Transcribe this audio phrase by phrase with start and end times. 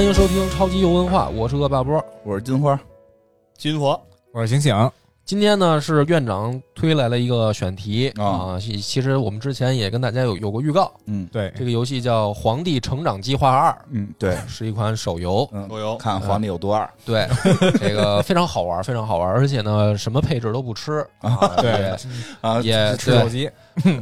[0.00, 2.02] 欢迎收听超级游文化，我是恶霸波。
[2.24, 2.80] 我是金花，
[3.58, 4.00] 金佛，
[4.32, 4.90] 我是醒醒，
[5.26, 8.24] 今天呢是院长推来了一个选题啊。
[8.24, 11.52] 啊，其其实我们之前也跟大家有有过预告，嗯对。
[11.54, 15.46] 这个游戏叫《皇帝成长计划二嗯，对，》，是一款手游。
[15.52, 15.98] 嗯，手游。
[15.98, 16.90] 看皇帝有多二。
[17.04, 17.28] 对，
[17.78, 21.06] 这个非常好玩，非常好玩，而且呢，什么配置都不吃。
[21.18, 21.94] 啊，对。
[22.40, 23.50] 啊，也吃手机，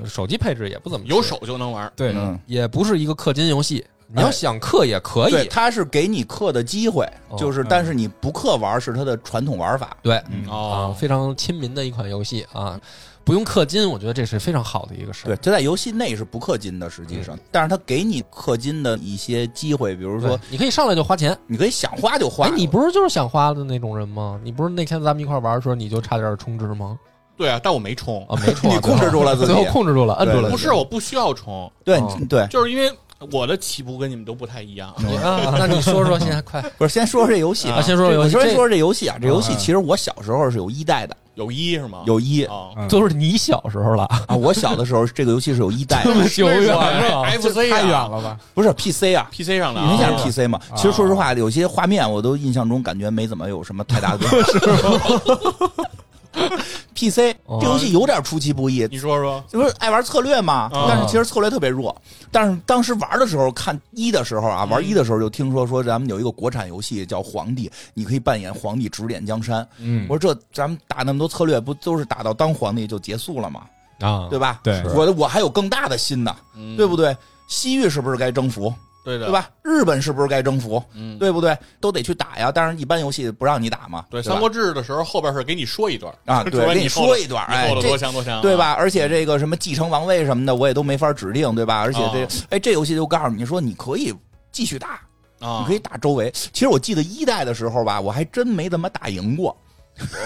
[0.06, 1.92] 手机配置也不怎么有手就能玩。
[1.96, 5.48] 对，嗯，也不是一个氪金游戏，你要想氪也可对，以。
[5.48, 10.52] 他是给你氪的机会，哦就是但是你不氪玩是他的传统玩法，对嗯啊，
[10.90, 12.80] 哦，非常亲民的一款游戏啊，
[13.22, 15.26] 不用氪金，我觉得这是非常好的一个事儿。
[15.26, 21.36] 对，就在游戏内是不氪金的，实际上，但是它给你氪金的一些机会，比如说你可以上来就花钱。
[21.46, 24.40] 你可以想花就花哎，，你不是就是想花的那种人吗？
[24.42, 26.98] 你不是那天咱们一块玩的时候，你就差点充值吗？
[27.36, 30.48] 对啊，但我没充，啊，没充啊， 你控制住了自己最后控制住了，摁住了。
[30.50, 32.90] 不是我不需要充，对哦对，就是因为
[33.32, 34.94] 我的起步跟你们都不太一样。
[34.98, 36.62] 你 啊，那你说说，现在快。
[36.78, 39.56] 不是先说说这游戏啊，先说说游戏，先说说这游戏啊，这游戏啊。
[39.58, 42.02] 其实我小时候是有一代的，有一是吗？
[42.06, 42.46] 有一。
[42.88, 47.24] 都是你小时候了，啊，我小的时候这个游戏是有一代的， 久远了。
[47.32, 48.06] FC 太远啊。
[48.08, 48.38] 了吧？
[48.54, 50.60] 不是 PC 啊，，PC 上的啊，你想啊 PC 嘛？
[50.76, 55.84] 其实说实话，有些画面我都印象中感觉没怎么有什么太大的变化。
[56.98, 61.94] PC 哦这游戏有点出其不意，你说说，就是爱玩策略嘛，啊但是其实策略特别弱。
[62.32, 69.66] 但是当时玩的时候，看一的时候啊，玩一的时候就听说说咱们有一个国产游戏叫《皇帝》，你可以扮演皇帝指点江山。
[69.78, 73.62] 嗯我说这咱们打那么多策略，不都是打到当皇帝就结束了吗？
[74.00, 74.58] 啊，对吧？
[74.64, 77.16] 对我我还有更大的心呢，嗯对不对？
[77.46, 78.74] 西域是不是该征服？
[79.08, 79.32] 对的，对？
[79.32, 79.48] 吧？
[79.62, 80.82] 日本是不是该征服？
[80.92, 81.56] 嗯，对不对？
[81.80, 82.52] 都得去打呀。
[82.54, 84.04] 但是，一般游戏不让你打嘛。
[84.10, 88.54] 对，《对三国志》的时候后边是给你说一段啊，说 对，给你说一段，哎这强多强，对？
[88.54, 88.72] 吧？
[88.72, 91.80] 而且这个什么继承王位什么的，我也都没法指定，对吧？
[91.80, 94.12] 而且这哦，哎，这游戏就告诉你说，你可以
[94.52, 95.00] 继续打，
[95.40, 96.30] 啊，你可以打周围。
[96.34, 99.56] 其实我记得一代的时候吧，我还真没怎么打赢过，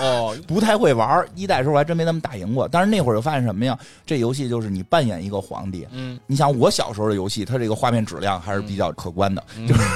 [0.01, 1.25] 哦， 不太会玩。
[1.35, 2.67] 一代的时候我还真没怎么打赢过。
[2.69, 3.79] 但是那会儿就发现什么呀？
[4.07, 5.87] 这游戏就是你扮演一个皇帝。
[5.93, 9.43] 嗯，你想，我小时候的游戏，它这个画面质量还是比较可观的。
[9.57, 9.81] 嗯就是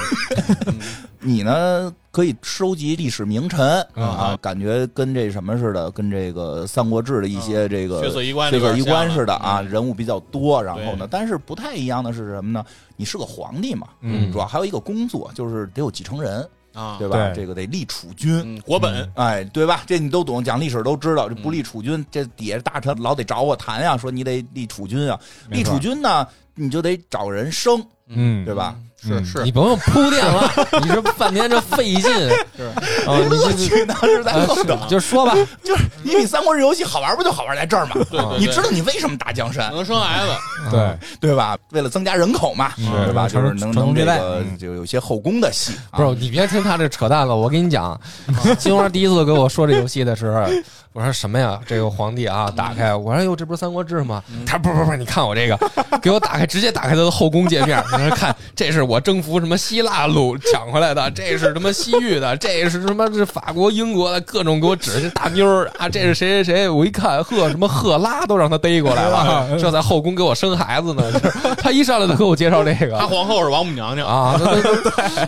[1.19, 3.59] 你呢，可以收集历史名臣
[3.95, 10.63] 嗯啊，感觉跟这什么似的，跟这个《三国志》的一些这个血色衣冠血色衣冠似的啊，嗯人物比较多。
[10.63, 12.63] 然后呢，但是不太一样的是什么呢？
[12.95, 17.17] 你是个皇帝嘛，嗯主要还有一个工作，就是得有继承人，啊，对吧？
[17.29, 18.39] 对这个得立储君。
[18.45, 19.81] 嗯，国本哎，对吧？
[19.87, 21.27] 这你都懂，讲历史都知道。
[21.27, 25.19] 这不立储君，这底下大臣老得找我谈呀，说你得立储君啊。
[25.49, 26.27] 立储君呢，
[26.57, 28.75] 你就得找人生，嗯，对吧？
[28.77, 29.23] 嗯是。
[29.23, 30.51] 是你不用铺垫了，
[30.81, 32.01] 你这半天这费劲。
[32.01, 32.63] 是，
[33.07, 33.15] 啊！
[33.19, 37.91] 你我这去， 当时在啊后头，就说吧，就是你比《三国志》游戏好玩，不就好玩在这儿吗？
[38.09, 40.31] 对对，你知道你为什么打江山，能生孩子，
[40.71, 41.55] 对，对吧？
[41.71, 43.29] 为了增加人口嘛，是对吧？
[43.29, 44.57] 就是能能这个嗯。
[44.57, 45.97] 就有些后宫的戏，啊。
[45.99, 47.99] 不是你别听他这扯淡了，我跟你讲，
[48.57, 50.43] 金花第一次跟我说这游戏的时候，
[50.93, 51.59] 我说什么呀？
[51.67, 54.23] 这个皇帝啊，打开，我说哟，这不是《三国志》吗？
[54.47, 55.57] 他说不是不是不是，你看我这个，
[56.01, 66.69] 给我打开，直接打开他的后宫界面， 你说看，这是我征服什么希腊路抢回来的， 这是什么西域的，这是什么是法国、英国的，各种给我指这大妞儿啊，这是谁谁谁？
[66.69, 71.11] 我一看，呵，什么赫拉都让他逮过来了，这在后宫给我生孩子呢。
[71.11, 74.39] 就是他一上来就给我介绍这个，他皇后是王母娘娘，啊，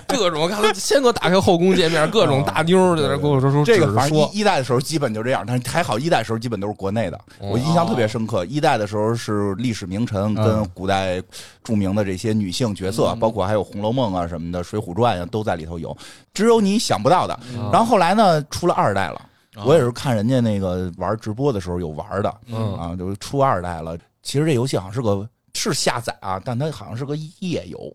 [0.08, 8.46] 各种看他先给我打开后宫界面，各种大妞儿在那跟我说说，这个说反正一一代的时候基本就这样，但是还好一代的时候基本都是国内的，哦我印象特别深刻。
[8.46, 11.22] 一代的时候是历史名臣跟古代
[11.64, 15.96] 著名的这些女性角色，包括还有《红楼梦》啊什么的，《水浒传》啊都在里头有，
[16.34, 17.40] 只有你想不到的。
[17.56, 19.16] 嗯然后后来呢，出了二代了。
[19.56, 23.98] 啊我也是看人家那个玩直播的时候有玩的，嗯啊，就出二代了。
[24.22, 27.94] 其实这游戏好像是个是下载啊，但它好像是个页游，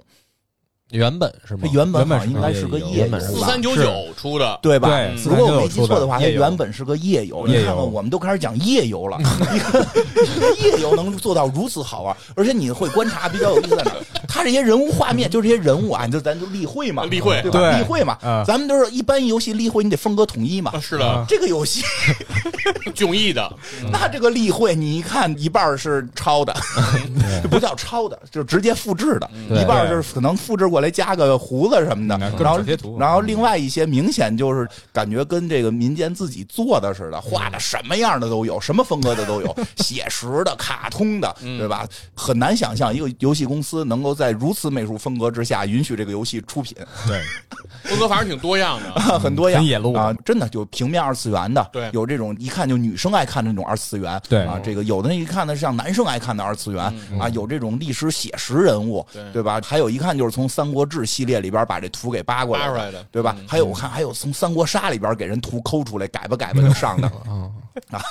[0.94, 1.60] 原本是吗？
[1.64, 1.72] 它？
[1.72, 4.88] 原本原本应该是个夜游四吧三九九出的，对吧？
[4.88, 7.46] 对如果我没记错的话，它原本是个夜游。
[7.46, 9.18] 你看看，我们都开始讲夜游了，
[9.52, 9.86] 一个
[10.24, 13.96] 一个页游能做到如此好玩，而且你会观察比较有意思在哪儿？
[14.28, 17.40] 它这些人物画面，就这些人物啊，你就咱就例会嘛，例会。
[17.42, 17.76] 对吧？
[17.76, 18.44] 例会嘛，嗯。
[18.46, 20.72] 咱们都是一般游戏例会，你得风格统一嘛。
[20.74, 20.80] 啊。
[20.80, 21.04] 是的。
[21.04, 21.82] 啊，这个游戏，
[22.94, 23.52] 迥异的，
[23.92, 26.54] 那这个例会，你一看一半是抄的，
[27.42, 32.60] 这不叫抄的，就是直接复制的，一半是可能复制过来加个胡子什么的然后
[32.98, 41.86] 然后另外一些明显就是感觉跟这个民间自己做的似的，画的什么样的都有，什么风格的都有， 写实的、卡通的，对吧？
[42.14, 46.76] 很难想象一个游戏公司能够在如此美术风格之下允许这个游戏出品，
[47.06, 47.20] 对，
[47.90, 49.00] 风格反正挺多样的。
[49.18, 49.60] 很多样。
[49.60, 49.94] 很野路。
[49.94, 51.90] 啊，真的就平面二次元的，对。
[51.92, 54.44] 有这种一看就女生爱看的那种二次元，对。
[54.44, 57.18] 啊，这个有的那一看呢是像男生爱看的二次元嗯。
[57.18, 59.22] 啊，有这种历史写实人物，对。
[59.32, 59.60] 对吧？
[59.64, 63.36] 还有一看就是从《三国志》系列里边把这图给扒过来的，扒出来的，对吧？
[63.38, 63.46] 嗯。
[63.48, 67.08] 还有我看还有从《三国杀》里边给人图抠出来，改吧改吧就上的，
[67.90, 68.02] 啊，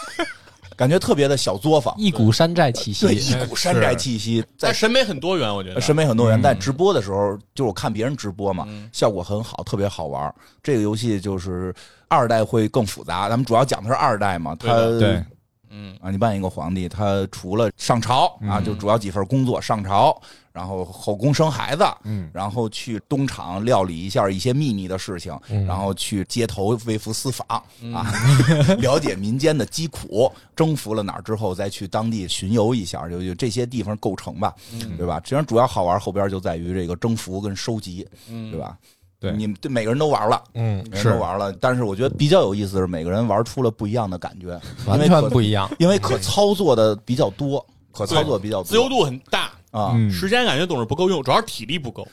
[0.75, 3.05] 感觉特别的小作坊，一股山寨气息。
[3.05, 5.79] 对，，一股山寨气息，在但审美很多元，我觉得。
[5.79, 6.41] 审美很多元，嗯。
[6.41, 8.89] 在直播的时候，就是我看别人直播嘛，嗯。
[8.91, 10.33] 效果很好，特别好玩。
[10.63, 11.73] 这个游戏就是
[12.07, 15.25] 二代会更复杂，咱们主要讲的是二代嘛，它对对
[15.73, 20.15] 嗯啊，你扮演一个皇帝，他除了上朝啊，嗯就主要几份工作：上朝，
[20.51, 27.45] 然后后宫生孩子，嗯然后去东厂料理一下一些秘密的事情，嗯然后去街头微服私访
[27.81, 28.05] 嗯啊，
[28.79, 35.15] 了解民间的疾苦，征服了哪儿之后再去当地巡游一下，就就这些地方构成吧，嗯对吧？
[35.23, 38.59] 实际上主要好玩后边就在于这个征服跟收集，嗯，对？
[38.59, 38.77] 吧？
[39.23, 40.43] 对你们对每个人都玩了。
[40.53, 45.69] 嗯，每个人都玩了，但是我觉得比较有意思的是，每个人玩出了不一样的感觉，完全不一样。
[45.79, 49.93] 因为可操作的比较多，可操作比较多，自由度很大，啊。
[49.95, 52.05] 嗯时间感觉总是不够用，主要是体力不够，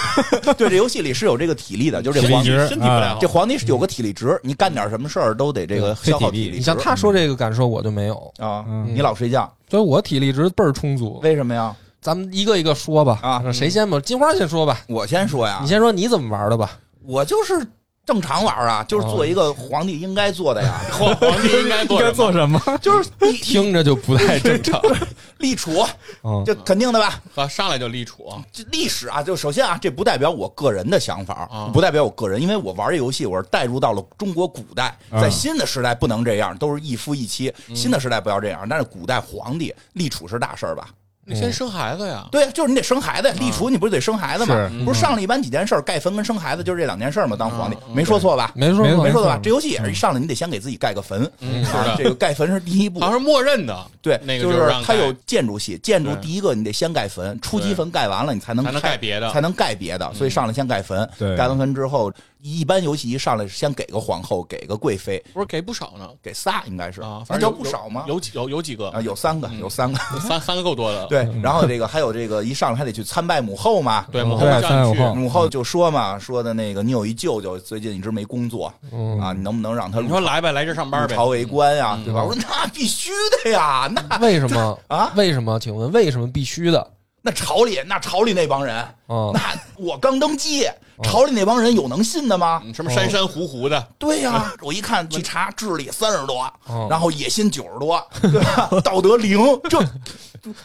[0.58, 3.18] 对，这游戏里是有这个体力的，就是这皇帝，体身体不太好。
[3.18, 6.56] 这皇帝是有个体力值，你干点什么事儿都得这个消耗体力力。
[6.58, 11.18] 你像他说这个感受，我就没有，啊，嗯你老睡觉，所以我体力值倍儿充足。
[11.22, 11.74] 为什么呀？
[12.00, 14.00] 咱们一个一个说吧，啊谁先吧？
[14.00, 16.78] 金花先说吧，我先说呀你，先说你怎么玩的吧。
[17.04, 17.66] 我就是
[18.04, 22.60] 正常玩啊，就是做一个皇帝应该做的呀， 皇皇帝应该做应该做什么？
[22.80, 23.10] 就是
[23.42, 24.80] 听着就不太正常。
[25.38, 25.86] 立储，
[26.24, 27.20] 嗯，这肯定的吧？
[27.36, 40.88] 啊，上来就立储，这历史啊，就首先啊，这不代表我个人的想法，啊不代表我个人，因为我玩这游戏，我是带入到了中国古代，啊在新的时代不能这样，都是一夫一妻，新的时代不要这样，但是古代皇帝立储是大事儿吧？
[41.28, 42.26] 你先生孩子呀。
[42.32, 44.54] 对，就是你得生孩子呀，立储你不是得生孩子吗？
[44.54, 47.36] 是不是上了一般几件事儿，盖坟跟生孩子就是这两件事儿吗？
[47.38, 48.52] 当皇帝没说错吧？
[48.54, 49.38] 没没说没说错吧？
[49.42, 53.10] 这游戏也是一上来你得先给自己盖个坟，嗯，是啊，这个盖坟是第一步好。
[53.10, 61.08] 像是默认的，对，那个就就是它有建筑系，建筑第一个你得先盖坟，初级坟盖完了你才能才能盖别的才能盖别的，所以上来先盖坟。
[61.36, 68.04] 盖完坟之后，一般游戏一上来先给个皇后，给个贵妃，不是给不少呢给仨应该是啊，反正叫不少吗？
[68.06, 69.98] 有几有有几个啊，有三个，有三个。
[70.20, 71.06] 三三个够多的了。
[71.08, 74.06] 对，然后这个还有这个一上来还得去参拜母后嘛。
[74.12, 81.14] 对，母后对叫去三有后母后就说嘛，说的那个你有一舅舅最近一直没工作嗯啊，你能不能让他你说来呗，来这上班呗。
[81.14, 82.22] 朝为官呀，嗯对吧？
[82.22, 83.10] 我说那必须
[83.44, 85.58] 的呀，那为什么 啊为什么？
[85.58, 86.88] 请问为什么必须的？
[87.20, 90.64] 那朝里那朝里那帮人，嗯，那我刚登基，
[91.02, 92.62] 朝里那帮人有能信的吗？
[92.64, 98.68] 嗯什么山山湖湖的，对呀、我一看去查，智力三十多，哦然后野心九十多，对吧？
[98.82, 99.38] 道德零，
[99.68, 99.78] 这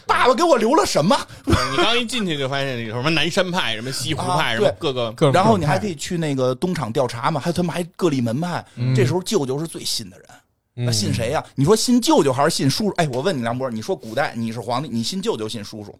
[0.06, 1.18] 爸爸给我留了什么？
[1.44, 8.64] 你刚一进去就发现有什么南山派、什么西湖派、啊什么对各个各种然后你还可以去那个东厂调查嘛，还他们还各立门派。
[8.94, 12.94] 这时候舅舅是最信的人，那信谁呀、你说信舅舅还是信叔叔？
[12.96, 15.98] 哎，我问你梁波，你说古代你是皇帝，你信舅舅信叔叔？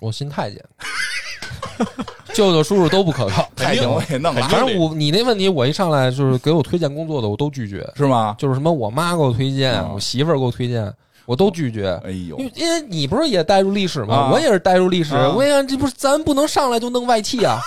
[0.00, 0.64] 我信太监，
[2.32, 3.48] 舅舅叔叔都不可靠。
[3.56, 7.84] 太监我也弄了，反正我你那问题，我一上来就是给我推荐工作的，我都拒绝。
[7.96, 8.34] 是吗？
[8.38, 10.92] 就是什么我妈给我推荐，啊我媳妇儿给我推荐，
[11.26, 12.00] 我都拒绝。
[12.04, 14.14] 哎呦因，为因为你不是也带入历史吗？
[14.14, 17.58] 啊我也是带入历史，啊我也这不是咱不能上来就弄外戚啊，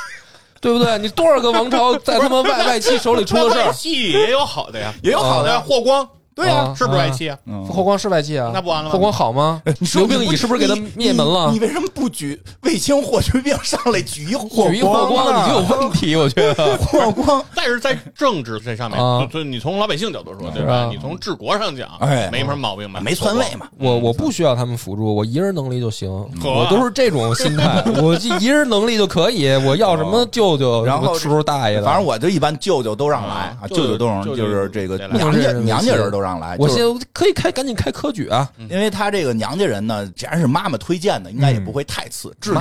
[0.62, 0.98] 对不对？
[1.00, 3.74] 你多少个王朝在他们外 外戚手里出了事外儿？
[3.74, 6.08] 戚也有好的呀，也有好的呀，霍光
[6.42, 7.38] 对呀、啊是不是外戚啊？
[7.46, 9.62] 嗯霍光是外戚啊，那不完了吗霍光好吗？
[9.80, 11.60] 你说刘病已是不是给他灭门了你？
[11.60, 16.78] 为什么不举卫青、霍去病上来举一霍举一霍光啊你就有问题，我觉得。
[16.78, 17.44] 霍光？
[17.56, 20.64] 但是在政治这上面，啊就就你从老百姓角度说，对？
[20.64, 23.00] 吧你从治国上讲，哎没什么毛病吧？
[23.02, 23.68] 没篡位嘛？
[23.78, 26.10] 我我不需要他们辅助，我一人能力就行，
[26.44, 36.56] 我都是这种心态， 我就一人能力就可以，我要什么舅舅，然后什么叔叔大爷的，反正我就一般舅舅都让来啊啊，舅舅都让，舅舅就是这个得来娘家娘家人都让来。
[36.60, 42.54] 我就是现在可以开赶紧开科举啊，因为他这个娘家人呢，既然是妈妈推荐的，应该也不会太次，至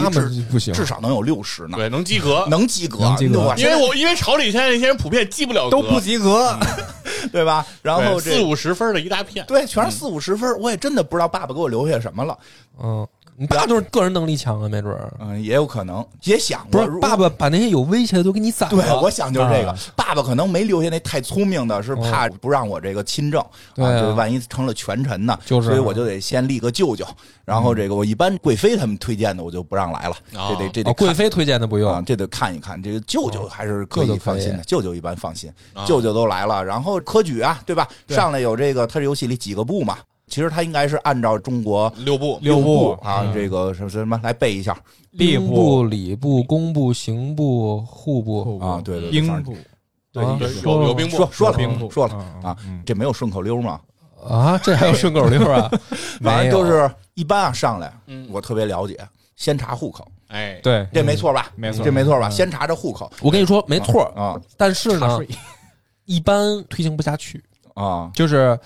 [0.50, 2.46] 不行，至少能有六十呢，对，能及格。
[2.48, 6.58] 能及格，及格因为我因为朝里现在那些人普遍及不了，都不及格，
[7.32, 7.66] 对吧？
[7.82, 9.44] 然后四五十分的一大片。
[9.46, 12.38] 对全是四五十分，我也真的不知道爸爸给我留下什么了。
[12.82, 13.06] 嗯，
[13.40, 15.10] 你爸就是个人能力强啊，没准儿。
[15.18, 23.42] 嗯，也有可能，也想过不是爸爸把那些有威胁的都给你宰对，了，我想就是这个啊，爸爸可能没留下那太聪明的，是怕不让我这个亲政，
[23.74, 27.02] 对啊就万一成了权臣呢，就是啊所以我就得先立个舅舅，
[27.46, 37.88] 然后这个我一般贵妃他们推荐的我就不让来了，哦这得这得哦，贵妃推荐的不用啊用，，这得看一看，这个舅舅还是可舅舅可以以放心的，舅舅一般放心啊，舅舅都来了，然后科举啊，对吧？
[38.06, 39.96] 对上来有这个，他这游戏里几个部嘛，
[40.30, 42.38] 其实他应该是按照中国六部。
[42.40, 44.74] 六部啊，这个什么什么来背一下。
[45.18, 49.56] 兵吏部部、礼部、工部、刑部、户部，啊，对对，对兵部，
[50.12, 50.24] 对
[50.62, 51.16] 有有兵部。
[51.16, 51.90] 说说了兵部。
[51.90, 53.80] 说了嗯啊嗯，这没有顺口溜吗？
[54.24, 55.68] 啊，这还有顺口溜啊？
[56.22, 58.28] 反正就是一般啊，上来嗯。
[58.30, 58.96] 我特别了解，
[59.34, 61.50] 先查户口，哎，对，这没错吧？
[61.56, 61.84] 没错。
[61.84, 62.28] 这没错吧？
[62.28, 62.30] 嗯。
[62.30, 63.10] 先查这户口。
[63.20, 65.18] 我跟你说没错，啊但是呢，
[66.04, 67.42] 一般推行不下去，
[67.74, 68.10] 啊。
[68.14, 68.56] 就是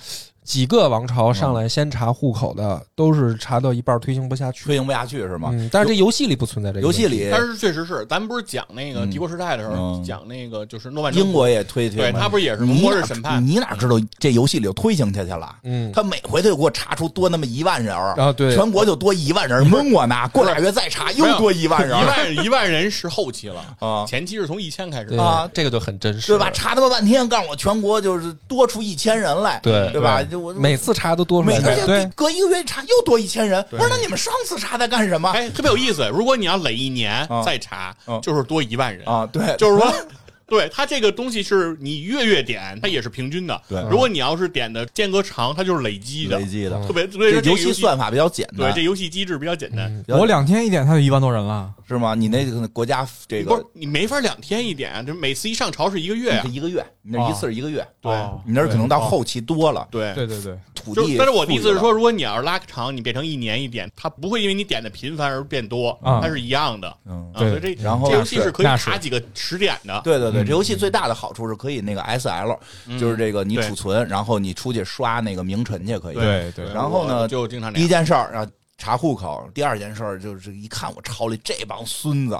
[0.44, 4.64] 几个王朝上来先查户口的，都是查到一半推行不下去。
[4.64, 5.48] 推行不下去是吗？
[5.52, 7.02] 嗯，但是这游戏里不存在这个问题。
[7.02, 13.44] 游戏里但是确实是，咱们不是讲那个嗯帝国时代的时候，嗯讲那个就是诺曼底英国也推推嘛，对他不是也是末日审判？
[13.44, 15.56] 你哪知道这游戏里就推行下去了？
[15.62, 20.28] 嗯他每回都给我查出多那么一万人儿啊对全国就多一万人，蒙我呢。
[20.32, 25.22] 过俩月再查又多一万人儿一万一万人是后期了啊前期是从一千开始对的。
[25.22, 26.50] 啊这个就很真实，对吧？？
[26.52, 30.22] 查他妈半天，告诉我全国就是多出一千人来，对对吧？
[30.36, 31.58] 我每次查都多出来。
[31.58, 36.08] 每而且对隔一个月查又多一千人，不是那你们上次查在干什么哎，特别有意思。
[36.12, 39.06] 如果你要累一年啊再查啊，就是多一万人。
[39.06, 39.26] 啊？
[39.26, 39.92] 对，就是说，
[40.46, 43.60] 对它这个东西是你月月点，它也是平均的。
[43.68, 46.86] 对如果你要是点的间隔长，它就是累积的，累积的。
[46.86, 50.04] 特别所以说这游戏算法比较简单，对这游戏机制比较简单。
[50.08, 51.72] 我两天一点，它就一万多人了。
[51.86, 52.14] 是吗？
[52.14, 56.42] 你那个国家这个不是个你没法两天一点啊，就每次一上朝是一个月。
[56.50, 61.16] 一个月，你那一次是一个月，对哦你那儿可能到后期多了，对对对对，土地。
[61.18, 66.96] 但是我的意思是说，，如果你要是拉长，你变成一年一点，它不会因为你点的频繁而变多，啊它是一样的。
[67.06, 70.00] 嗯，啊，对所以这然后这游戏是可以卡几个时点的。
[70.04, 76.16] 对对对，嗯这游戏最大的好处是可以那个 SL，嗯就是这个你储存，然后你出去刷那个名臣去可以。
[76.16, 77.88] 对对然后呢就经常第一。
[77.88, 82.36] 件事儿啊，查户口；第二件事儿就是一看我朝里这帮孙子，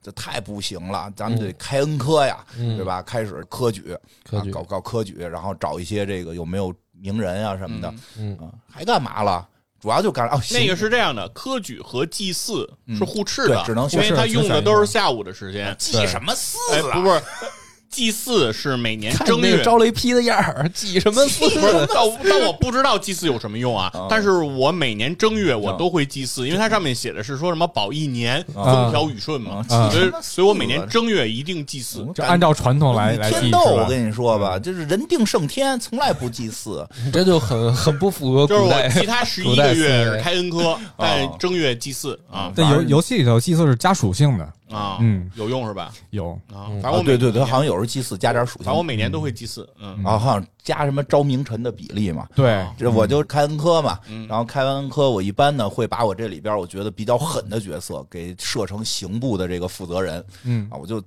[0.00, 3.02] 这太不行了，咱们得开恩科呀，嗯对吧？
[3.02, 9.48] 开始科举，科举啊搞搞科举，然后找一些这个有没有名人啊什么的，嗯嗯，啊，还干嘛了？
[9.82, 15.74] 主要就干哦，那个是这样的，科举和祭祀是互斥的，对只能因为他用的都是下午的时间。
[15.76, 17.00] 祭什么四哎，啊？
[17.00, 17.20] 不是，
[17.92, 19.62] 祭祀是每年看正月那个。
[19.62, 21.44] 招雷劈的样儿，祭什么四？
[21.44, 24.06] 不是，但我但我不知道祭祀有什么用啊啊。
[24.08, 32.06] 但是我每年正月我都会祭祀，因为它上面写的是说什么保一年风调雨顺嘛，啊所以所以我每年正月一定祭祀。
[32.14, 36.86] 就按照传统来来记，天斗，我跟你说吧，就是人定胜天，从来不祭祀。
[37.12, 38.88] 这就很很不符合就是我。
[38.88, 45.30] 其他十一个月是开恩科，但正月祭祀啊在游游戏里头祭祀是加属性的，啊，嗯。
[45.34, 45.92] 有用是吧？
[46.10, 46.32] 有。
[46.52, 50.04] 啊，反正我对对对，好像有时候祭祀加点属性，反正我每年都会祭祀，嗯。
[50.04, 52.28] 啊，好像加什么招名臣的比例嘛。
[52.34, 54.26] 对，这我就开恩科嘛，嗯。
[54.28, 60.24] 然后开完恩科，我一般呢会把我这里边我觉得比较狠的角色给设成刑部的这个负责人。
[60.44, 60.68] 嗯。
[60.70, 61.02] 啊，我就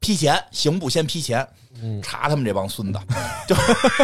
[0.00, 1.46] 批钱，刑部先批钱，
[1.80, 2.00] 嗯。
[2.02, 2.98] 查他们这帮孙子，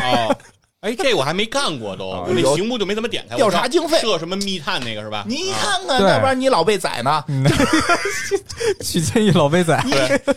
[0.02, 0.36] 哦，
[0.80, 3.34] 哎，这我还没干过都，我那啊有刑部就没怎么点开。
[3.36, 5.24] 调查经费设什么密探那个是吧？
[5.26, 7.24] 你啊看看，要不然你老被宰呢。
[7.26, 7.44] 嗯
[8.80, 9.92] 去见一老被宰，你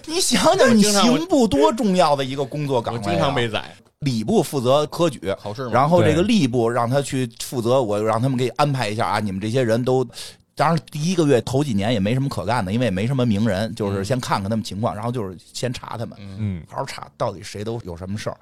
[0.16, 3.04] 你想想，你刑部多重要的一个工作岗位啊！
[3.04, 5.72] 经常被宰礼部负责科举，考试嘛。
[5.74, 10.06] 然后这个吏部让他去负责，我让他们给安排一下啊，你们这些人都。
[10.54, 18.38] 当然，第一个月头几年也没什么可干的，因为也没什么名人，就是先看看他们情况，然后就是先查他们，嗯，好好查到底谁都有什么事儿。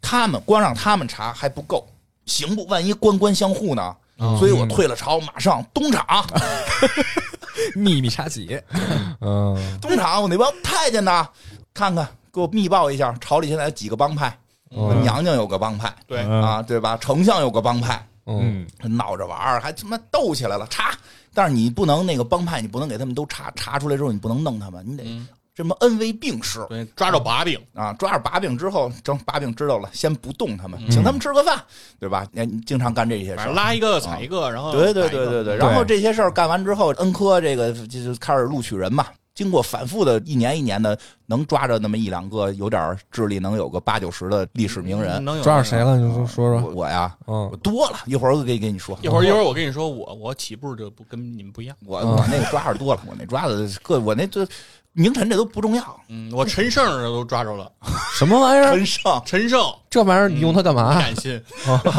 [0.00, 1.86] 他们光让他们查还不够，
[2.26, 3.96] 刑部万一官官相护呢？
[4.38, 6.04] 所以我退了朝，马上东厂，
[7.74, 8.60] 秘密查起，
[9.20, 9.78] 嗯。
[9.80, 11.26] 东厂我那帮太监呢，
[11.72, 14.38] 看看给我密报一下，朝里现在有几个帮派，
[14.76, 15.90] 嗯娘娘有个帮派。
[16.06, 16.42] 对，嗯。
[16.42, 16.98] 啊，对吧？
[17.00, 18.66] 丞相有个帮派，嗯。
[18.82, 20.94] 嗯，闹着玩儿，还他妈斗起来了，查。
[21.32, 25.04] 但是你不能那个帮派，你不能给他们都查查出来之后，你不能弄他们，你得
[25.50, 27.92] 嗯这么恩威并施对，抓着把柄，啊！
[27.98, 31.60] 抓着把柄之后，整把柄知道了，先不动他们，嗯请他们吃个饭，
[31.98, 32.26] 对吧？
[32.32, 33.52] 你你经常干这些事儿。
[33.52, 39.06] 拉一个踩一个，然后对对对对对，对然后这些事儿干完之后，恩科这个就就开始录取人嘛。
[39.32, 45.24] 经过反复的一年一年的，能抓着那么一两个有点智力，能有个八九十的历史名人。
[45.24, 45.78] 能有抓着谁？
[45.78, 45.96] 了？
[45.96, 46.70] 你说说我说。
[46.74, 48.98] 我呀，嗯我多了一会儿我给给你说。
[49.02, 51.76] 一会儿一会儿我跟你说，我我起步就不跟你们不一样。
[51.80, 54.46] 嗯我我那个抓着多了，我那抓的各我那这
[54.92, 57.70] 名臣这都不重要，嗯，我陈胜都抓着了，
[58.18, 58.74] 什么玩意儿？
[58.74, 60.94] 陈胜陈胜这玩意儿你用它干不嘛？
[60.98, 61.42] 敢信，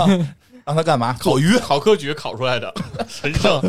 [0.66, 1.16] 让他干嘛？
[1.20, 1.58] 烤鱼。
[1.58, 2.74] 考科举考出来的
[3.10, 3.60] 陈胜，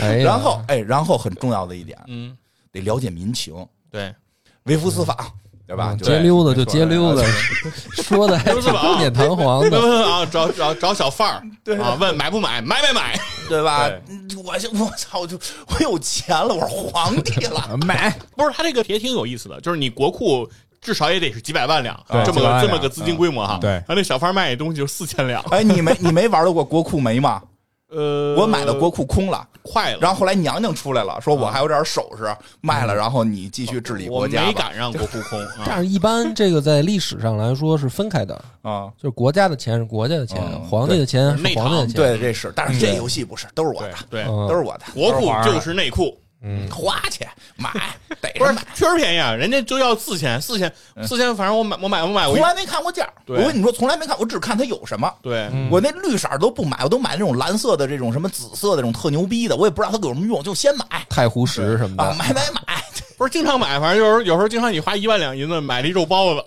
[0.00, 2.36] 哎呀，然后哎，然后很重要的一点，嗯，
[2.72, 3.54] 得了解民情，
[3.90, 4.14] 对，
[4.64, 5.16] 微服私访，
[5.66, 5.96] 对吧？
[6.00, 7.24] 街溜子就街溜子，
[8.02, 9.78] 说的还挺冠冕堂皇的。
[10.06, 13.90] 啊，找找找小贩儿， 对啊，问买不买，买买买，对吧
[14.44, 15.36] 我就我操，我就
[15.68, 17.76] 我有钱了，我是皇帝了。
[17.84, 20.48] 买，不是他这个也挺有意思的，就是你国库
[20.80, 23.58] 至少也得是几百万两，这么这么个资金规模哈。
[23.60, 27.42] 对然后那小贩卖的东西就四千两，哎，你没你没玩到过国库没吗？
[27.88, 29.98] 呃，我买的国库空了，快了。
[30.00, 32.24] 然后后来娘娘出来了，说我还有点首饰
[32.60, 34.46] 卖了，然后你继续治理国家我。
[34.46, 35.40] 没敢让国库空。
[35.40, 41.94] 啊， 但是一般这个在历史上来说是分开的，啊，就是国家的钱是国家的钱，嗯皇帝的钱是皇帝的钱。
[41.94, 44.48] 对，这是，但是这游戏不是，都是我的，对，嗯。
[44.48, 47.26] 都是我的，国库就是内库，嗯，花去
[47.56, 47.70] 买，
[48.22, 48.62] 得不是买。
[48.74, 50.72] 确实便宜啊，人家就要四千，四千，
[51.04, 53.44] 四千，反正我买我买我买我，从来没看过价，我对。
[53.46, 55.12] 跟你说，从来没看，我只看它有什么。
[55.20, 60.84] 对，我那绿色儿都不买，我都买那种蓝色的，这种什么紫色的，这种特牛逼的，我也不知道它有什么用，就先买。
[61.08, 62.82] 太湖石什么啊，的，买买买。
[63.18, 66.44] 不是经常买，反正有时候有时候经常你花一万两银子买了一肉包子，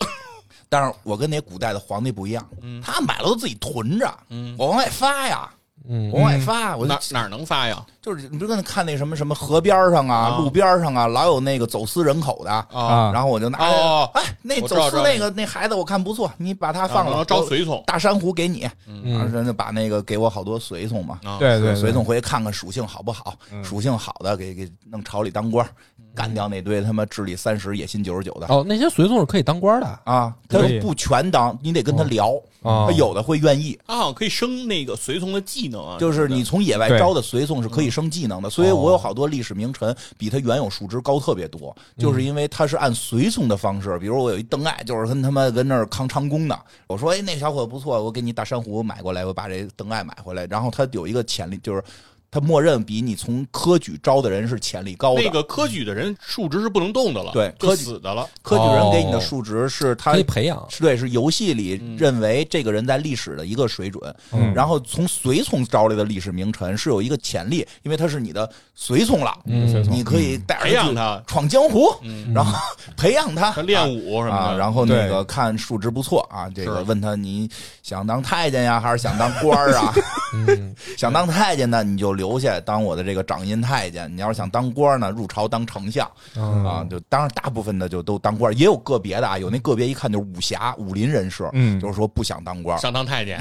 [0.70, 2.48] 但是我跟那古代的皇帝不一样，
[2.86, 4.14] 他买了都自己囤着，
[4.56, 5.50] 我往外发呀，
[5.88, 6.10] 嗯。
[6.12, 7.86] 我往外发，我就哪哪能发呀？
[8.02, 10.38] 就是你不是看那什么什么河边上啊、啊。
[10.38, 15.30] 路边上啊，老有那个走私人口的，啊，然后我就拿着，哦哎，那走私那个。
[15.30, 17.84] 那孩子我看不错，你把他放了，招随从。
[17.86, 25.68] 大珊瑚给你，然后嗯人家把那个给我好多随从嘛，啊，对对，随从回去看看属性好不好，属性好的给给弄朝里当官，
[26.16, 28.48] 干掉那堆他妈智力三十野心九十九的。
[28.48, 30.00] 哦，那些随从是可以当官的。
[30.06, 30.80] 啊，他可以。
[30.80, 33.78] 不全当，你得跟他聊，啊他有的会愿意。
[33.86, 51.84] 他好像可以升那个随从的技能啊，就是你从野外招的随从是可以升技能的，所以我有好多历史名臣比他原有数值高特别多，就是因为他是按随从的方式，比如我有一邓艾，就是跟他妈跟那儿扛长弓的，我说哎那小伙子不错，我给你大珊瑚买过来，我把这邓艾买回来，然后他有一个潜力就是。
[52.32, 58.28] 他默认比你从科举招的人是潜力高的，那个科举的人数值是不能动的了，对就科举死的了。
[58.42, 60.68] 科举人给你的哦数值是他可以培养。
[60.80, 64.54] 对，是游戏里认为这个人在历史的一个水准，嗯。
[64.54, 71.22] 然后从随从招来的历史名臣是有一个潜力，因为他是你的随从了，嗯你可以带着培养他。
[71.26, 72.32] 闯江湖，嗯。
[72.34, 72.58] 然后
[72.96, 73.52] 培养他。
[73.52, 76.84] 他练武什么啊，的，然后那个看数值不错啊，这个是。
[76.84, 77.50] 问他你
[77.84, 79.94] 想当太监呀，还是想当官儿啊？
[80.34, 86.06] 嗯， 想当太监呢，你就留下当我的这个掌印太监；你要是想当官呢，入朝当丞相
[86.36, 86.86] 嗯啊。
[86.90, 93.40] 就当然大部分的就都当官，也有个别的啊，有那个别一看就是武侠武林人士，嗯就是说不想当官，想当太监，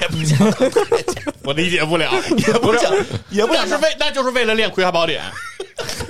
[0.00, 2.92] 也不想当太监， 我理解不了，也不想，
[3.30, 5.22] 也不想是为那就是为了练《葵花宝典》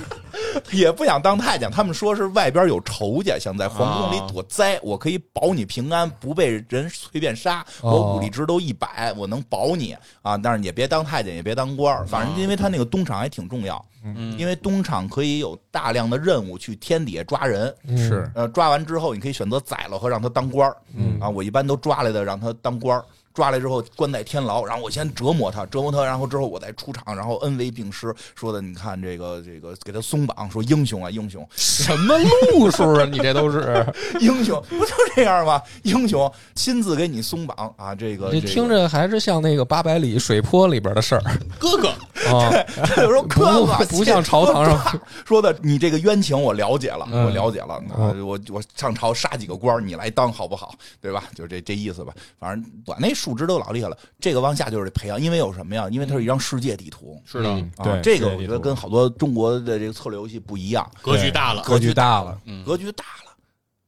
[0.71, 1.69] 也不想当太监。
[1.71, 7.65] 他们说是外边有仇家，想在皇宫里啊躲灾，我可以保你平安，不被人随便杀。
[7.81, 10.37] 哦我武力值都一百，我能保你啊！
[10.37, 17.73] 但是也别当太监，也别当官儿，反正因为他那个东厂还挺重要，嗯因为东厂可以有大量的任务去天底下抓人。
[17.87, 20.75] 嗯是呃，抓完之后，你可以选择宰了和让他当官儿。
[20.95, 23.03] 嗯啊，我一般都抓来的，让他当官儿。
[23.33, 32.17] 抓来之后关在天牢，然后我先折磨他，折磨他，然后之后我再出场，然后恩威并施，说的你看这个这个给他松绑，说英雄啊英雄 什么
[32.51, 33.05] 路数啊？
[33.05, 33.85] 你这都是，
[34.19, 35.61] 英雄，不就这样吗？
[35.83, 41.21] 英雄亲自给你松绑啊，这个你听着还是像那个八百里水泊里边的事儿
[41.59, 41.87] 哥哥，
[42.29, 42.51] 啊，
[42.85, 50.73] 这个有时候哥哥不不像朝堂上说的，你这个冤情我了解了，嗯我了解了，啊我我上朝杀几个官，你来当好不好？
[50.99, 51.23] 对吧？
[51.35, 52.13] 就这这意思吧。
[52.39, 55.87] 反正我那数值都老厉害了，这个往下就是得培养，因为有什么呀？
[55.91, 57.21] 因为它是一张世界地图。
[57.23, 63.31] 是的，嗯啊，对这个我觉得跟好多中国的这个策略游戏不一样，格局大了，格局大了，嗯，格局大了。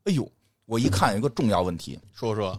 [0.04, 0.30] 哎呦，
[0.68, 2.56] 我一看有一个重要问题，说说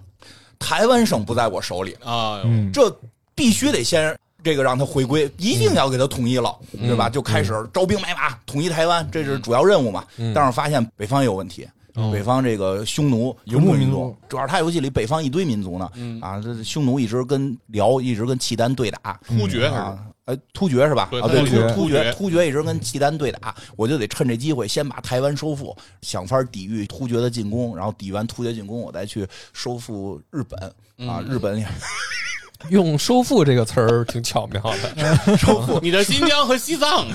[0.58, 2.90] 台湾省不在我手里，啊，嗯，这
[3.37, 7.08] 必须得先这个让他回归，一定要给他统一了，对吧？
[7.08, 10.04] 就开始招兵买马，统一台湾，这是主要任务嘛。
[10.16, 11.68] 嗯但是发现北方也有问题。
[11.94, 21.09] 哦北方这个匈奴、游牧民民族，主要是他游戏里北方一堆民族呢，嗯啊，这匈奴一直跟辽一直跟契丹对打，突厥啊，呃，突厥是吧？
[21.22, 30.61] 啊，对，突厥突突厥厥，突厥一直跟契丹对打，我就得趁这机会先把台湾收复，想法抵御突厥的进攻，然后抵完突厥进攻，我再去收复日本
[31.09, 31.66] 啊，嗯日本也
[32.70, 35.37] 用“收复”这个词儿挺巧妙的。
[35.37, 37.07] 收复，你的新疆和西藏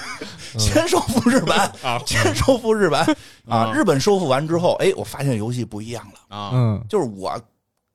[0.58, 2.00] 先收复日本啊。
[2.06, 3.06] 先收复日本啊
[3.48, 3.72] 啊！
[3.72, 6.74] 日本收复完之后，哎，我发现游戏不一样了，啊，嗯。
[6.74, 7.40] 嗯，就是我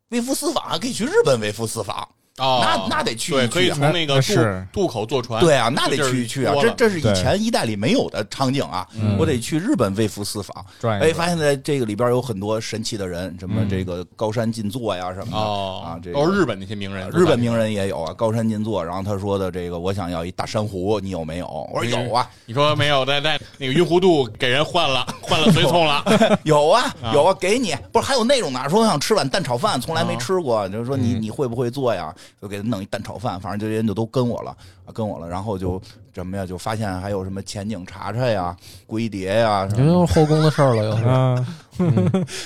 [0.10, 6.54] 微服私访还可以去日本微服私访，哦，那那得去去啊可以从那个渡渡口坐船，对啊，那得去一去啊！
[6.62, 8.86] 这这是以前一代里没有的场景啊！
[9.00, 10.66] 嗯我得去日本微服私访，
[11.00, 18.84] 哎，发现在这个里边有很多神奇的人，什么嗯这个高山进坐呀什么的哦啊，这个都是日本那些名人，日本名人也有啊，高山进坐。
[18.84, 21.48] 然后他说的这个，我想要一大珊瑚，你有没有？
[21.74, 26.04] 我说有啊，你说没有，在在那个晕弧渡给人换了，换了随从了，
[26.44, 27.74] 有啊，啊有啊，给你。
[27.94, 28.70] 不是还有那种呢？
[28.70, 32.14] 说我想吃碗蛋炒饭，从来没啊吃过，就是说你嗯你会不会做呀？
[32.42, 34.52] 就给他弄一蛋炒饭，反正这些人就都跟我了，
[34.86, 35.28] 啊跟我了。
[35.28, 35.82] 然后就
[36.14, 36.46] 什么呀？
[36.46, 38.56] 就发现还有什么前景查查呀、
[38.88, 41.04] 龟蝶呀，这又是后宫的事儿了，又是。
[41.10, 41.48] 啊，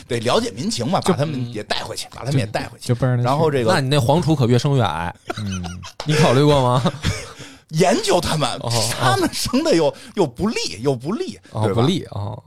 [0.08, 2.94] 得了解民情嘛，把他们也带回去，把他们也带回去。
[3.24, 5.64] 然后这个那你那皇储可越生越矮， 嗯，
[6.06, 6.84] 你考虑过吗？
[7.70, 12.42] 研究他们哦，他们生的又又不利又不利，哦，对不利哦，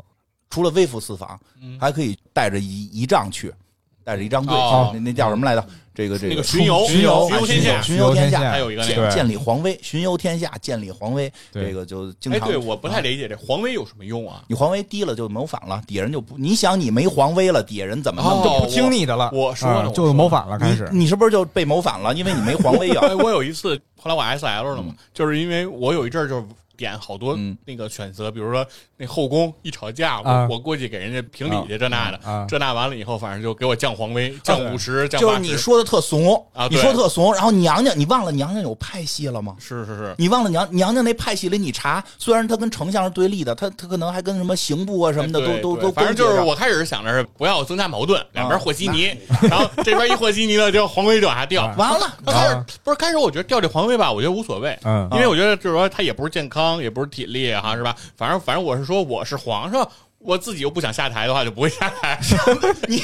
[0.50, 1.38] 除了微服私访，
[1.78, 3.54] 还可以带着仪仪仗去，
[4.02, 4.52] 带着仪仗队
[4.92, 5.64] 那那叫什么来着？
[5.94, 12.48] 这个这个巡游巡游巡游天下巡游天下，还有一个那建建立皇威，巡游天下，建立皇威，这个就经哎，常。
[12.48, 14.42] 对，我不太理解这皇威有什么用啊？
[14.48, 22.14] 你皇威低了就谋反了，底下人就不，你想你没皇威了，底下人怎么就不听你的了，我说了就谋反了，开始你你是不是就被谋反了？
[22.14, 23.06] 因为你没皇威啊。
[23.06, 26.44] 哎，我有一次，后来我 S L 了嘛，就是因为我有一阵儿就是
[26.82, 27.56] 点好多嗯。
[27.64, 28.66] 那个选择，比如说
[28.96, 30.46] 那后宫一吵架，啊。
[30.48, 35.38] 我我过去给人家评理去，这那的啊，这那完了以后，反正就给我降皇威， 降五十，降就是。
[35.38, 36.22] 你说的特怂
[36.70, 39.56] 你说特怂，然后娘娘，你忘了娘娘有派系了吗？
[39.60, 51.66] 是是是，你忘了娘娘娘那派系里，你查，虽然他跟丞相是对立的，他他可能还跟什么刑部啊什么的哎都都都反正就是我开始想着是不要增加矛盾，两边啊和稀泥，然后这边一和稀泥了，就皇威就往下掉。
[51.76, 55.08] 完了，刚开始啊不是开始，我觉得掉这皇威吧，我觉得无所谓，嗯。
[55.12, 57.96] 因为我觉得就是说他也不是健康，也不是体力哈，是吧？
[58.16, 59.90] 反正反正我是说我是皇上，
[60.24, 62.18] 我自己又不想下台的话，就不会下台。
[62.88, 63.00] 你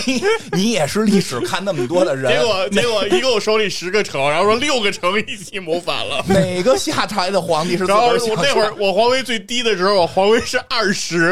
[0.53, 6.25] 你也是历史看那么多的人，结果结果一共手里十个城，然后说六个城一起谋反了。
[6.29, 11.31] 哪个下台的皇帝是然后我那会儿我皇位最低的时候，我皇位是二十，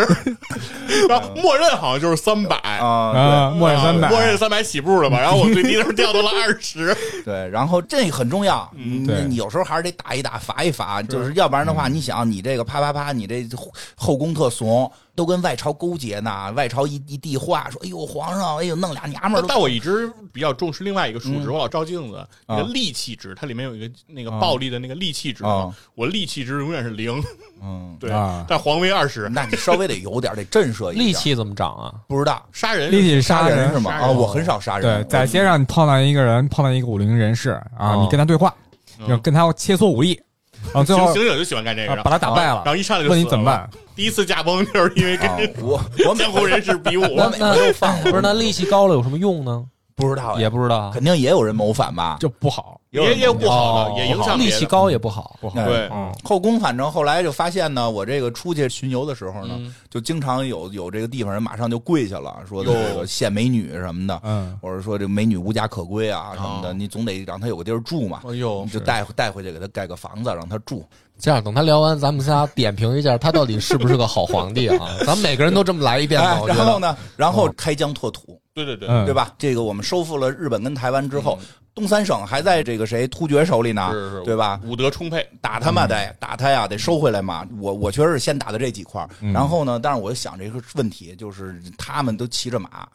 [1.08, 2.86] 然后默认好像就是三百啊？
[2.86, 5.20] 啊，默认三百，默认三百起步了吧？
[5.20, 6.94] 然后我最低的时候掉到了二十。
[7.24, 27.20] 对对，然后这很重要，嗯你对你有时候还是得打一打，罚一罚，就是要不然的话，你想你这个啪啪啪，你这后后宫特怂，都跟外朝勾结呢，外朝一一递话说，哎呦皇上，哎呦弄俩娘们儿但我一直比较重视另外一个数值，我老照镜子，啊你的戾气值，它里面有一个那个暴力的那个戾气值啊，我戾气值永远是零，
[27.62, 31.18] 嗯， 对啊，但皇威二十，那你稍微得有点，得震慑一下。
[31.18, 31.94] 戾气怎么长啊？
[32.06, 32.46] 不知道。
[32.52, 32.92] 杀人。
[32.92, 33.72] 戾气杀人。
[33.72, 33.90] 是吗？
[33.90, 34.82] 啊，我很少杀人。
[34.82, 38.54] 对人，，在街上你碰到一个人，碰到一个武林人士啊，哦你跟他对话，
[38.98, 39.08] 嗯。
[39.08, 40.20] 要跟他切磋武艺，
[40.66, 42.62] 然后最后行行者就喜欢干这个，啊把他打败了。
[42.64, 43.46] 然后一上来就问你怎么？
[43.46, 43.70] 办？
[43.96, 49.64] 第一次驾崩就是因为跟啊我我每江湖人士比武，我每回都放不是那力气高了有什么用呢？
[49.94, 52.18] 不知道也不知道，肯定也有人谋反吧？
[52.20, 54.52] 就不好，也也有不好的，哦也影响别的。
[54.52, 55.38] 力气高也不好。
[55.40, 55.58] 不好。
[55.58, 55.88] 哎对。
[55.90, 59.74] 嗯，后宫反正后来就发现呢，我这个出去巡游的时候呢，嗯。
[59.88, 66.72] 就经常有有这个地方人马上就跪下了，说的这个献美女什么的，嗯，或者说这美女无家可归啊什么的，哦。
[66.74, 68.64] 你总得让她有个地儿住嘛，哎呦。
[68.66, 70.84] 你就带带回去给她盖个房子让她住。
[71.18, 74.78] 这样等他聊完，咱们仨点评一下他到底是不是个好皇帝啊？
[75.06, 76.40] 咱们每个人都这么来一遍吧。
[76.46, 79.32] 然后呢，然后开疆拓土，对对对，嗯对吧？
[79.38, 81.38] 这个我们收复了日本跟台湾之后，
[81.74, 84.60] 东三省还在这个谁突厥手里呢，是是对吧？
[84.64, 87.46] 武德充沛，打他嘛得打他呀，得收回来嘛。
[87.60, 92.86] 我我确实是先打的这几块，然后呢，但是我就想这个问题，就是他们都骑着马，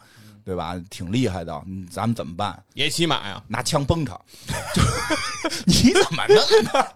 [0.46, 0.76] 对吧？
[0.92, 2.58] 挺厉害的，嗯咱们怎么办？
[2.76, 4.14] 也骑马呀，拿枪崩他，
[4.76, 4.82] 就
[5.66, 6.38] 你怎么弄
[6.72, 6.96] 的？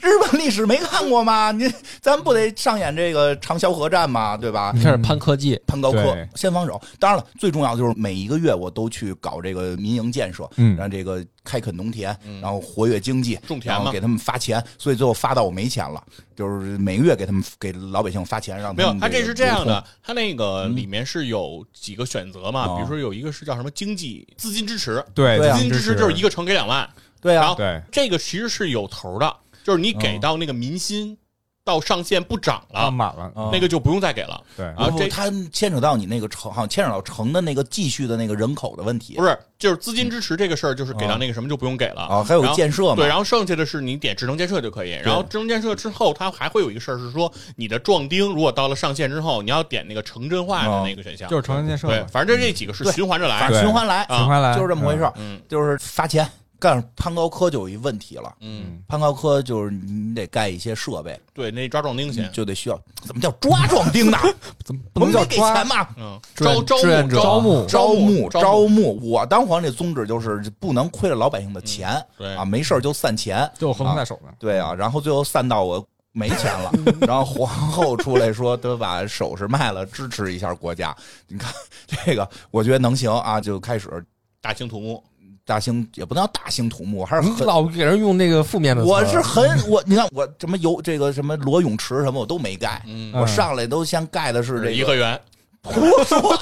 [0.00, 1.52] 日本历史没看过吗？
[1.56, 4.36] 您咱不得上演这个长萧河战吗？
[4.36, 4.72] 对吧？
[4.72, 6.80] 开始攀科技，攀高科先防守。
[6.98, 10.76] 当然了，最重要的就是每一个月我都去搞这个民营建设，嗯。
[10.76, 14.62] 让这个开垦农田，然后活跃经济，种田嘛然后给他们发钱。
[14.78, 16.02] 所以最后发到我没钱了，
[16.34, 25.94] 就是每个月给他们给老百姓发钱，让没有，他这是这样的，他那个里面是有几个选择嘛，哦比如说有一个是叫什么经济资金支持，对资金支持。
[25.94, 26.88] 就是一个城给两万，
[27.20, 27.82] 对啊，对。
[27.92, 31.16] 这个其实是有头的，就是你给到那个民心
[31.62, 34.42] 到上限不涨啊了，满了，嗯那个就不用再给了。
[34.56, 39.14] 对啊这不它牵扯到你那个城，好像牵扯到城的那个继续的那个人口的问题。
[39.14, 42.96] 不是，就是资金支持这个事儿，就是给到那个什么就不用给了啊，还有然后建设嘛？
[42.96, 44.92] 对，然后剩下的是你点智能建设就可以。
[45.04, 51.28] 然后智能建设之后，它还会有一个事儿是说，你的壮丁如果到了上限之后，你要点那个城镇化的那个选项。
[51.28, 55.12] 就是城镇建设，，对反正这几个是循环着来循环来，啊循环来就是这么回事儿。
[55.18, 56.26] 嗯就是发钱。
[56.60, 62.28] 干攀高科就有一问题了，嗯，攀高科就是你得盖一些设备，对，那抓壮丁去。
[62.32, 64.18] 就得需要怎么叫抓壮丁呢？
[64.64, 65.66] 怎么不能叫抓钱？
[65.66, 65.88] 嘛？
[65.96, 74.30] 嗯，招招募招募招募招招募，我当皇帝宗旨就是不能亏了老百姓的钱，对啊，没事儿就散钱，就有合同在手呢。
[74.38, 76.72] 对啊，然后最后散到我没钱了，
[77.06, 80.94] 然后皇后出来说得把首饰卖了，支持一下国家。
[81.26, 81.50] 你看
[81.86, 84.04] 这个，我觉得能行啊，就开始
[84.42, 85.02] 大兴土木。
[85.50, 87.44] 大兴也不能叫大兴土木，还是很。
[87.44, 88.88] 老给人用那个负面的词。
[88.88, 95.20] 我是很我，你看我什么游这个什么裸泳池什么我都没盖，嗯我上来都先盖的是这个颐和园，
[95.64, 96.38] 胡说，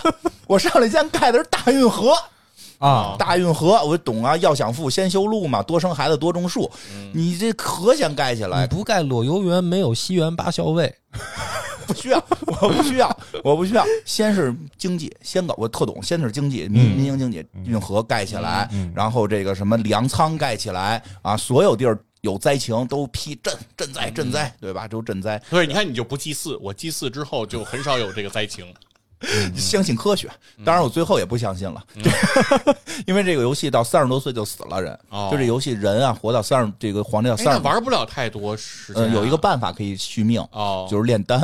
[0.47, 2.15] 我上来先盖的是大运河。
[2.79, 6.71] 啊，大运河，我懂啊，要想富先修路嘛，多生孩子多种树。
[6.93, 10.95] 嗯你这河先盖起你来，不盖裸游园，没有西园八校尉。
[11.87, 13.85] 不需要，我不需要，我不需要。
[14.05, 21.99] 先是经济，先搞，我特懂，先是经济，民嗯民营经济，运河盖起来，嗯然后这个什么粮仓盖起来啊，所有地儿。
[22.23, 24.89] 有灾情都批赈赈灾赈灾，对吧？
[24.89, 28.67] 都赈灾，所以你看，你就不祭祀，我祭祀之后就很少有这个灾情。
[29.57, 30.29] 相信科学。
[30.65, 31.83] 当然，我最后也不相信了，
[33.07, 35.29] 因为这个游戏到三十多岁就死了人，哦。
[35.31, 41.41] 就这游戏人啊，活到三十这个皇帝到三十，玩不了太多时间有一个办法可以续命，哦，就是炼丹。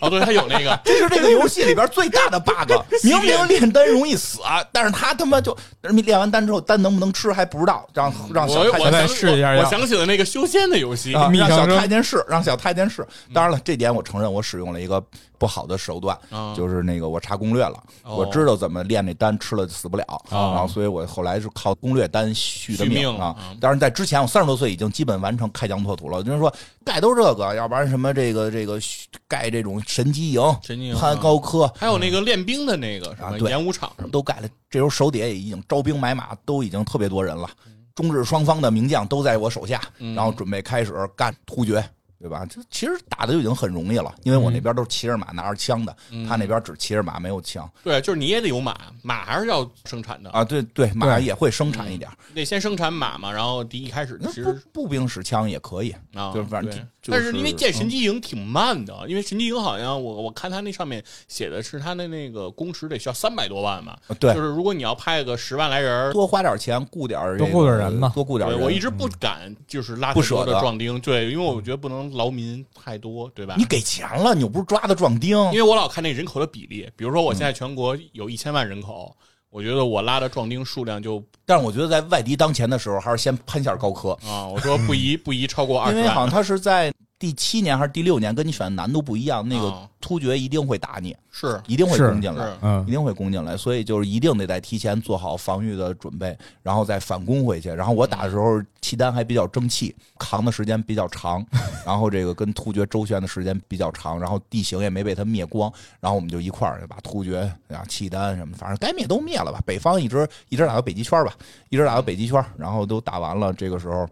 [0.00, 2.72] 哦，对，他有那个， 这是这个游戏里边最大的 bug。
[3.04, 4.40] 明明炼丹容易死，
[4.72, 9.60] 但是他他妈就炼完丹之后，丹能不能吃还不知道，让让小太监我我想试一下药。
[9.60, 11.14] 我我想起了那个修仙的游戏。
[11.14, 13.06] 啊，让小太监试，让小太监试。
[13.32, 15.02] 当然了，这点我承认我使用了一个
[15.42, 16.54] 不好的手段，啊。
[16.54, 18.14] 就是那个我查攻略了，哦。
[18.14, 23.34] 我知道怎么练那丹，吃了死不了，然后所以我后来是靠攻略丹续的命啊。
[23.50, 23.58] 嗯。
[23.58, 28.78] 当然在之前我三十多岁已经基本完成开疆拓土了，就是说盖都这个，要不然什么这个这个
[29.26, 34.10] 盖这种神机营、神经攀高科，还有那个练兵的那个什么演武场什么。
[34.10, 34.48] 都盖了。
[34.70, 37.50] 这时候手底下也已经招兵买马，都已经特别多人了。
[37.94, 40.14] 中日双方的名将都在我手下，嗯。
[40.14, 41.84] 然后准备开始干突厥，
[42.22, 42.46] 对吧？
[42.48, 50.44] 这其实打的就已经很容易了，因为我那边都是骑着马拿着枪的，嗯他那边只骑着马没有枪对，就是你也得有马，马还是要生产的，啊。
[50.44, 53.32] 对对，马也会生产一点，得先生产马嘛。
[53.32, 55.92] 然后第一开始那其实步步兵使枪也可以。
[56.14, 56.72] 啊，就是反正
[57.06, 68.60] 但是因为建神嗯机营挺慢的，因为神机营好像我我看他那上面写的是他的那个工时得需要三百多万嘛，对就是如果你要派个十万来人，多花点钱雇点多个雇点人嘛多雇点人。
[68.60, 73.54] 我一直不敢就是拉不舍得的壮丁，对，因为我觉得不能劳民太多，对吧？
[73.58, 79.14] 你给钱了，你又不是抓的壮丁，因为我老看那人口的比例，比如说我现嗯在全国有一千万人口，
[79.50, 84.12] 我觉得我拉的壮丁数量就但是我觉得在外敌当前的时候，还是先攀下高科。
[84.24, 97.68] 啊，我说不宜不宜超过二十万，因为好像他是在第七年还是第六年，跟你选的难度不一样，那个啊突厥一定会打你，是一定会攻进来，嗯一定会攻进来，所以就是一定得在提前做好防御的准备，然后再反攻回去。
[97.68, 101.46] 然后我打的时候，契丹还比较争气，扛的时间比较长，
[101.86, 109.62] 然后这个跟突厥周旋的时间比较长，然后地形也没被他灭光，然后我们就一块儿把突厥啊、契丹什么，反正该灭都灭了吧。
[109.64, 111.32] 北方一直一直打到北极圈吧，
[111.68, 114.08] 一直打到北极圈，然后都打完了，这个时候。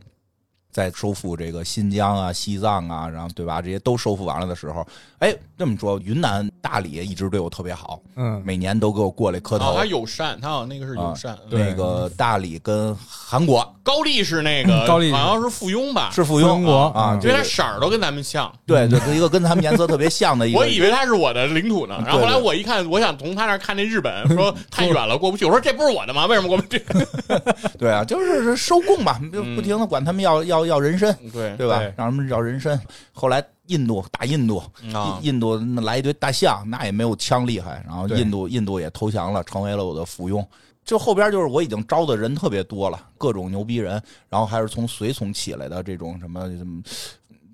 [0.71, 3.61] 再收复这个新疆啊、西藏啊，然后对吧？
[3.61, 4.87] 这些都收复完了的时候，
[5.19, 9.73] 哎，这么说，云南大理一直对我特别好，嗯，每年都给我过来磕头。
[9.73, 18.51] 啊，他友善，他好像那个是友善，嗯那个大理跟韩国高丽是那个高丽好像是附庸吧，是附庸国啊，嗯因为它色儿都跟咱们像。
[18.67, 20.59] 对对，一个跟他们颜色特别像的一个。
[20.61, 25.45] 我以为它是我的领土呢，然后后来我一看，我想从他那儿看那日本，说 太远了过不去。
[25.45, 26.27] 我说这不是我的吗？
[26.27, 26.83] 为什么过不去？
[27.79, 31.81] 对啊，就是是收供嘛，就不停的管他们要要要人参，对对吧？
[31.97, 32.81] 让他们要人参。
[33.13, 37.83] 后来印度打印度，啊印印度那来一堆大象，那也没有枪厉害。
[37.87, 40.45] 然后印度印度也投降了，成为了我的附庸。
[40.85, 46.83] 就后边就是我已经招的人特别多了，各种牛逼人，然后还是从随从起来的这种什么什么。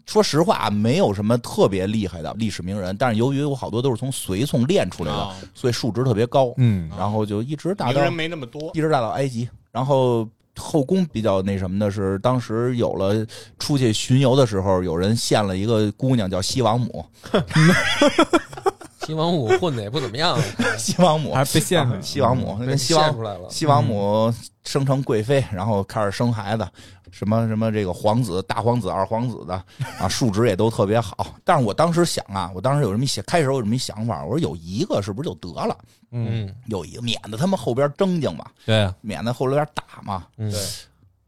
[0.06, 6.54] 说实话，没有什么特别厉害的历史名人，但是由于我好多都是从随从练出来的，啊所以数值特别高。
[6.58, 13.26] 嗯然后就一直打到名人没那么多一直打到埃及，然后后宫比较那什么的是，当时有了
[13.58, 17.04] 出去巡游的时候，有人献了一个姑娘叫西王母，
[19.06, 20.38] 西王母混的也不怎么样，
[20.78, 23.46] 西王母还被限啊了， 西王母西王献出来了。
[23.50, 24.32] 西王母
[24.64, 26.66] 生成贵妃，然后开始生孩子。
[27.16, 29.55] 什么什么这个皇子、大皇子、二皇子的
[29.98, 31.35] 啊， 数值也都特别好。
[31.44, 35.74] 但是我当时想啊，我当时有什么一想，开始有什么一想法，我说有一个是不是就得了？
[36.11, 40.26] 嗯，嗯，有一个免得他们后边争竞嘛，对啊，免得后边打嘛。
[40.37, 40.61] 嗯对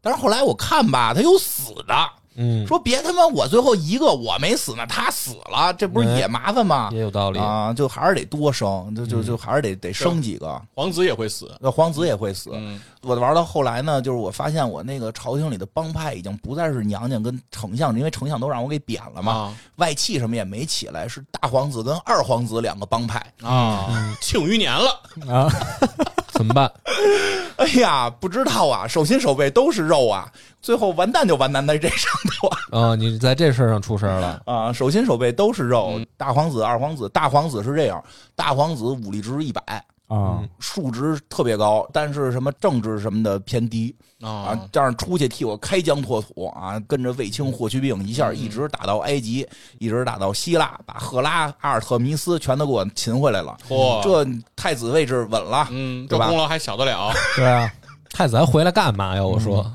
[0.01, 1.93] 但是后来我看吧，他有死的，
[2.41, 6.89] 嗯，说别他妈我最后一个我没死呢，他死了，这不是也麻烦吗？
[6.93, 7.39] 也有道理。
[7.39, 10.59] 啊，就还是得多生，就就就还是得得生几个。
[10.73, 11.51] 皇子也会死。
[11.59, 12.51] 那皇子也会死。
[12.53, 23.25] 嗯我玩到后来呢，就是我发现我那个朝廷里的帮派已经不再是娘娘跟丞相，因为丞相都让我给贬了嘛，啊外戚什么也没起来，是大皇子跟二皇子两个帮派。
[23.41, 23.87] 啊，
[24.21, 24.89] 庆余年了，
[25.33, 25.49] 啊，
[26.31, 26.71] 怎么办？
[27.57, 32.57] 哎呀，不知道啊，手心手背都是肉啊，最后完蛋就完蛋在这上头啊。
[32.71, 34.41] 啊， 你在这事儿上出事儿了。
[34.45, 35.93] 啊，手心手背都是肉。
[35.97, 38.03] 嗯大皇子、二皇子，大皇子是这样，
[38.35, 39.61] 大皇子武力值一百，
[40.09, 53.55] 啊，数值特别高，但是什么政治什么的偏低啊啊，这样出去替我开疆拓土啊，跟着卫青、霍去病一下一直打到埃及，一直打到希腊，把赫拉、阿尔特弥斯全都给我擒回来了。
[53.69, 57.71] 嚯，这太子位置稳了，嗯，对吧这功劳还小得了，对啊，
[58.11, 59.23] 太子还回来干嘛呀？
[59.23, 59.71] 我说，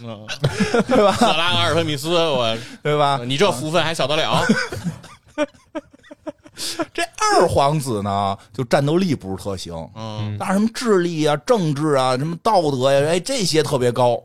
[0.00, 0.24] 嗯，
[0.86, 1.10] 对吧？
[1.12, 3.20] 赫拉阿尔特米斯，我对吧？
[3.26, 4.42] 你这福分还小得了？
[6.94, 14.22] 这二皇子呢，就战斗力不是特行，嗯但是什么智力啊、政治啊、什么道德呀、哎，这些特别高。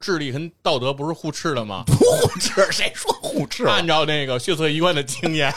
[0.00, 1.84] 智力跟道德不是互斥的吗？
[1.86, 3.64] 不互斥，谁说互斥？
[3.66, 5.52] 按照那个血色衣冠的经验，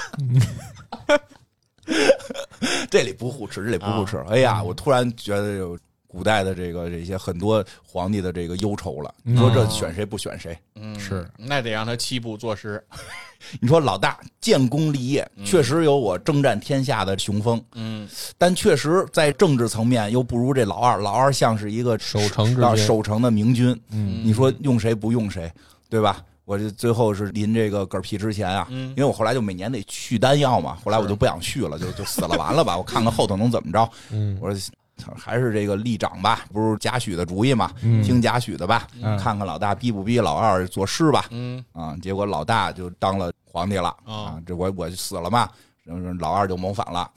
[2.89, 4.23] 这里不互斥，这里不互斥。
[4.29, 5.77] 哎呀，我突然觉得有
[6.15, 9.13] 古代的这个这些很多皇帝的这个忧愁了。
[9.21, 10.57] 你说这选谁不选谁？
[10.75, 12.81] 嗯，是那得让他七步作诗。
[13.59, 20.99] 你说老大建功立业，确实有我征战天下的雄风，嗯，但确实在政治层面又不如这老二。
[20.99, 23.77] 老二像是一个守城之守城的明君。
[23.91, 25.51] 嗯你说用谁不用谁，
[25.89, 26.23] 对吧？
[26.45, 33.89] 我这最后是临这个嗝屁之前啊，嗯因为我后来就每年得续丹药嘛，后来我就不想续了，就就死了完了吧，我看看后头能怎么着。
[34.11, 34.71] 嗯，我说操
[35.17, 38.01] 还是这个立长吧，不是贾诩的主意嘛，嗯。
[38.03, 39.17] 听贾诩的吧，嗯。
[39.17, 41.25] 看看老大逼不逼老二作诗吧。
[41.31, 41.63] 嗯。
[41.73, 44.23] 啊，结果老大就当了皇帝了哦。
[44.25, 45.49] 啊，这我我就死了嘛，
[45.83, 47.09] 然后老二就谋反了。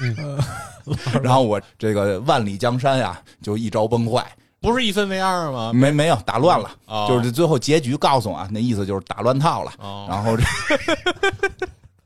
[0.00, 0.38] 嗯。
[1.22, 4.26] 然后我这个万里江山呀，就一朝崩坏，
[4.60, 5.72] 不是一分为二吗？
[5.72, 7.06] 没没有打乱了，哦。
[7.08, 9.72] 就是最后结局告诉我啊，那意思就是打乱套了。
[9.78, 10.44] 哦，然后这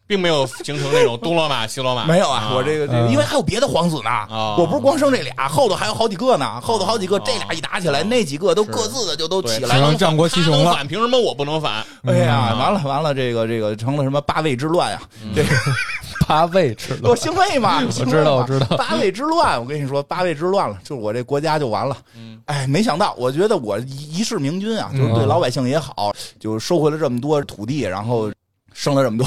[0.09, 2.07] 并没有形成那种东罗马西罗马。
[2.07, 3.13] 没有啊，我这个这个，嗯。
[3.13, 9.75] 因为还有别的皇子呢，哦我不是光生这俩，后头还有好几个呢，后头好几个，这俩一打起来，那几个都各自的就都起来了。
[9.75, 10.59] 只能战国七雄了。
[10.59, 11.85] 他能反，凭什么我不能反？
[12.07, 12.59] 哎呀，嗯。
[12.59, 15.01] 完了完了，这个这个成了什么八位之乱呀？
[15.37, 15.51] 这个
[16.27, 17.11] 八位之乱。
[17.11, 18.77] 我姓魏嘛，我知道我知道。
[18.79, 21.97] 八位之乱，我跟你说，八位之乱了，就是我这国家就完了。
[22.17, 25.29] 嗯，哎，没想到，我觉得我一一世明君啊，就是对嗯。
[25.29, 28.31] 老百姓也好，就收回了这么多土地，然后
[28.79, 29.27] 生了这么多。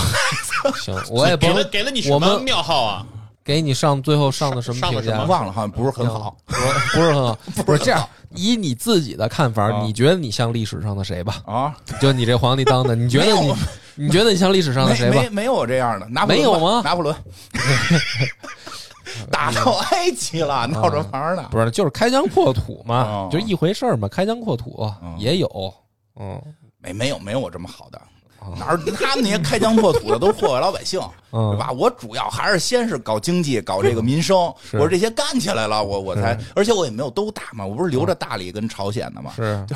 [0.75, 3.05] 行，我也不给了给了你什么我们庙号啊？
[3.43, 5.25] 给你上最后上的什么评价上的什么？
[5.25, 6.37] 忘了，好像不是很好。
[6.45, 6.61] 不是
[6.93, 8.07] 不是很好， 不是这样。
[8.33, 11.41] 以你自己的看法，啊你觉得你像历史上的谁吧？
[11.45, 13.53] 啊，就你这皇帝当的，你觉得你
[13.95, 15.29] 你觉得你像历史上的谁吧没？
[15.29, 17.13] 没有我这样的，拿破仑没有吗拿破仑
[19.29, 21.49] 打到埃及了，闹着玩儿呢。
[21.51, 24.07] 不是，就是开疆扩土嘛哦，就一回事儿嘛。
[24.07, 25.73] 开疆扩土也有，
[26.17, 26.39] 嗯
[26.77, 28.01] 没没有没有我这么好的，哦
[28.57, 30.99] 哪儿他们那些开疆拓土的都祸害老百姓，
[31.31, 31.71] 对嗯，吧？
[31.71, 34.37] 我主要还是先是搞经济，搞这个民生，
[34.73, 39.31] 我说这些干起来了，我我才，而且我也没有都打嘛，我不是留着大理跟朝鲜的嘛。
[39.35, 39.63] 是。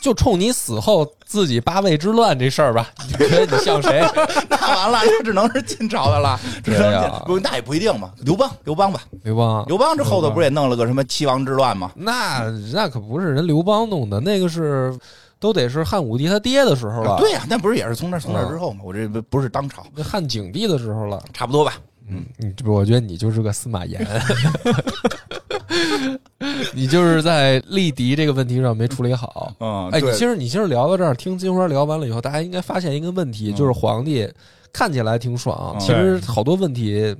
[0.00, 4.00] 就冲你死后自己八位之乱这事儿吧，你觉得你像谁？
[4.48, 8.12] 那完了，那只能是晋朝的了，只能对呀那也不一定嘛。
[8.18, 9.64] 刘邦，刘邦吧，刘邦？
[9.66, 11.90] 刘邦这后头不是也弄了个什么七王之乱吗？
[11.96, 14.96] 那那可不是人刘邦弄的，那个是
[15.40, 18.80] 都得是汉武帝他爹的时候了，对呀，那不是也是从那从那之后吗？
[18.84, 21.22] 我这不不是当朝，汉景帝的时候了。
[21.32, 21.74] 差不多吧。
[22.10, 24.06] 嗯，你这不，我觉得你就是个司马炎，
[26.72, 29.52] 你就是在立敌这个问题上没处理好。
[29.60, 33.54] 嗯， 哎，其实你其实聊到这儿，听金花聊完了以后，大家应该发现一个问题，嗯。
[33.54, 34.26] 就是皇帝
[34.72, 35.80] 看起来挺爽，嗯。
[35.80, 37.14] 其实好多问题，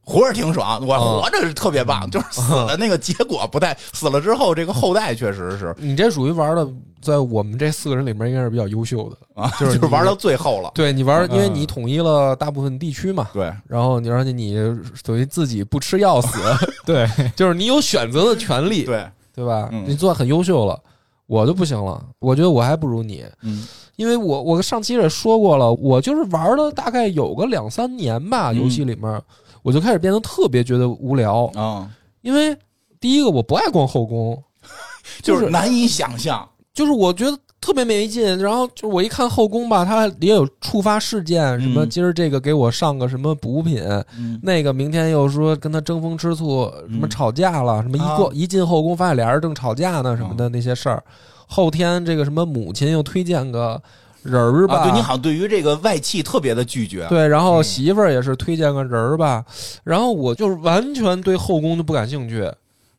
[0.00, 1.22] 活着挺爽，我嗯。
[1.22, 5.72] 活着是特别棒，就是死的 那个结果不太，死了之后这个后代确实是。
[5.78, 6.68] 你这属于玩的，
[7.04, 9.16] 在我们这四个人里面应该是比较优秀的。
[9.34, 10.70] 啊， 就是你玩到最后了。
[10.74, 14.54] 对你玩，因为嗯你统一了大部分地区嘛，对，然后你而且你
[15.02, 16.38] 等于自己不吃药死，
[16.86, 19.68] 对，就是你有选择的权利，对，对吧？
[19.70, 19.84] 嗯。
[19.86, 20.80] 你做的很优秀了，
[21.26, 23.66] 我就不行了，我觉得我还不如你，嗯。
[23.96, 28.56] 因为我我上期也说过了，我就是玩了大概有个两三年吧，嗯。
[28.62, 29.22] 游戏里面
[29.62, 31.88] 我就开始变得特别觉得无聊，啊，
[32.22, 32.56] 因为
[33.00, 34.42] 第一个我不爱逛后宫，
[35.22, 36.48] 就是难以想象。
[36.74, 43.80] 就是我觉得特别没劲，然后就是我一看后宫吧，它也有触发事件，什么嗯今儿这个给我上个什么补品，
[44.18, 51.02] 嗯那个明天又说跟他争风吃醋，什么嗯吵架了，什么一过、啊一进后宫发现俩人正吵架呢，什么的那些事儿。
[51.46, 53.80] 后天这个什么母亲又推荐个
[54.22, 57.06] 人儿吧，啊，对你好像对于这个外戚特别的拒绝。
[57.08, 59.44] 对，然后嗯媳妇儿也是推荐个人儿吧，
[59.84, 62.50] 然后我就是完全对后宫就不感兴趣。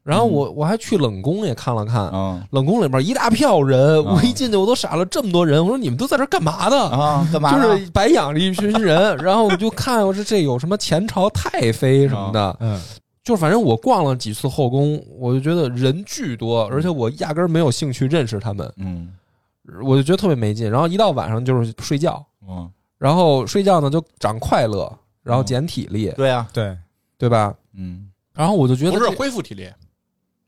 [0.05, 6.77] 然后我我还去冷宫也看了看，嗯冷宫里面一大票人，啊我一进去我都傻了，这么多人，我说你们都在这干嘛呢？
[6.89, 7.75] 啊，干嘛就？
[7.75, 12.80] 是白养了一群人，然后我就看我说这有什么前朝太妃什么的，嗯，
[13.23, 19.09] 就反正我逛了几次后宫，我就觉得人巨多，而且我压根儿没有兴趣认识他们，嗯
[19.84, 20.69] 我就觉得特别没劲。
[20.69, 22.69] 然后一到晚上就是睡觉，嗯，
[22.99, 24.88] 然后睡觉呢就长快乐，
[25.23, 26.77] 然后减体力，对呀，对，
[27.17, 27.51] 对吧？
[27.75, 29.67] 嗯，然后我就觉得不是恢复体力，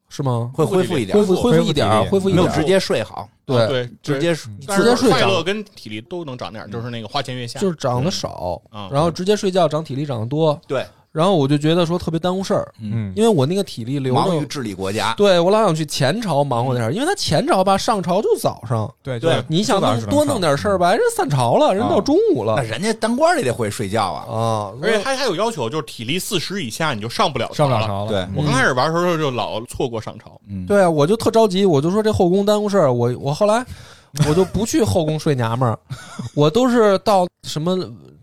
[0.09, 0.51] 是吗？
[0.53, 4.35] 会恢复一点恢，复恢复一点，恢复一点儿，没有直接睡好，对，直接
[4.65, 14.13] 但直接睡快乐跟体力都能长点，就是那个花前月下，就是长得少，啊，然后直接睡觉长体力长得多，对，然后我就觉得说特别耽误事儿，嗯因为我那个体力流。
[14.13, 15.13] 忙于治理国家。
[15.17, 24.25] 对我老想去前朝忙活点儿，因为他前朝吧，上朝就早上，对对你想弄多弄点事儿吧，人散朝了，人到中午了那人家当官儿也得会睡觉啊。
[24.31, 24.73] 啊。
[24.81, 27.53] 而且他还有要求，就是体力四十以下你就上不了了。
[27.55, 33.65] 上不了朝了，对，我刚开始玩的时候就老错过上朝，嗯，对啊，我就特着急，我就说这后宫耽误事儿，我我后来
[34.27, 35.77] 我就不去后宫睡娘们儿，
[36.35, 37.75] 我都是到什么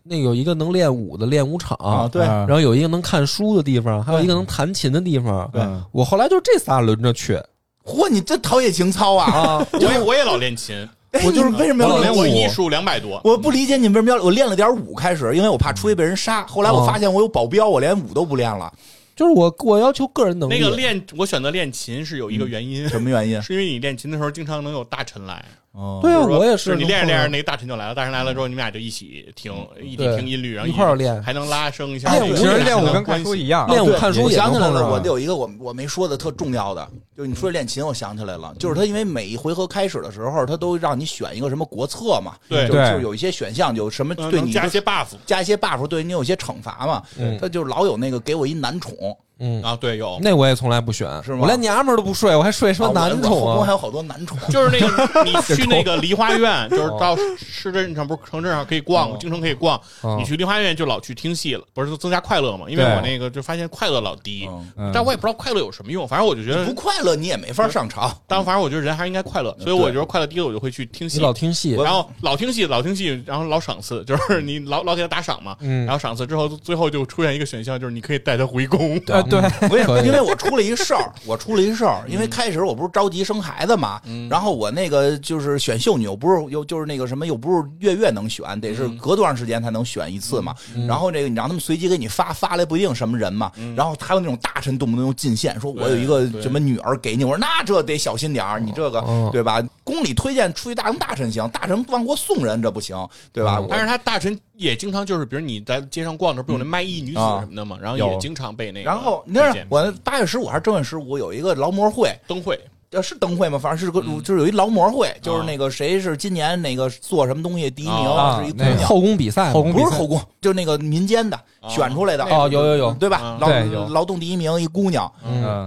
[0.07, 5.49] 那有一个能练武的练武场，啊，对，嗯然后有一个能看书的地方，还有一个能弹琴的地方。
[5.53, 7.41] 对嗯我后来就这仨轮着去
[7.85, 9.31] 嚯，你这陶冶情操啊！
[9.33, 10.77] 啊， 我也我也老练琴，
[11.13, 12.19] 哎我就是为什么要练武？
[12.19, 16.47] 我艺术两百多，我不理解你为什么要我练了点武开始，因为我怕出去被人杀。
[16.47, 18.71] 后来我发现我有保镖，我连武都不练了，
[19.17, 20.59] 就是我我要求个人能力。
[20.59, 23.41] 那个练我选择练琴是有一个原因，什么原因？
[23.43, 25.43] 是因为你练琴的时候经常能有大臣来，
[25.75, 29.53] 哦对啊，我也是你练着练着，那个大臣就来了，大臣来了之后，你们俩就一起听，
[29.83, 32.37] 一起听音律，然后一块儿练还能拉升一下哎这个。
[32.37, 48.95] 其实练舞跟看书一样，练舞看书也想起来了，我有一个我我没说的特重要的，就是你说练琴，我想起来了，就是他因为每一回合开始的时候，他都让你选一个什么国策嘛，对就就有一些选项，有什么嗯对你加一些 buff 加一些 buff，对你有一些惩罚嘛，嗯他就老有那个给我一男宠，
[49.39, 51.41] 嗯，啊，对，有，那我也从来不选，是吗？
[51.43, 53.65] 我连娘们儿都不睡，我还睡什么啊男宠啊？
[53.65, 62.67] 还有好多男宠，就是那个你 去那个梨花院，就是到市镇上不是城镇上可以逛哦，京城可以逛，啊你去梨花院就老去听戏了，不是增加快乐嘛？
[62.69, 64.91] 因为我那个就发现快乐老低，嗯嗯。
[64.95, 68.11] 但我也不知道快乐有什么用，反正我就觉得不，快乐你也没法上朝。
[68.29, 71.19] 但反正我觉得人还是应该快乐，所以我觉得快乐低了，我就会去听戏。
[71.21, 75.85] 老听戏，然后老听戏，老听戏，然后老赏赐，就是你老老给他打赏嘛，嗯。
[75.87, 79.01] 然后赏赐之后，最后就出现一个选项，就是你可以带他回宫。
[79.09, 79.97] 呃对，为什么？
[79.97, 82.03] 可以因为我出了一事儿，我出了一事儿。
[82.09, 90.55] 因为开始我不是着急生孩子嘛，然后我那个就是选秀女，又不是又就是那个什么，又不是月月能选，得是隔多长时间才能选一次嘛。
[90.87, 93.51] 然后这个你让他们随机给你发，发来不一定什么人嘛。
[93.77, 99.63] 然后还有那种大臣动不动就进献，说我有一个什么女儿给你，我说那这得小心点儿，你这个嗯对吧？
[99.83, 102.97] 宫里推荐出去大大臣行，大臣往过送人这不行，
[103.33, 103.63] 对吧？
[103.69, 107.41] 但是他大臣也经常就是，比如你在街上逛着，不有那卖艺女子啊。
[107.41, 112.59] 什么的嘛，然后也经常被那个然后你推荐看我八月十五还是正月十五有一个劳模会，灯会。
[112.91, 113.59] 呃，是灯会吗？
[113.59, 123.19] 反正是个，就是有一劳模会，就是那个谁是今年那个做什么东西第一名，啊是一姑娘，后宫比赛，后宫不是后宫，就是那个民间的啊选出来的，哦，有有有，对吧？
[123.19, 123.39] 啊？
[123.41, 125.11] 劳劳动第一名一姑娘，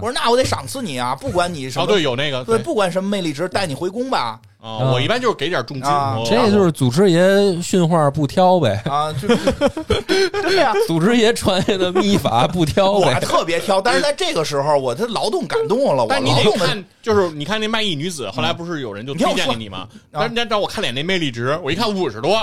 [0.02, 4.40] 说那我得赏赐你啊，不管你什哦，么，对，有那个对，不管什么魅力值，带你回宫吧。
[4.60, 5.88] 啊，我一般就是给点重金，
[6.24, 9.36] 这就是祖师爷训话不挑呗，啊，就是。
[10.42, 10.72] 对呀。
[10.88, 13.14] 祖师爷传下的秘法不挑我。
[13.20, 19.86] 特别挑，但是在这个时候，我这劳动感动了，我但你劳动的得看，就是你看那卖艺女子，后来不是有人就推荐给你吗？
[20.10, 22.36] 但人家找我看脸那魅力值，我一看五十多，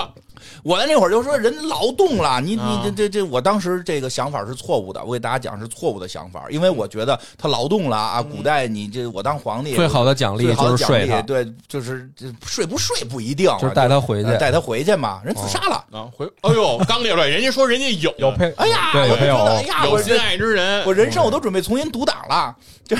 [0.62, 14.36] 我在那会儿就说人劳动了，你你啊这这这，我当时这个想法是错误的，我给大家讲是错误的想法，因为我觉得他劳动了啊，古代你这我当皇帝最好的奖励最好就的奖励是睡他，对，就是这睡不睡不一定，就是带他回去呃。
[14.36, 15.84] 带他回去嘛，人自杀了。
[15.90, 22.54] 啊，回，哎呦，刚列出来，人家说人家有 有配，哎呀，对有配偶我觉得，哎呀，我有心爱之人，我人生我都准备重新读档了。
[22.86, 22.96] 就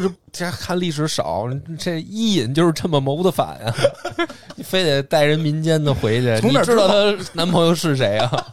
[0.00, 1.46] 是 这看历史少，
[1.78, 3.74] 这伊尹就是这么谋的反呀、
[4.56, 8.46] 你非得带人民间的回去，从哪儿你知道她男朋友是谁啊？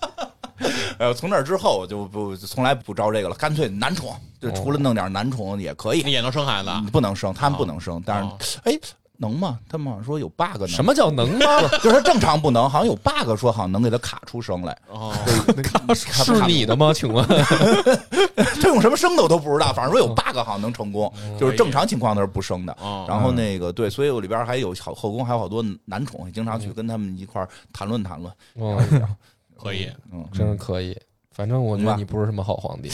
[0.97, 8.79] 呃，从那之后我就不从来不招这个了，干脆男宠，就除了弄点男宠也可以，也能生孩子，不能生，他们不能生，但哦是哎。
[9.23, 9.59] 能吗？
[9.69, 10.67] 他们好像说有 bug 呢。
[10.67, 11.61] 什么叫能吗？
[11.81, 14.77] 就是他正常不能，好像有 bug，说好像能给他卡出声来。
[14.89, 15.13] 哦，
[15.95, 16.91] 是你的吗？
[16.93, 17.25] 请问？
[18.61, 22.75] 他用什么声的我都不知道，反正说有 bug 好像能成功，就是正常情况他是不生的。
[22.81, 28.33] 哦然后那个对，所以我里边还有好后宫还有好多男宠，经常去跟他们一块儿谈论谈论。
[28.55, 28.77] 嗯，
[29.61, 30.97] 可以，嗯，真是可以。
[31.33, 32.91] 反正我觉得你不是什么好皇帝。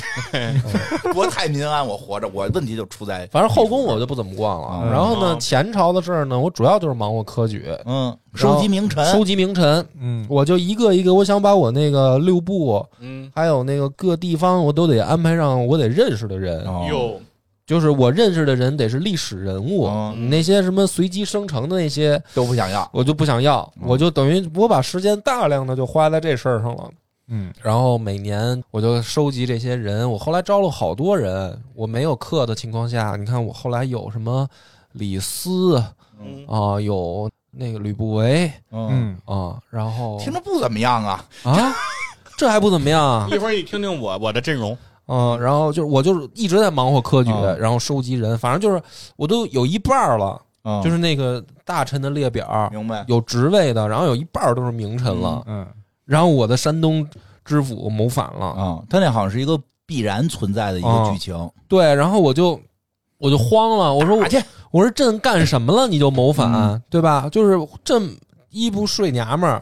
[1.13, 4.81] 我太民安，我活着，我问题就出在反正后宫我就不怎么逛了。
[4.83, 9.85] 嗯然后呢，嗯前朝的事儿呢，我主要就是忙活科举，嗯，收集名臣，收集名臣。
[9.99, 16.63] 嗯，我就一个一个，我想把我那个六部，嗯，还有那个各地方，我都得安排上我得认识的人。
[16.65, 17.21] 哦有
[17.67, 19.87] 就是我认识的人得是历史人物，
[20.27, 22.89] 那些什么随机生成的那些，都不想要。
[22.91, 26.89] 我就不想要，嗯我就等于我把时间大量的就花在这事儿上了。
[27.29, 34.47] 嗯，然后每年我就收集这些人，我后来招了好多人，我没有课的情况下，你看我后来有什么
[34.93, 35.83] 李斯
[36.19, 36.45] 嗯。
[36.47, 41.23] 啊、有那个吕不韦嗯，嗯，啊，然后听着不怎么样啊。
[41.43, 41.73] 啊，
[42.37, 43.27] 这还不怎么样啊？
[43.31, 44.77] 一会儿你听听我我的阵容，
[45.07, 47.57] 嗯，然后就是我就是一直在忙活科举，嗯。
[47.59, 48.81] 然后收集人，反正就是
[49.15, 50.81] 我都有一半了，嗯。
[50.81, 53.05] 就是那个大臣的列表，明白。
[53.07, 55.43] 有职位的，然后有一半都是名臣了。
[55.47, 55.65] 嗯，
[56.09, 57.07] 然后我的山东
[57.45, 58.45] 知府谋反了。
[58.47, 61.49] 啊，他那好像是一个必然存在的一个哦剧情。
[61.67, 62.59] 对，然后我就
[63.19, 64.25] 我就慌了，我说我
[64.71, 67.29] 我说朕干什么了你就谋反，嗯对吧？
[67.31, 68.17] 就是朕
[68.49, 69.61] 一不睡娘们儿，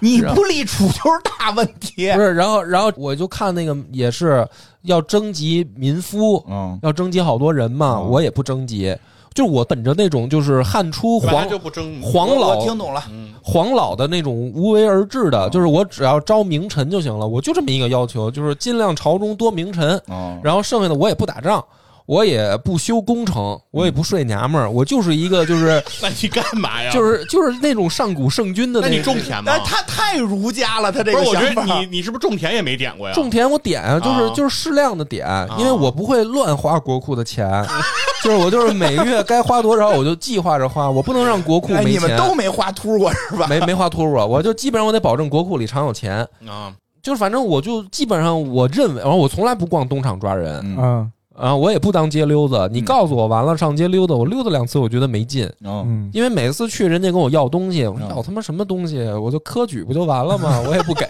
[0.00, 2.20] 你不立储就是大问题不。
[2.20, 4.44] 是，然后然后我就看那个也是
[4.82, 8.96] 要征集民夫，嗯，要征集好多人嘛，哦我也不征集，
[9.34, 13.02] 就我本着那种就是汉初黄就不争黄老我听懂了。
[13.10, 21.62] 嗯黄老的那种无为而治哦的，就是我只要招名臣就行了，我就这么一个要求，就是尽量朝中多名臣，哦，然后剩下的我也不打仗。
[22.06, 26.90] 我也不修工程，我也不睡娘们儿，我就是一个就是 那你干嘛呀？
[26.92, 29.58] 就是就是那种上古圣君的那你种种田吗那？
[29.64, 31.62] 他太儒家了，他这不是，我个想法。
[31.64, 33.14] 觉得你你是不是种田也没点过呀？
[33.14, 35.26] 种田我点啊，就是啊就是适量的点，
[35.58, 37.48] 因为我不会乱花国库的钱，
[38.22, 42.02] 就是我就是每个月该花多少我就计划着花，我不能让国库哎，没钱。
[42.02, 43.46] 你们都没花秃过是吧？
[43.48, 46.70] 没没花秃噜，我就基本上我得保证国库里常有钱，啊，
[47.02, 52.68] 就是反正我就基本上我认为，然后我从来不逛东厂抓人嗯嗯啊，我也不当街溜子。
[52.72, 60.62] 你告诉我完了上街溜达，我溜达两次我觉得没劲，嗯嗯，因为每次去人家跟我要东西，我说嗯要他妈什么东西，我就科举不就完了吗？
[60.66, 61.04] 我也不给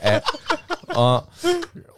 [0.95, 1.23] 啊，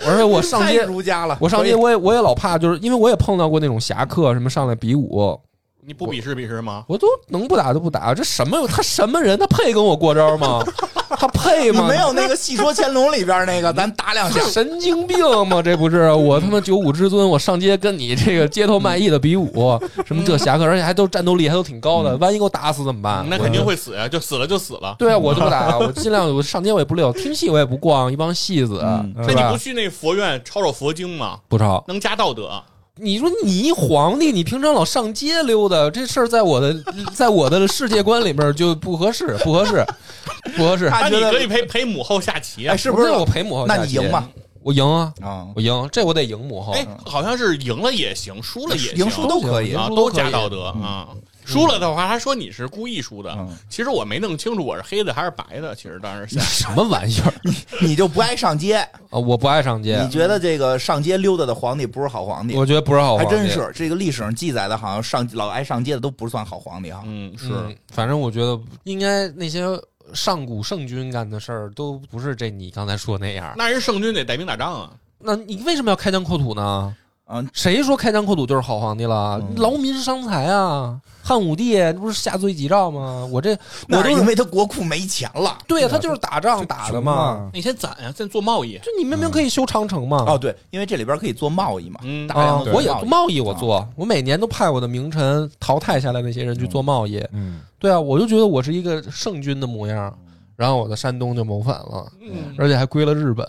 [0.07, 0.83] 而且我上街。
[0.83, 1.37] 儒家了。
[1.41, 5.39] 我上街，我也我也老怕，就是因为我也碰到过那种侠客，什么上来比武，
[5.87, 6.85] 你不鄙视鄙视吗？
[6.89, 8.13] 我都能不打就不打。
[8.13, 9.39] 这什么他什么人？
[9.39, 10.61] 他配跟我过招吗？
[11.17, 11.87] 他配吗？
[11.89, 14.41] 没有那个《戏说乾隆》里边那个，咱打两下。
[14.47, 15.17] 神经病
[15.47, 15.63] 吗？
[15.63, 23.25] 这不是我他妈九五之尊，我上街跟你这个街头卖艺的比武，什么这侠客，而且还都战斗力还都挺高的，万一给我打死怎么办？
[23.31, 24.97] 那肯定会死呀，就死了就死了。
[24.99, 31.39] 对啊，我就不打，我尽量我上街我也不溜，听戏我也不逛，一帮戏子嗯，那你不去那佛院抄抄佛经吗？
[31.47, 31.85] 不抄。
[31.87, 32.61] 能加道德。
[32.99, 36.75] 你说你一皇帝，你平常老上街溜达，这事儿在我的
[37.13, 39.85] 在我的世界观里边就不合适， 不合适，
[40.57, 40.89] 不合适。
[40.89, 42.77] 那你他觉得可以陪陪母后下棋啊哎，。
[42.77, 43.81] 是不是我陪母后下棋？
[43.81, 44.29] 那你赢吧？
[44.63, 46.73] 我赢啊，啊，我赢，这我得赢母后。
[46.73, 51.09] 哎，好像是赢了也行，输了也行，赢输都可以啊，都加道德啊。
[51.47, 53.57] 输了的话，还说你是故意输的嗯。
[53.71, 55.75] 其实我没弄清楚我是黑的还是白的。
[55.75, 57.33] 其实当时什么玩意儿
[57.81, 58.75] 你就不爱上街？
[58.75, 58.91] 啊？
[59.11, 62.55] 我不爱上街你，觉得这个上街溜达的皇帝不是好皇帝？
[62.57, 63.39] 我觉得不是好还皇帝。
[63.39, 67.03] 真是，这个历史上记载的，好像上老爱上街的都不算好皇帝啊。
[67.07, 69.65] 嗯，是嗯，反正我觉得应该那些
[70.13, 73.55] 上古圣君干的事儿都不是这你刚才说那样。
[73.57, 74.91] 那人圣君得带兵打仗啊。
[75.19, 76.95] 那你为什么要开疆扩土呢？
[77.29, 79.41] 嗯，谁说开疆扩土就是好皇帝了？
[79.41, 81.01] 嗯劳民伤财啊！
[81.23, 83.29] 汉武帝那不是下罪己诏吗？
[83.33, 83.59] 我这我
[83.89, 85.59] 那是因都是为他国库没钱了。
[85.67, 87.51] 对呀，他就是打仗打的嘛。
[87.53, 88.79] 你先攒呀，先做贸易。
[88.79, 90.25] 就你明明可以修长城嘛。
[90.25, 97.19] 哦，对，因为这里边可以做贸易嘛，嗯啊大量的，我也做贸易我做，我每年都派我的名臣淘汰下来那些人去做贸易。
[97.33, 100.17] 嗯，对啊，我就觉得我是一个圣君的模样，
[100.55, 103.45] 然后我的山东就谋反了，嗯，而且还归了日本，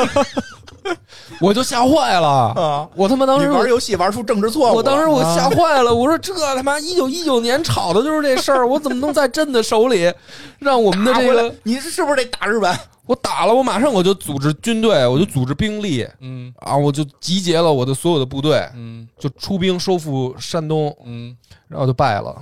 [1.40, 2.28] 我就吓坏了。
[2.28, 2.88] 啊。
[2.94, 10.12] 我他妈当时玩游戏玩出政治错误，我当时我吓坏了，我说这他妈一九一九年吵的就是这事儿，我怎么能在朕的手里
[10.58, 12.74] 让我们的这个你是不是得打日本？
[13.06, 22.40] 我打了，我马上我就组织军队，我就组织兵力嗯啊，我就集结了我的所有的部队，嗯就出兵收复山东，嗯然后就败了。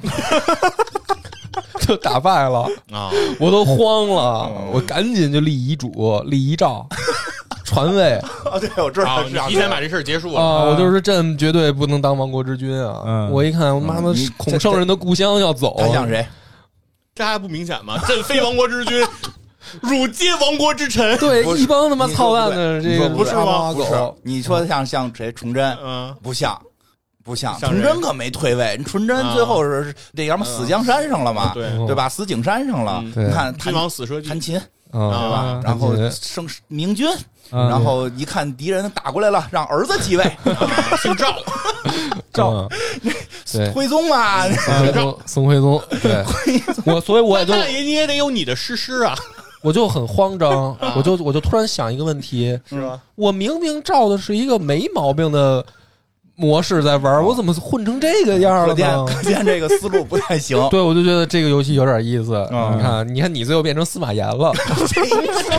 [1.86, 2.60] 就打败了，
[2.92, 6.86] 啊，我都慌了，嗯我赶紧就立遗嘱、立遗诏、
[7.64, 8.14] 传位
[8.44, 10.40] 啊，对，我知道提前把这事儿结束了。
[10.40, 10.64] 啊！
[10.64, 13.02] 我就是朕绝对不能当亡国之君啊！
[13.06, 16.26] 嗯我一看，我妈妈孔圣人的故乡要走，他像谁？
[17.14, 17.98] 这还不明显吗？
[18.06, 19.04] 朕非亡国之君，
[19.80, 21.18] 汝皆亡国之臣。
[21.18, 23.90] 对一帮他妈操蛋的这个不是吗不是，，
[24.22, 25.32] 你说像像谁？
[25.32, 26.58] 崇祯嗯，不像。
[27.28, 32.08] 不像，像谁崇祯可没退位，纯真最后是这叫什么死江山上了嘛，对，嗯对吧？
[32.08, 33.00] 死井山上了。
[33.04, 34.40] 嗯你看弹君王死社稷弹。
[34.40, 34.56] 琴，
[34.92, 35.60] 嗯对吧啊？
[35.62, 37.06] 然后弹升明君，
[37.52, 40.24] 嗯然后一看敌人打过来了，让儿子继位，
[41.02, 41.34] 姓赵，
[42.32, 42.68] 赵嗯
[43.52, 43.70] 对。
[43.72, 46.24] 徽宗嘛，宋徽宗，宋徽宗，对
[46.84, 49.14] 我，所以我也就那也你也得有你的诗诗啊，
[49.62, 53.00] 我就很慌张，我就我就突然想一个问题，是吧？
[53.14, 55.64] 我明明照的是一个没毛病的
[56.40, 59.04] 模式在玩，我怎么混成这个样了可见？
[59.06, 60.56] 可见这个思路不太行。
[60.70, 62.36] 对，我就觉得这个游戏有点意思。
[62.52, 64.52] 嗯你看，你看，你最后变成司马炎了，
[64.86, 65.00] 司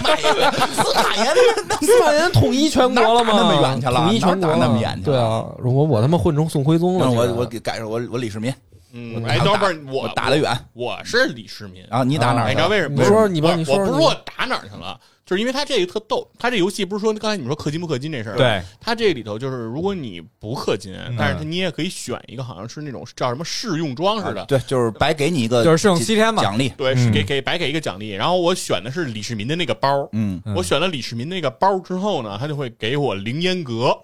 [0.02, 1.36] 马炎，司马炎
[1.82, 3.34] 司马炎统一全国了吗？
[3.36, 7.06] 那么远去了统一全国那么远去了对啊，我我他妈混成宋徽宗了。
[7.06, 8.54] 那我我给改成我我李世民，
[8.92, 12.04] 嗯，哎，等会儿我我打得远我是李世民啊！
[12.04, 13.02] 你打哪你知道为什么？
[13.02, 16.28] 你说你吧我你说我不是说打哪儿去了，就是因为他这个特逗。
[16.40, 26.70] 他这游戏不是说刚才你们说氪金不氪金这事儿，，对，他这里头就是如果你不氪金，嗯但是你也可以选一个好像是那种叫什么试用装似的，对，就是白给你一个就是试用七天嘛奖励。
[26.70, 28.10] 对，是嗯给给白给一个奖励。
[28.10, 33.96] 然后我选的是李世民的那个包，嗯嗯我选了李世民那个包之后呢，他就会给我凌烟阁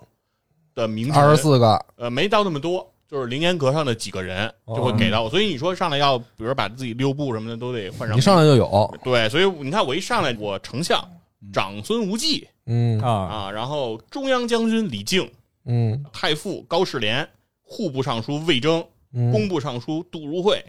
[0.75, 2.91] 的名二十字，四个，呃，没到那么多。
[3.07, 8.17] 就是凌烟阁上的几个人就会给到我，所以你说上来要，比如把自己六部什么的都得换上。
[8.17, 11.07] 你上来就有，对，所以你看我一上来，我丞相
[11.53, 12.99] 长孙无忌嗯。
[12.99, 15.29] 啊，啊，然后中央将军李靖，
[15.65, 16.03] 嗯。
[16.11, 17.27] 太傅高士廉，
[17.61, 18.81] 户部尚书魏征，
[19.13, 20.63] 工嗯部尚书杜如晦，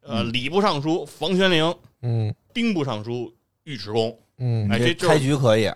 [0.00, 2.34] 呃，礼部尚书房玄龄，嗯。
[2.52, 3.30] 兵部尚书
[3.64, 4.18] 尉迟恭。
[4.38, 4.70] 嗯。
[4.70, 5.70] 哎，这这开局可以。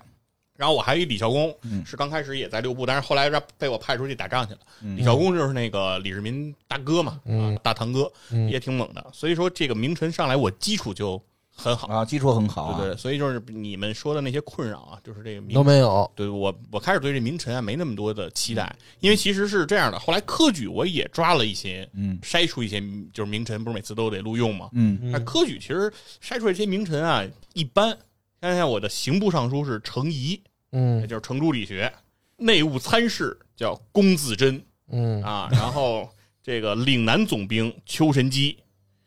[0.59, 4.59] 然后我还有一李孝恭，嗯是刚开始也在六部，但是后来让被我派出去打仗去了。
[4.83, 9.07] 嗯李孝恭就是那个李世民大哥嘛，嗯啊，大堂哥嗯也挺猛的。
[9.13, 11.23] 所以说这个名臣上来，我基础就
[11.55, 12.81] 很好，啊，基础很好啊。
[12.81, 12.97] 对对。
[12.97, 19.99] 所以就是你们说的那些困扰啊，就是这个名都没有，对我，我开始对这名臣啊没那么多的期待，因为其实是这样的。
[20.01, 22.83] 后来科举我也抓了一些，嗯筛出一些
[23.13, 24.69] 就是名臣，不是每次都得录用嘛？
[24.73, 25.89] 嗯那科举其实
[26.21, 27.97] 筛出来这些名臣啊，一般。
[28.41, 30.41] 看一下我的刑部尚书是程颐，
[30.71, 31.91] 也嗯就是程朱理学；
[32.37, 36.09] 内务参事叫龚自珍嗯啊，然后
[36.43, 38.59] 这个岭南总兵邱神基，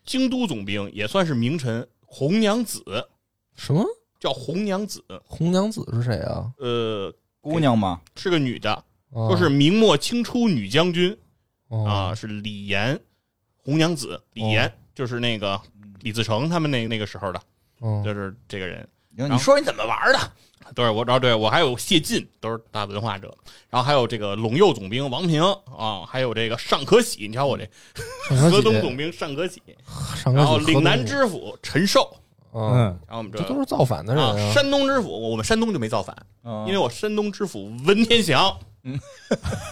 [0.03, 2.84] 京都总兵也算是名臣红娘子，
[3.55, 3.86] 什么
[4.20, 6.51] 叫红娘子，红娘子是谁啊？
[6.57, 11.18] 呃，姑娘吗，是个女的，说说是明末清初女将军。
[11.70, 12.99] 哦啊，是李岩，
[13.55, 15.57] 红娘子李岩，就是那个
[16.01, 17.41] 李自成他们那那个时候的，
[17.80, 18.86] 哦就是这个人。
[19.16, 20.20] 你你说你怎么玩的？
[20.74, 23.36] 对，我然后对我还有谢晋，都是大文化者，
[23.69, 25.43] 然后还有这个陇右总兵王平
[25.78, 27.67] 啊，还有这个尚可喜，你瞧我这
[28.36, 29.61] 河东总兵尚可喜，
[30.15, 32.15] 上然后岭南知府陈寿，
[32.53, 38.99] 嗯，嗯，然后我们这这都是造反的人啊，啊，山东知府，我们山东就没造反，因因为我山东知府文天祥， 嗯，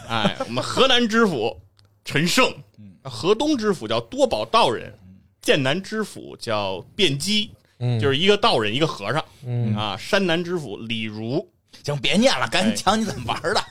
[0.08, 1.58] 哎，我们河南知府
[2.04, 4.94] 陈胜，嗯河东知府叫多宝道人，
[5.42, 7.50] 剑南知府叫卞基，
[7.80, 8.00] 嗯。
[8.00, 9.76] 就是一个道人，一个和尚嗯。
[9.76, 9.98] 啊。
[9.98, 11.46] 山南知府李儒，
[11.84, 13.62] 行，别念了，赶紧哎讲你怎么玩的。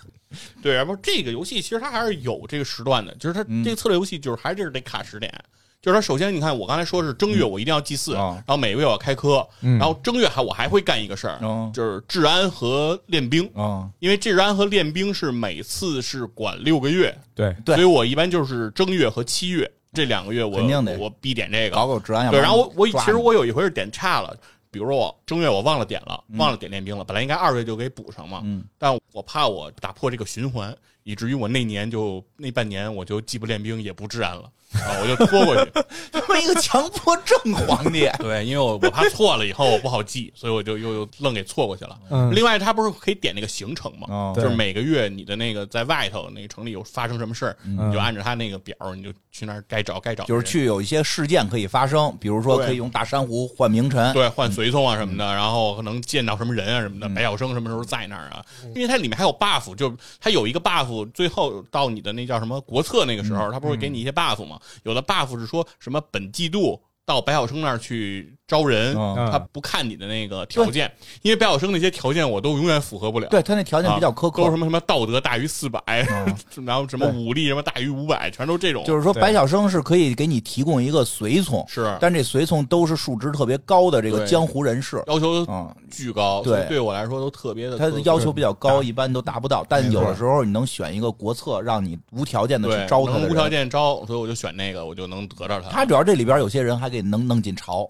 [0.63, 3.65] 对，然后这个游戏其实它还是有这个时段的，就是它嗯。
[3.65, 5.33] 这个策略游戏就是还是得卡时点。
[5.81, 8.35] 就是它首先你看，我刚才说是正月我一定要祭祀，哦。
[8.39, 9.79] 然后每个月我要开科，嗯。
[9.79, 11.71] 然后正月还我还会干一个事儿，哦。
[11.73, 13.49] 就是治安和练兵。
[13.55, 17.77] 啊，因为治安和练兵是每次是管六个月，对，对。
[17.77, 21.75] 所以我一般就是正月和七月这两个月我肯定得我必点这个。
[21.75, 24.33] 搞搞治安对，然然后我我其实我有一回是点差了，
[24.71, 30.75] 比如说我正月我忘了点了，嗯忘了点练兵了，本来应该二月就给补上嘛，嗯但我怕我打破这个循环，
[31.05, 35.71] 以至于我那年就那半年我就既不练兵也不治安了，啊，我就拖过去。
[36.11, 38.09] 他妈一个强迫症皇帝。
[38.19, 41.99] 对，因为我我怕错了以后我不好记，所以我就又又愣给错过去了。
[42.11, 44.07] 嗯另外，他不是可以点那个行程嘛？
[44.09, 50.25] 哦就是每个月你的那个在外头那个城里有发生什么事儿，你就按照他那个表儿，你就去那儿该找该找。
[50.25, 58.43] 就是去有一些事件可以发生，比如说对可以用大珊瑚换名臣，对换随从啊什么的，然后可能见到什么人啊什么的，白晓生什么时候在那儿啊？
[58.75, 64.59] 因为它里面还有 buff，就它有一个 buff，最后到你的那叫什么国策那个时候，它不是会给你一些 buff 吗？
[64.85, 66.81] 有的 buff 是说什么本季度。
[67.05, 70.91] 到白晓生那儿去招人，嗯他不看你的那个条件，
[71.23, 73.29] 因为白晓生那些条件我都永远符合不了。
[73.29, 74.59] 对他那条件比较苛刻啊都是什。
[74.59, 75.81] 么什么道德大于四百，
[76.67, 78.83] 然后什么武力什么大于五百，全都这种。
[78.85, 87.77] 就是说，对白晓生是可以给你提供一个随从，是但这随从都是数值特别高的这个对江湖人士，要求嗯，巨高，对所以对我来说都特别的。
[87.77, 89.65] 他的要求比较高，一般都达不到。
[89.69, 93.49] 但有的时候你能选一个国策，让你无条件的对去招他的人能无条。
[93.49, 95.69] 件招，所以我就选那个，我就能得着他。
[95.71, 97.89] 他主要这里边有些人还给能弄进朝，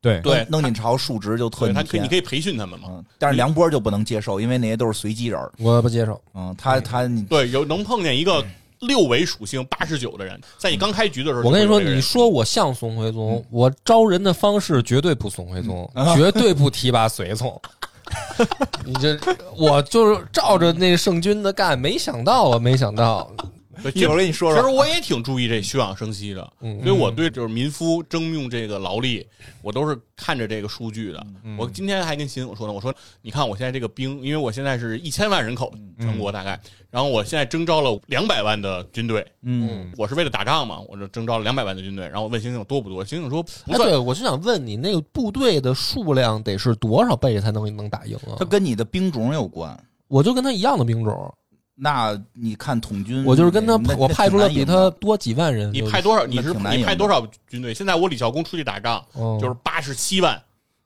[0.00, 2.88] 对，对弄进朝数值就特对他可以，你可以培训他们嘛。
[2.90, 5.50] 嗯，但是梁波就不能接受，因为那些都是随机人儿。
[5.58, 6.20] 我不接受。
[6.34, 8.44] 嗯，他他你对，有能碰见一个
[8.80, 17.60] 六维属性八十九的人，在你刚开局的时候，我跟你说，你说我像宋徽宗，我招人的方式绝对不宋徽宗，绝对不提拔随从。
[18.86, 19.18] 你这，
[19.54, 23.46] 我就是照着那圣君的干，没想到啊，没想到，对
[23.94, 24.60] 一会儿跟你说说。
[24.60, 29.26] 其实我也挺注意这休养生息的，嗯所以我对就是民夫征用这个劳力，
[29.62, 31.26] 我都是看着这个数据的。
[31.58, 36.60] 我今天还跟秦总说呢，我说你看我现在这个兵，因为我现在是一千万人口全国大概，
[36.90, 48.44] 然后我现在征召了两百万的军队，嗯，我是为了打仗嘛，我就征召了两百万的军队，然后我问刑警多不多，刑警说不哎，对，我就想问你，那个部队的数量得是多少倍才能能打赢啊它？
[48.44, 49.78] 跟你的兵种有关。
[50.08, 51.34] 我就跟他一样的兵种，
[51.80, 55.72] 那你看统军，我就是跟他，我派出了比他多几万人。
[55.72, 56.26] 你派多少？
[56.26, 57.72] 你是你派多少军队？
[57.72, 59.38] 现在我李孝恭出去打仗哦。
[59.40, 60.34] 就是八十七万，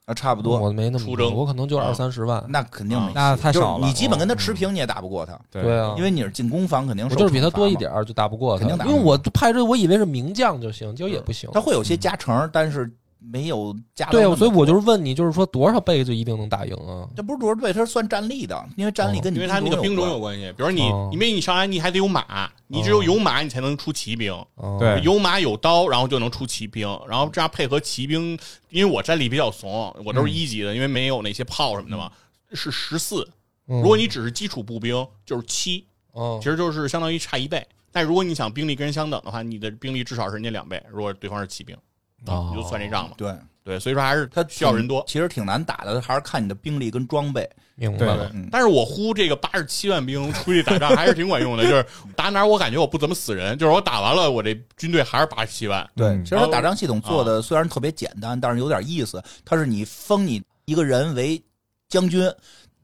[0.04, 1.34] 啊，差不多，我没那么出征。
[1.34, 1.86] 我可能就啊。
[1.88, 2.44] 二三十万。
[2.48, 3.80] 那肯定没戏，那太少了。
[3.80, 5.78] 就是你基本跟他持平，你也打不过他，对。
[5.78, 8.98] 啊，因为你是进攻方，肯定受我就是比他多一点，儿就打不过他，肯定打不过。
[8.98, 11.48] 因为我派这我以为是名将就行，结果也不行。
[11.54, 12.92] 他会有些加成，但是
[13.30, 17.08] 没有加对啊，所以我就是问你，就是说多少倍就一定能打赢啊？
[17.16, 20.36] 这不是多少倍，它是算战力的，因为战力跟你因为它那个兵种有关。
[20.38, 20.52] 系。
[20.56, 24.32] 比如你哦，因为你上来你还得有马，你只有有马，你才能出骑兵。
[24.56, 28.38] 哦对有马有刀，然后就能出骑兵，然后这样配合骑兵，
[28.70, 32.10] 因为我战力比较怂，我都是一级的，因为没有那些炮什么的嘛，
[32.52, 33.28] 是十四。
[33.68, 37.64] 嗯如果你只是基础步兵，就是七，哦其实就是相当于差一倍。
[37.92, 40.82] 但如果你想兵力跟人相等的话，你的兵力至少是人家两倍。
[40.90, 41.76] 如果对方是骑兵，
[42.24, 43.14] 你哦你就算这账了。
[43.16, 45.04] 对，对，所以说还是他需要人多。
[45.06, 47.48] 其实挺难打的，还是看你的兵力跟装备。
[47.74, 48.30] 明白了。
[48.34, 55.88] 嗯但是我呼这个八十七万兵出去打仗还是挺管用的，就是打哪儿我感觉我不怎么死人，就是我打完了我这军队还是八十七万。
[55.96, 59.22] 对，嗯其实他打仗系统做的虽然特别简单，但是有点意思。
[59.44, 61.42] 它是你封你一个人为
[61.88, 62.30] 将军，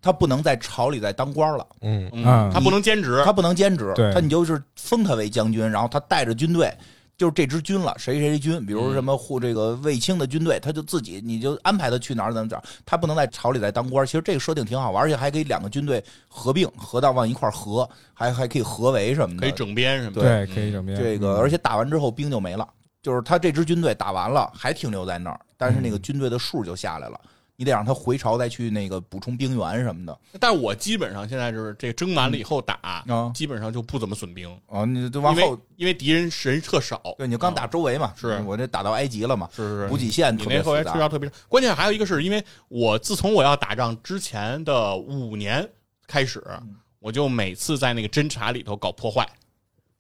[0.01, 6.73] 他不能在朝里再当官了，嗯嗯他不能兼职他，不能兼职，他你就是封他为将军，然后他带着军队。
[7.19, 14.07] 就是这支军了，谁谁谁军，比如什么护这个卫青的军队，他就自己你就安排他去哪儿怎么着，他不能在朝里再当官。
[14.07, 20.23] 其实这个设定挺好玩，而且还可以两个军队合并，合到往一块儿合，还还可以合围什么的，可以整编什么的。
[20.23, 22.67] 对，嗯可以整编这个，而且打完之后兵就没了，
[23.03, 27.21] 就是他这支军队打完了还停留在那儿，但是那个军队的数就下来了，
[27.61, 37.03] 你得让他回朝再去那个补充兵员什么的但我基本上现在就是这个征完了以后打，啊基本上就不怎么损兵，哦，你往后，因为敌人人特少。
[37.19, 45.69] 对，你就刚打周围嘛，是我这打到埃及了嘛，是是是补给线你那后来特别复杂吃药特别，关键还有一个是因为我自从我要打仗之前的五年
[46.07, 49.29] 开始，嗯我就每次在那个侦察里头搞破坏，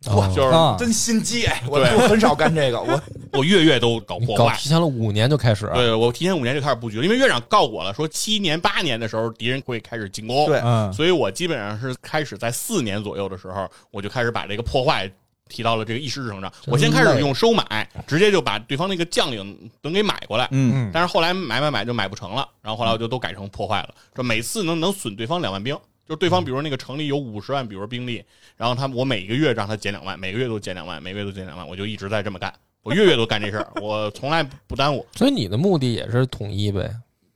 [0.06, 0.32] 哦。
[0.34, 1.94] 就是啊，真心机，哎我对。
[1.96, 3.02] 我很少干这个，我
[3.34, 4.56] 我月月都搞破坏。
[4.56, 10.60] 提前了五年就开始，对我提前五年就开始布局了，因为院长告我了，说七年八年的时候敌人会开始进攻，对。
[10.60, 15.10] 嗯，所以我基本上是开始在四年左右的时候，我就开始把这个破坏
[15.48, 16.52] 提到了这个议事日程上。
[16.66, 20.46] 我先开始用收买，直接就把对方那个将领等给买过来。
[20.52, 23.94] 嗯，嗯但是后来买买买就买不成了，然后后来我就都改成破坏了。
[24.14, 25.76] 这每次能能损对方两万兵，
[26.08, 28.24] 就对方比如说那个城里有五十万，比如说兵力，
[28.56, 32.52] 然后他我每个月让他减两万，每个月都减两万，每个月都减两万，我就一直在这么干，
[32.82, 35.06] 我月月都干这事儿，我从来不耽误。
[35.14, 36.90] 所以你的目的也是统一呗，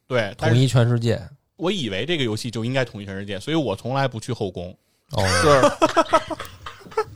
[0.09, 1.21] 对，统一全世界。
[1.57, 4.75] 我以为这个游戏就应该统一全世界，所以我从来不去后宫。
[5.11, 5.61] 哦，就是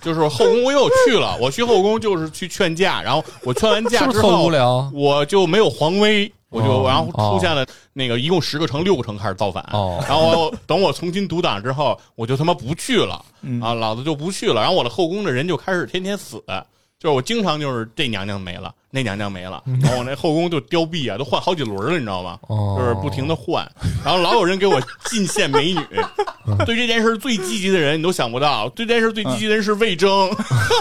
[0.02, 4.90] 就是后宫我又去了，我去后宫就是去劝架，然后我劝完架之后不是无，聊？
[4.92, 9.62] 我就没有皇威，我就、哦然后出现了那个一共十个城，六个城开始造反。
[9.72, 14.60] 哦然后等我重新独挡之后，我就他妈不去了、嗯啊，老子就不去了。
[14.62, 16.42] 然后我的后宫的人就开始天天死，
[17.06, 22.36] 就是我经常就是这娘娘没了，那娘娘没了，然后我那后宫就凋敝啊，都换好几轮了，你知道吗？
[22.48, 23.64] 哦，就是不停的换，
[24.04, 25.80] 然后老有人给我进献美女。
[26.64, 30.28] 对这件事最积极的人，你都想不到，对这件事最积极的人是魏征，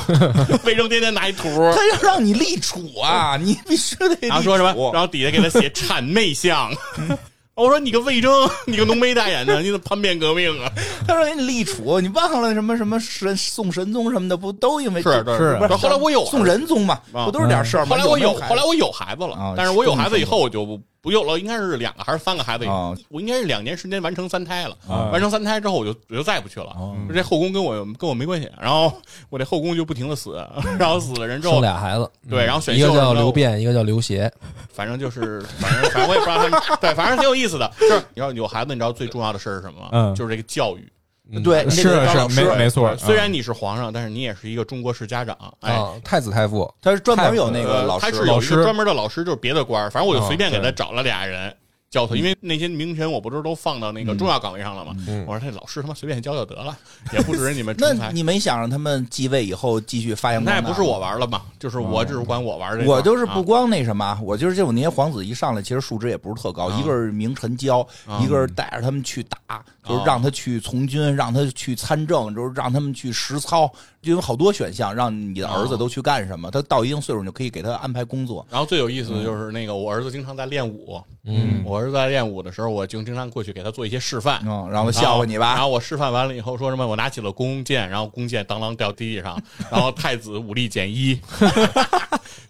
[0.65, 4.27] 魏征天天拿一图，他要让你立储啊，你必须得。
[4.27, 6.71] 然后说什么，然后底下给他写谄媚相。
[7.55, 8.29] 我说你个魏征，
[8.67, 10.69] 你个浓眉大眼的，你怎么叛变革命啊？
[11.07, 17.95] 他说你立储，你忘了什么什么神宋神宗什么的，不都因为是对是是后来我有宋仁宗嘛，啊不都是点事儿吗？
[17.95, 20.77] 后来我有，后来我有孩子了啊，但是我有孩子以后我就不
[21.11, 22.65] 有了，应该是两个还是三个孩子
[23.09, 24.77] 我应该是两年时间完成三胎了。
[24.87, 26.75] 啊完成三胎之后，我就我就再也不去了。
[26.77, 28.91] 哦这后宫跟我跟我没关系，然后
[29.29, 30.45] 我这后宫就不停的死，
[30.77, 34.31] 然后死了人之后生，俩孩子，对，然后选秀一个叫刘辩，一个叫刘协。
[34.73, 37.71] 反正就是，反正反正我也不知道他们， 对，反正挺有意思的。
[37.79, 39.89] 就是你要有孩子，你知道最重要的事儿是什么吗？
[39.91, 40.91] 嗯就是这个教育。
[41.31, 45.37] 嗯对，是是没没错，虽然你是皇上，但是你也是一个中国式家长。
[45.61, 51.55] 哎，啊，太子太傅，他是专门有那个呃老师，他是有一老师个专门的老师，就是别的官儿，反正我就随便给他找了俩人。
[51.87, 54.93] 教他，因为那些名臣我不是都放到那个重要岗位上了吗？
[55.07, 56.75] 嗯我说这老师他妈随便教教得了，
[57.13, 58.09] 也不指着你们那。
[58.11, 60.59] 你没想让他们继位以后继续发扬光大？
[60.59, 62.91] 那也不是我玩了嘛，就是我只是管我玩这个。
[62.91, 73.71] 我就是不啊光那什么，我就是这种那些皇子一上来，其实素质也不是特高，啊一个是名臣教，啊一个是带着他们去打，就是让他去从军，让他去参政，就是让他们去实操，
[74.01, 76.49] 就有好多选项，让你的儿子都去干什么。
[76.49, 78.45] 他到一定岁数，你就可以给他安排工作。
[78.49, 81.01] 然后最有意思的就是那个，我儿子经常在练武。
[81.27, 84.39] 嗯，我儿子在练武的时候，我就经常过去给他做一些示范。
[84.45, 85.53] 嗯，然后笑话你吧。
[85.53, 86.85] 然后我示范完了以后说什么？
[86.85, 91.19] 我拿起了弓箭，然后弓箭当啷掉地上，然后太子武力减一。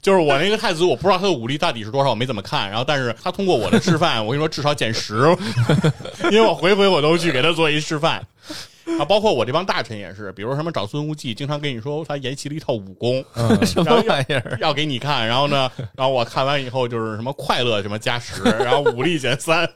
[0.05, 2.69] 就是我那个太子，我不知道他的武力到底是多少，我没怎么看。
[2.69, 5.35] 然后，但是他通过我的示范，我跟你说至少减十，
[6.31, 8.23] 因为我回回我都去给他做一示范。
[8.99, 13.25] 啊，包括我这帮大臣也是，比如什么找孙无忌，经常跟你说他研习了一套武功，
[13.65, 14.57] 什么玩意儿？
[14.61, 19.67] 要给你看，然后呢，然后我看完以后就是什么快乐什么加十，然后武力减三，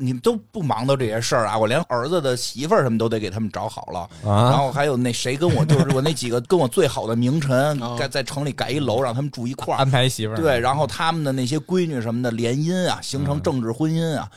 [0.00, 1.58] 你们都不忙到这些事儿啊！
[1.58, 9.78] 我连儿子的媳妇儿什么都得给他们找好了，然啊，后还有那谁跟我就是我那几个跟我最好的名臣 在，在城里盖一楼，让他们住一块儿。
[9.78, 14.28] 安排媳妇儿，对，然后他们的那些闺女什么的联姻啊，形嗯成政治婚姻啊。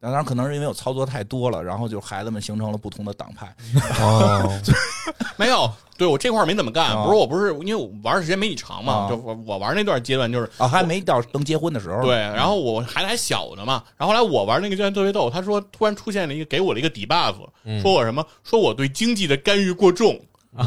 [0.00, 3.52] 当然，可能是因为我操作太多了，然后就孩子们形成了不同的党派。
[4.00, 4.60] 哦，
[5.36, 12.02] 没有，对我这块没怎么干，啊不是我不是因为我玩的时间没你长嘛，啊就我我玩那段阶段就是啊，还没到能结婚的时候。
[12.02, 17.34] 对，，然后我孩子还小呢嘛，然后后来我玩那个阶段特别逗，他说突然出现了一个给我了一个底 buff，、
[17.82, 20.20] 说我什么说我对经济的干预过重。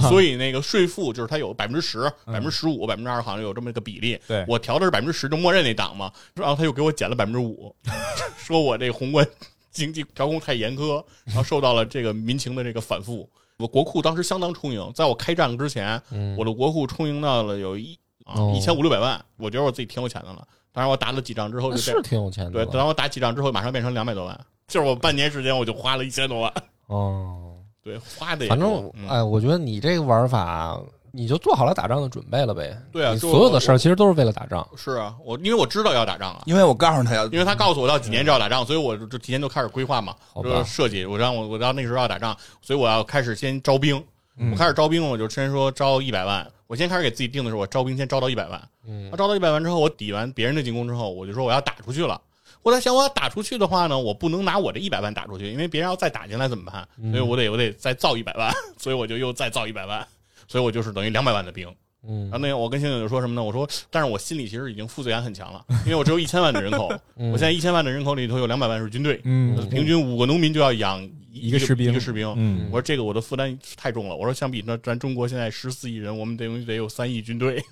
[0.09, 4.19] 所以那个税负就是它有百分之十、百分之十五、百分之二，好像有这么一个比例。
[4.27, 6.11] 对我调的是百分之十，就默认那档嘛。
[6.33, 7.75] 然后他又给我减了百分之五，
[8.37, 9.27] 说我这个宏观
[9.71, 13.29] 经济调控太严苛，然后受到了这个民情的这个反复。
[13.57, 16.01] 我国库当时相当充盈，在我开战之前，
[16.37, 20.47] 我的国库充盈到了有一啊哦一千五六百万，我觉得我自己挺有钱的了。
[20.73, 22.71] 当然，我打了几仗之后就是挺有钱的对，了。
[22.71, 26.53] 等我打几仗之后，马上变成两百多万，就是我半年时间我就花了一千多万，
[26.87, 27.50] 哦，
[27.83, 30.79] 对，花的也反正哎，我觉得你这个玩法，
[31.11, 32.77] 你就做好了打仗的准备了呗。
[32.91, 34.67] 对啊就所有的事儿其实都是为了打仗。
[34.77, 36.43] 是啊，我因为我知道要打仗啊。
[36.45, 41.05] 因为我告诉他要，因为他告诉我到几年就要打仗，所以我就就提前就开始规划嘛，就是设计。
[41.05, 44.03] 我让我我到那个时候要打仗，所以我要开始先招兵。
[44.51, 46.47] 我开始招兵，我就先说招一百万。
[46.65, 48.61] 我先开始给自己定的是，我招兵先招到一百万。
[48.87, 52.19] 嗯那招到一百万之后，我抵完别人的进攻之后，我就说我要打出去了。
[52.63, 56.87] 我在想，我要打出去的话呢，我不能拿我这一百万打出去，因为别人要再打进来怎么办？
[57.11, 60.05] 所以我得我得再造一百万， 所以我就又再造一百万，
[60.47, 61.67] 所以我就是等于两百万的兵。
[62.03, 63.43] 嗯然后那个我跟星星就说什么呢？
[63.43, 72.31] 我说，但是我心里其实已经负罪感很强了，因为我只有一千万的人口，我现在一千万的人口里头有两百万是军队，嗯平均五个农民就要养一一个士兵一个士兵。
[72.37, 74.15] 嗯我说这个我的负担太重了。
[74.15, 77.63] 我说相比那咱中国现在十四亿人，我们得得有三亿军队。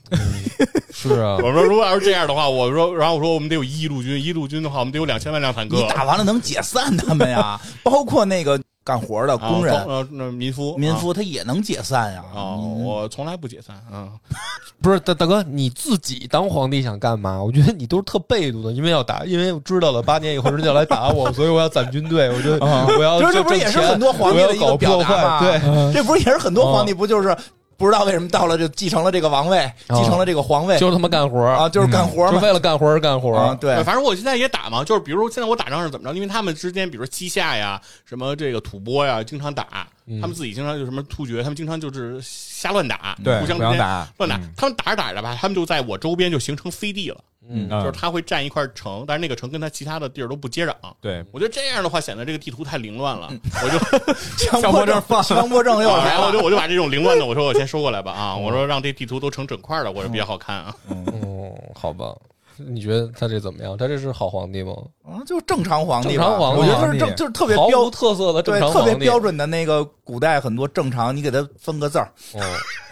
[0.91, 5.87] 是啊，我说如果要是这样的话，我说然后我说我们得有一亿陆军，一亿陆军的话，我们得有两千万辆坦克你。
[5.89, 12.23] 打完了能解散他们呀，包括那个干活的工人、啊呃，那民夫民夫，他也能解散呀。
[12.33, 14.09] 啊，你我从来不解散啊。
[14.81, 17.43] 不是大大哥，你自己当皇帝想干嘛？
[17.43, 22.65] 我觉得你都是特被动的，因为要打，因为我知道了八年以后人家要来打我， 所以我要攒军队，我觉得
[22.97, 25.39] 我要这这不是也是很多皇帝的一个表达吗？
[25.41, 27.35] 对，这不是也是很多皇帝不就是
[27.79, 29.95] 不知道为什么到了就继承了这个王位，哦。
[29.95, 30.77] 继承了这个皇位。
[30.77, 33.81] 就是他妈干活啊，就是干活就为了干活而干活啊，对。
[33.85, 36.13] 反正我现在也打嘛，就是比如现在我打仗是怎么着？
[36.13, 39.87] 因为他们之间，比如说西夏呀、什么这个吐蕃呀，经常打，
[40.21, 44.35] 他们自己经常就什么突厥，他们经常就是瞎乱打，对互相之间打乱打。
[44.35, 44.51] 嗯。
[44.57, 47.17] 他们打着打着吧，他们就在我周边就形成飞地了，
[47.49, 50.73] 嗯就是他会占一块城，但是那个城跟他其他的地儿都不接壤。
[51.01, 53.29] 对，我觉得这样的话显得这个地图太凌乱了，
[53.63, 56.09] 我就 强迫症放强迫症又来了。
[56.13, 60.75] 然后我就我就把这种凌乱的，我说我先收过来吧啊，我说让这地图都成整块的，我说比较好看啊。
[60.89, 62.15] 嗯，好吧。
[62.61, 63.77] 你觉得他这怎么样？
[63.77, 64.73] 他这是好皇帝吗？
[65.05, 72.41] 啊，就是正常皇帝吧，正常皇帝我觉得就是正就是特别毫标无特色的正对常皇帝，特别标准的那个古代很多正常，你给他分个字儿，哦，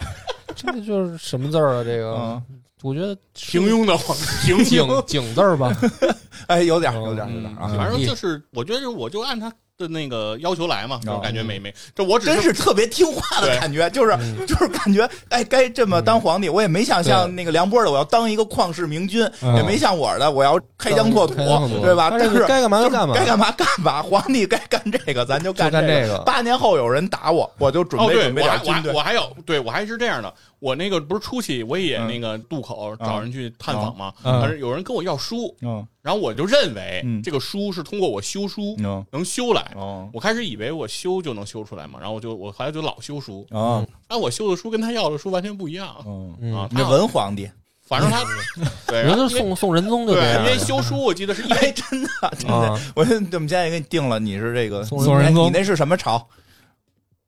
[0.56, 1.84] 这个就是什么字儿啊？
[1.84, 2.42] 这个，嗯，
[2.82, 4.14] 我觉得平庸的话
[4.44, 5.76] 平景庸，景字儿吧。
[6.46, 19.54] 哎，有点有点儿有点儿啊，反正就是我觉得我就按他的那个要求来嘛，就哦感觉没没，这我只真是特别听话的感觉，就是 就是感觉，哎，该这么当皇帝，我也没想像那个梁波的，我要当一个旷世明君，嗯。
[19.58, 21.34] 也没像我的，我要开疆拓土
[21.80, 22.08] 对吧？
[22.10, 26.18] 但是该干嘛就干嘛该干嘛干嘛，皇帝该干这个，咱就干这这个。
[26.24, 29.02] 八年后有人打我，我就准备准备点军队我还我。
[29.08, 32.08] 还有对我还是这样的，我那个不是出去我也嗯。
[32.08, 34.40] 那个渡口找人去探访嘛，嗯。
[34.42, 37.22] 但是有人跟我要书，嗯然后我就认为嗯。
[37.22, 39.72] 这个书是通过我修书嗯能修来。
[39.76, 40.08] 哦。
[40.12, 45.94] 我开始以为我修就能修出来嘛，然后我就我后来就老修书，啊但我修的书跟他要的书完全不一样。
[46.06, 46.54] 嗯，嗯。
[46.54, 46.68] 啊。
[46.70, 47.50] 你这文皇帝，
[47.82, 48.22] 反正他
[48.86, 52.54] 对，人家宋宋仁宗就对，因为修书我记得是一为，真的真的。
[52.54, 55.46] 啊，我我们现在也给你定了，你是这个宋仁宗。
[55.46, 56.26] 哎你那是什么朝？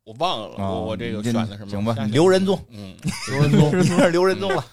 [0.02, 1.70] 我忘了，我我这个选的什么？
[1.70, 2.96] 行吧刘仁宗，嗯，
[3.30, 4.64] 刘仁宗，你 是刘仁宗了，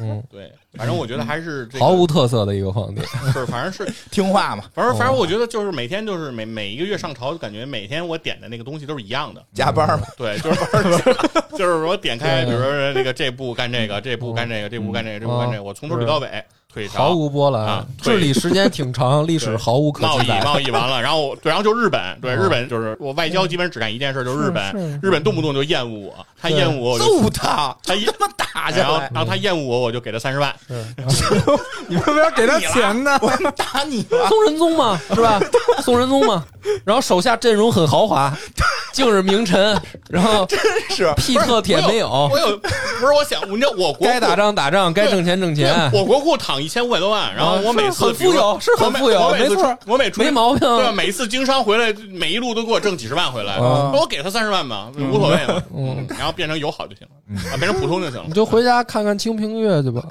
[0.00, 3.00] 嗯，对，反正我觉得还是这个毫无特色的一个皇帝。
[3.32, 9.44] 是，反正是 听话嘛，反正反正我觉得就是每天就是每每一个月上朝，就感觉每天我点的那个东西都是一样的。
[9.54, 10.60] 加班嘛，对，就是
[11.56, 16.44] 就是我点开，比如说这个这步干这个，这步干这个，这步干这个，这步干这个，我从头捋到尾，
[16.76, 17.14] 退毫。
[17.14, 20.28] 无波澜啊，治理时间挺长，历史毫无可贸易。
[20.44, 30.54] 贸易完了，然后对，然后就日本，对哦日本就是我外交基本只干一件事，就是日本日本动不动就厌恶我，他厌恶我，我揍他，他一他妈打下来，然后然后他厌恶我，我就给他三十万，
[31.88, 33.18] 你为什么要给他钱呢？
[33.22, 35.40] 我打你了，宋仁宗嘛，是吧？
[35.82, 36.44] 宋仁宗嘛，
[36.84, 38.36] 然后手下阵容很豪华，
[38.92, 40.58] 竟是名臣， 然后真
[40.90, 50.92] 是屁特铁没有，我有不是我想，你知道我国该打仗打仗，该挣钱挣钱，我国库躺一千五百多万，然后啊我每次是很富有是很富有我每次没错我每出没毛病对吧？
[50.92, 58.32] 每次经商回来，每一路都给我挣几十万回来，啊我给他三十万吧，无所谓了，嗯，然后变成友好就行了，啊，变成普通就行了你。
[58.34, 60.02] 就回家看看《清平乐》去吧。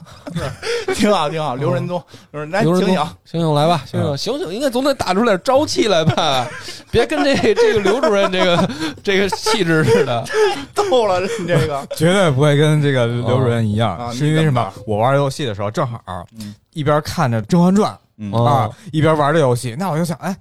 [0.95, 1.55] 挺好挺好。
[1.55, 2.01] 刘仁宗，
[2.31, 6.47] 刘仁来刘仁宗醒醒，醒醒来吧，醒醒醒醒，应该总得打出点朝气来吧，
[6.91, 8.69] 别跟这这个刘主任这个
[9.03, 10.23] 这个气质似的。
[10.73, 11.85] 逗了你这个。
[11.95, 14.71] 绝对不会跟这个刘主任一样，啊是因为什么？
[14.85, 16.25] 我玩游戏的时候正好嗯
[16.73, 17.91] 一边看着《甄嬛传
[18.31, 20.35] 啊，一边玩这游戏，那我就想，哎，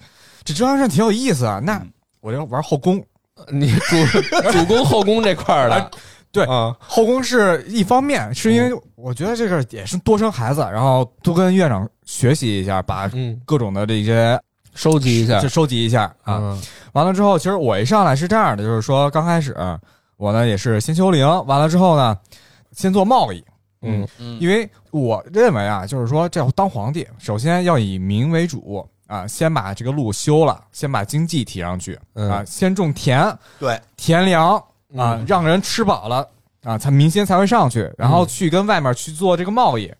[0.44, 1.90] 这《甄嬛传》挺有意思啊，那嗯。
[2.20, 3.04] 我就玩后宫。
[3.52, 3.96] 你主
[4.50, 5.90] 主攻后宫这块儿的啊，
[6.32, 14.40] 对啊，后宫是一方面，是因为我觉得这个也是多生孩子，然后多跟院长学习一下，把嗯，各种的这些
[14.74, 16.38] 收集一下就收集一下啊。
[16.40, 16.62] 嗯。
[16.92, 19.54] 完了之后，其实我一上来是这样的，就是说刚开始
[20.16, 22.16] 我呢也是先修灵，完了之后呢，
[22.72, 23.44] 先做贸易，
[23.84, 24.08] 嗯。
[24.18, 24.38] 嗯。
[24.40, 32.30] 因为我认为啊，就是说这要当皇帝，首先要以民为主啊，先把这个路修了，先把经济提上去嗯。
[32.30, 34.56] 啊，先种田，对，田粮
[34.96, 36.28] 啊嗯，让人吃饱了
[36.62, 39.92] 啊，才民心才会上去，然后去跟外面去做这个贸易，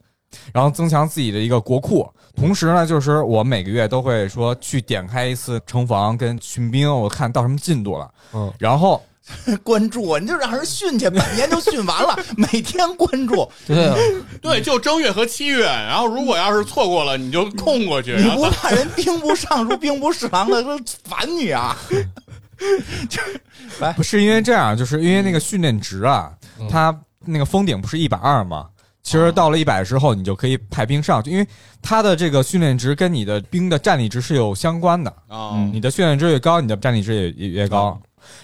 [0.53, 2.09] 然后增强自己的一个国库。
[2.35, 9.01] 同时呢，就是我每个月都会说去点开一次城防跟巡兵，我看到什么进度了，嗯，然后
[9.63, 13.97] 关注啊，你就让人训去，半年就训完了， 每天关注，对啊，
[14.43, 21.77] 对，就正月和七月，然后如果要是错过了，你就空过去，你不怕人兵部尚书、兵部侍郎的都烦你啊？
[23.81, 28.67] 来不是因为这样，就是因为那个训练值啊，嗯它那个封顶不是一百二吗？
[29.03, 31.47] 其实到了一百之后，你就可以派兵上去，因为
[31.83, 35.11] 它的这个训练值跟你的兵的战力值是有相关的。
[35.29, 38.01] 啊嗯你的训练值越高，你的战力值也也越高。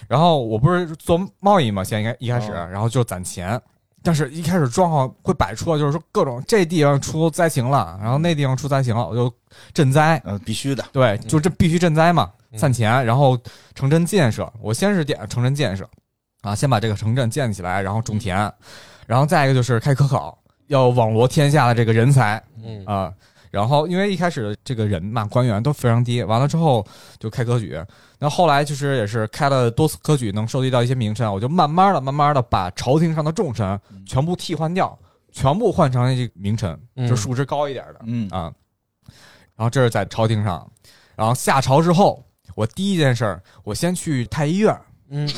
[0.07, 3.61] 然后我不是做贸易嘛，现在一开始，然后就攒钱，
[4.03, 9.33] 但是一开始状况会摆出，就是说各种这地方出灾情了，然后那地方出灾情了，我就
[9.73, 10.83] 赈灾，嗯，必须的。
[10.91, 12.59] 对，就这必须赈灾嘛，嗯。
[12.59, 13.37] 散钱，然后
[13.75, 15.87] 城镇建设，我先是点城镇建设，
[16.41, 18.51] 啊，先把这个城镇建起来，然后种田，
[19.07, 22.85] 然后再一个就是开科考，要网罗天下的这个人才嗯。
[22.85, 23.13] 啊。
[23.51, 26.83] 然后，因为一开始这个人嘛，官员都非常低，完了之后
[27.19, 27.77] 就开科举，
[28.17, 34.97] 那后来就是也是开了多次科举，能收集到一些名臣，我就慢慢的、慢慢的把朝廷上的重臣全部替换掉，
[35.33, 37.07] 全部换成这个名臣，嗯。
[37.07, 38.51] 就数值高一点的，嗯啊。
[39.57, 40.65] 然后这是在朝廷上，
[41.15, 42.23] 然后下朝之后，
[42.55, 44.75] 我第一件事儿，我先去太医院，
[45.09, 45.29] 嗯，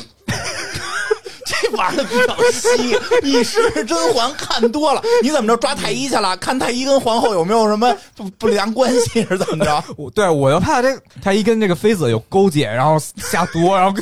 [1.46, 2.96] 这玩的比较稀。
[3.22, 6.36] 你是甄嬛看多了，你怎么着抓太医去了？
[6.38, 9.84] 看太医跟皇后有没有什么不不良关系是怎么着？
[9.96, 10.88] 我对我就怕这
[11.22, 13.98] 太医跟这个妃子有勾结，然后 下毒，然后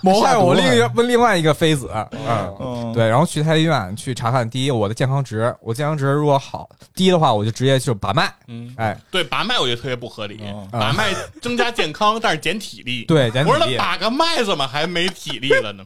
[0.00, 2.56] 谋害我另一个另外一个妃子，嗯。
[2.60, 13.04] 嗯，对，然后去太医院去查看，第一我的健康值，我健康值如果好低的话，我就直接就把脉，嗯，哎，对，把脉我觉得特别不合理哦，把脉增加健康，但是减体力。
[13.04, 15.81] 对，减体我说他力，把个脉怎么还没体力了呢？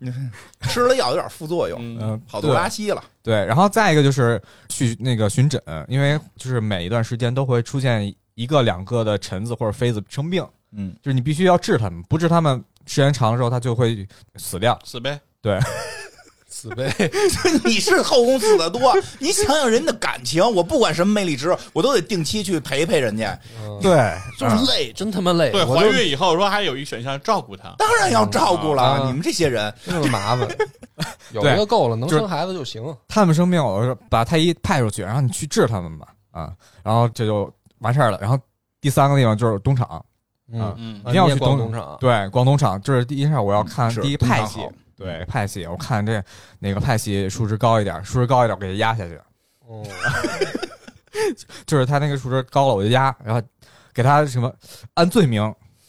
[0.68, 3.02] 吃了药有点副作用，嗯，嗯，好多拉稀了。
[3.22, 14.78] 对，然后再一个就是去那个巡诊，因为就是每一段时间都会出现一个两个的臣子或者妃子生病，嗯，就是你必须要治他们，不治他们时间长了之后，他就会死掉。
[14.84, 15.18] 死呗。
[15.40, 15.58] 对，
[16.56, 16.90] 死呗，
[17.66, 23.38] 你是后宫死的多，你想想人的感情，我不管什么魅力值，我都得定期去陪陪人家，
[23.82, 24.90] 对，就是累。
[24.94, 27.74] 真他妈累，对，怀孕以后说还有一选项照顾他。
[27.76, 30.48] 当然要照顾了，啊你们这些人，真是麻烦，
[31.32, 32.82] 有一个够了，能生孩子就行。
[33.06, 36.52] 他们生病，我说把太医派出去，然后你去治他们吧，啊，
[36.82, 38.16] 然后这就完事儿了。
[38.18, 38.38] 然后
[38.80, 40.02] 第三个地方就是东厂，
[40.50, 44.60] 嗯，嗯啊你也一定要去东逛农场，对，逛东厂，这是第一事儿，我要看是第一派系
[44.96, 46.22] 对派系，我看这
[46.58, 49.20] 哪个派系数值高一点，数值高一点我给它压下去，
[49.66, 49.84] 哦，
[51.66, 53.42] 就是他那个数值高了我就压，然后
[53.92, 54.52] 给他什么
[54.94, 55.42] 按罪名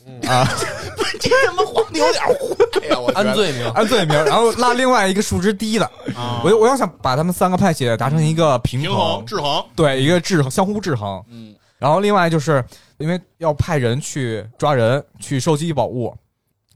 [0.05, 0.47] 嗯啊，
[1.19, 2.97] 这他妈皇帝有点坏呀！
[2.97, 5.85] 我按罪名，按罪名，然后拉另外一个数值低的，
[6.15, 9.63] 啊我我要想把他们三个派系达成一个平平衡制衡。
[9.75, 11.23] 对，一个制衡，相互制衡。
[11.29, 12.63] 嗯然后另外就是
[12.97, 16.15] 因为要派人去抓人，去收集宝物，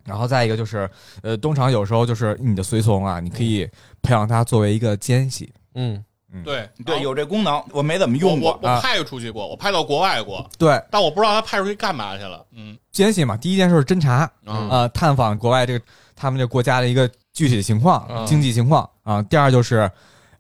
[0.06, 0.90] 然后再一个就是，
[1.24, 3.68] 呃，东厂有时候就是你的随从啊，你可以
[4.02, 5.52] 培养他作为一个奸细。
[5.76, 6.04] 嗯。
[6.46, 6.70] 对。
[6.86, 8.52] 对有这功能，我没怎么用过。
[8.54, 12.46] 啊我我派出去过，我派到国外过，对，但我不知道他派出去干嘛去了。
[12.52, 12.78] 嗯。
[12.90, 14.68] 奸细嘛，第一件事是侦查，啊。
[14.70, 15.86] 呃，探访国外这个
[16.16, 19.22] 他们这国家的一个具体情况、嗯经济情况啊。
[19.24, 19.92] 第二就是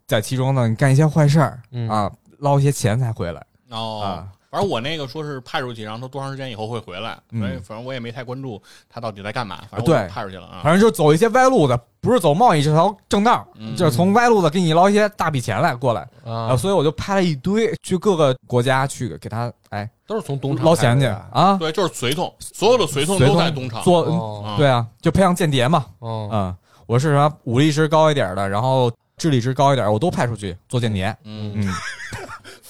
[0.07, 1.89] 在其中呢，你干一些坏事儿嗯。
[1.89, 2.09] 啊，
[2.39, 3.45] 捞一些钱财回来。
[3.69, 4.01] 哦。
[4.01, 4.27] 啊。
[4.51, 9.61] 反正我那个说是派出去，然后他多长时间以后会回来，嗯所以反正我也没太关注他到底在干嘛。
[9.71, 10.59] 反正对派出去了啊。
[10.61, 23.81] 反正就是走一些歪路子，不是走贸易这条正道，嗯就是从歪路子给你捞一些大笔钱来过来啊啊，，所以我就拍了一堆，去各个国家去给他哎都是从东厂捞钱去啊，对，就是随从，所有的随从都在东厂。
[23.83, 24.03] 做
[24.57, 26.55] 对啊，就培养间谍嘛，哦，嗯，
[26.87, 31.73] 我是什么武力值高一点的，然后智力值高一点，我都派出去做间谍，嗯，嗯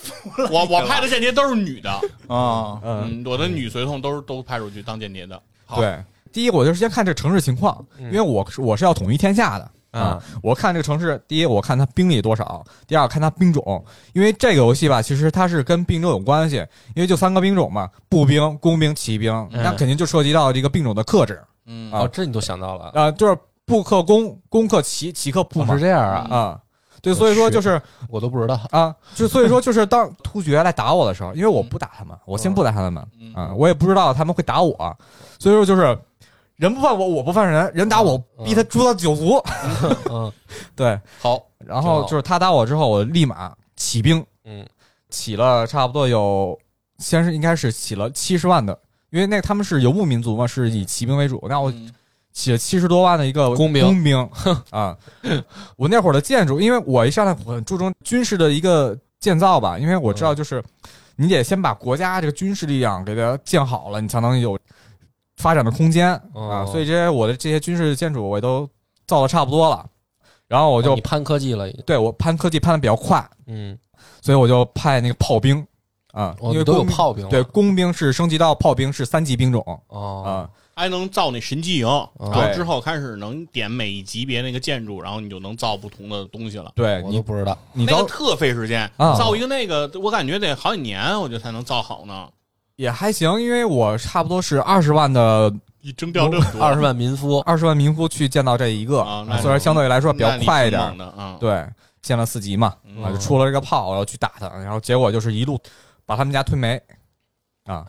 [0.52, 1.90] 我我派的间谍都是女的，
[2.28, 5.42] 啊，嗯，嗯，我的女随从都是都派出去当间谍的。
[5.66, 6.04] 好，对。
[6.34, 10.18] 第一，我就是先看这城市情况，因为我是我是要统一天下的啊。
[10.42, 13.84] 我看这个城市，第一，我看它兵力多少；第二，看它兵种。
[14.14, 26.61] 因为这个游戏吧，其实它是跟兵种有关系，因为就三个兵种嘛，步兵、工兵、骑兵，嗯那肯定就涉及到这个兵种的克制嗯哦，这你都想到了，啊，就是步克攻，攻克骑，骑克步嘛哦是这样啊，啊。
[27.02, 28.60] 对，所以说就是我都不知道。
[28.70, 34.76] 啊，就所以说就是当突厥来打我的时候，因为我不打他们，我先不打他们嗯啊，我也不知道他们会打我，
[35.40, 35.98] 所以说就是
[36.58, 39.44] 人不犯我，我不犯人，人打我，逼他诛到九族。
[40.12, 40.32] 嗯，
[40.76, 44.64] 对，好，然后就是他打我之后，我立马起兵，嗯，
[45.10, 46.56] 起了差不多有，
[47.00, 48.78] 先是应该是起了七十万的，
[49.10, 51.92] 因为那他们是游牧民族嘛，是以骑兵为主，那我嗯
[52.34, 54.30] 起了七十多万的一个工兵工兵
[54.72, 54.98] 啊。
[55.76, 60.64] 我那会儿的建筑，因为我一上来很注重军事的一个建造吧，因为我知道就是
[61.16, 64.58] 你得先把国家这个军事力量给它建好了，你才能有
[65.38, 66.22] 发展的空间啊。
[66.34, 68.68] 哦所以这些我的这些军事建筑我也都
[69.06, 69.86] 造的差不多了，
[70.48, 73.78] 然后我就攀科技了，对我攀科技攀的比较快，嗯，
[74.22, 75.66] 所以我就派那个炮兵
[76.14, 80.50] 啊，因为都有炮兵，对工兵是升级到炮兵是三级兵种哦，啊。
[80.82, 81.88] 还能造那神机营，
[82.20, 86.72] 然后之后开始能点每一级别那个建筑，然后你就能造不同的东西了。
[86.76, 87.56] 对你都不知道。
[87.72, 92.28] 你到那个特费时间，啊造一个那个，我感觉得好几年，我觉得才能造好呢。
[92.78, 101.38] 也还行，因为我差不多是二十万的一征调这么多，二十万民夫， 二十万民夫去建造这一个，啊那虽然相对来说比较快一点那你挺，猛的啊。
[101.40, 101.64] 对，
[102.02, 105.60] 建了四级嘛，嗯啊，就出了这个炮，然后去打他，然后结果就是一路
[106.08, 106.82] 把他们家推没
[107.66, 107.86] 啊，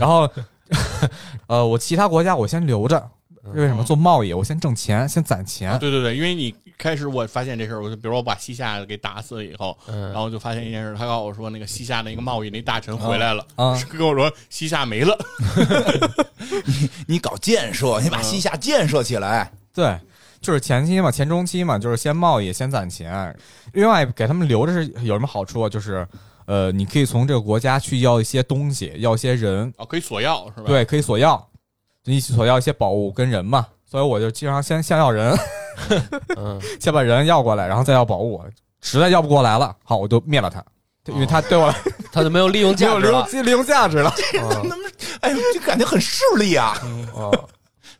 [0.00, 0.28] 然后
[1.46, 3.10] 呃，我其他国家我先留着，
[3.54, 4.32] 为什么做贸易？
[4.32, 13.44] 我先挣钱，先攒啊钱，对对对，因为你开始我发现这事儿，我就比如说我把西夏给打死了以后，然嗯，后就发现一件事，他告诉我说那个西夏那个贸易那大臣回来了，
[13.90, 15.16] 跟我说西夏没了，
[17.06, 19.98] 你搞建设，你把西夏建设起来，对，
[20.40, 23.34] 就是前期嘛，前中期嘛，就是先贸易，先攒钱。
[23.72, 25.68] 另外，给他们留着是有什么好处啊？
[25.68, 26.06] 就是
[26.46, 31.36] 呃，你可以从这个国家去要一些东西，要一些人，哦，可以索要是吧？，对，可以索要，
[32.02, 33.66] 就一起索要一些宝物跟人嘛。
[33.84, 35.36] 所以我就经常先先要人，
[36.36, 38.42] 嗯，先把人要过来，然后再要宝物。
[38.80, 40.64] 实在要不过来了，好，我就灭了他，
[41.12, 41.74] 因为他对我来
[42.10, 43.28] 他就没有利用没有利价值了。
[43.32, 44.12] 用利用价值了。
[44.34, 44.88] 嗯那么
[45.20, 46.74] 哎呦，就感觉很势利啊，
[47.14, 47.30] 哦，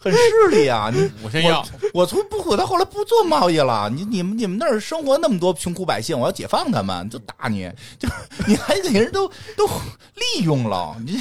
[0.03, 0.19] 很势
[0.51, 0.91] 利啊！
[0.93, 3.89] 你我先要，我从不，我到后来不做贸易了。
[3.89, 8.09] 你你们你们那儿生活那么多穷苦百姓，我要解放他们，就打你，就
[8.49, 9.67] 你还给人都都
[10.15, 11.21] 利用了，你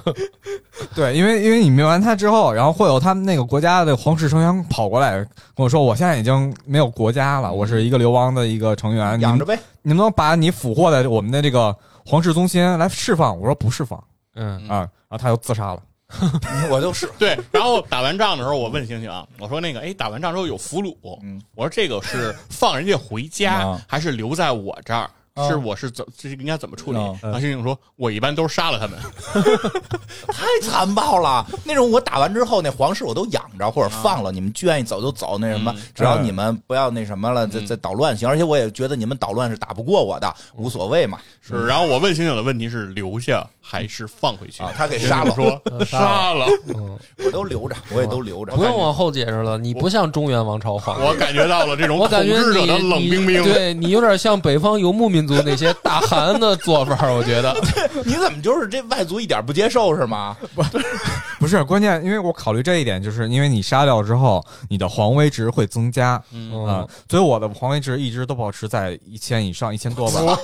[0.96, 5.18] 对，因为因为你灭完他之后，然后会有他们那个国家的皇室成员跑过来
[5.54, 9.58] 跟我说，我现在已经没有国家了，我是一个流亡的一个成员，养着呗。
[9.82, 11.76] 你能不能把你俘获的我们的这个
[12.06, 13.38] 皇室中心来释放？
[13.38, 14.02] 我说不释放
[14.34, 14.78] 嗯，啊，
[15.08, 15.82] 然后他就自杀了。
[16.70, 25.10] 我就是 对，然后打完仗的时候，我问星星啊，我说那个，哎，打完仗之后有俘虏，嗯我说这个是放人家回家啊，还是留在我这儿？
[25.34, 26.98] 啊是我是怎这应该怎么处理？
[26.98, 28.98] 啊然后星星说，我一般都是杀了他们。
[30.28, 31.46] 太残暴了。
[31.64, 38.28] 那种我打完之后，那皇室我都养着或者放了，你们愿意走就走，那什么嗯，只要你们不要那什么了，再嗯再捣乱行。
[38.28, 41.18] 而且我也觉得你们捣乱是打不过我的，无所谓嘛。
[41.40, 44.62] 是，然后我问星星的问题是留下还是放回去？
[44.64, 46.46] 啊他给杀了说 杀了。
[46.74, 48.64] 嗯，我都留着，我也都留着不。
[48.64, 51.06] 用往后解释了，你不像中原王朝皇帝。
[51.06, 53.40] 我感觉到了这种统我感觉你治者的冷冰冰。
[53.40, 57.54] 你对你有点像北方游牧民族那些大汗的做法，我觉得。
[58.04, 60.36] 你怎么就是这外族一点不接受是吗？
[60.54, 60.64] 不
[61.38, 70.38] 不是关键，因为我考虑这一点，就是因为你杀掉之后，你的皇位值会增加啊、嗯，所以我的皇位值一直都保持在一千以上，一千多吧。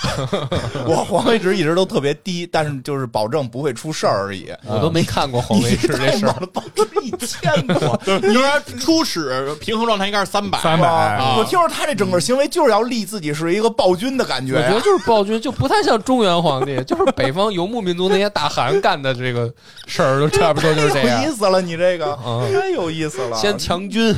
[0.86, 4.50] 我皇位值一直都特别低，但是就是保证不会出事儿而已。
[4.66, 6.40] 我都没看过皇位值这事儿。
[6.40, 8.00] 了，保持一千多。
[8.22, 8.42] 你说
[8.80, 14.80] 初始平衡状态应该是三百，三百啊我听说他这整个行为就是要立自己是一个暴君的感觉呀我觉得。
[14.80, 19.52] 就是暴君，就不太像中原皇帝， 就是北方游牧民族那些大汗干的这个
[19.86, 21.34] 事儿，都差不多就是这样有意。
[21.34, 23.36] 思了，你这个嗯太有意思了。
[23.36, 24.14] 先强军，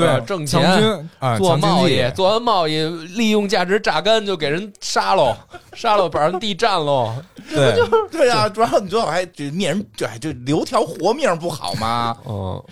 [0.00, 1.08] 对挣钱。
[1.38, 2.82] 做贸易，做完贸易，
[3.16, 5.36] 利用价值榨干，就给人杀喽，
[5.74, 7.14] 杀喽，把人地占喽。
[7.50, 7.74] 对，
[8.10, 12.16] 对呀、主要你最好还这灭人，这就留条活命不好吗？
[12.26, 12.62] 嗯，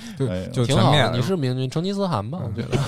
[0.52, 1.10] 就就挺好。
[1.10, 2.38] 你是明君成吉思汗吧？
[2.42, 2.78] 我觉得。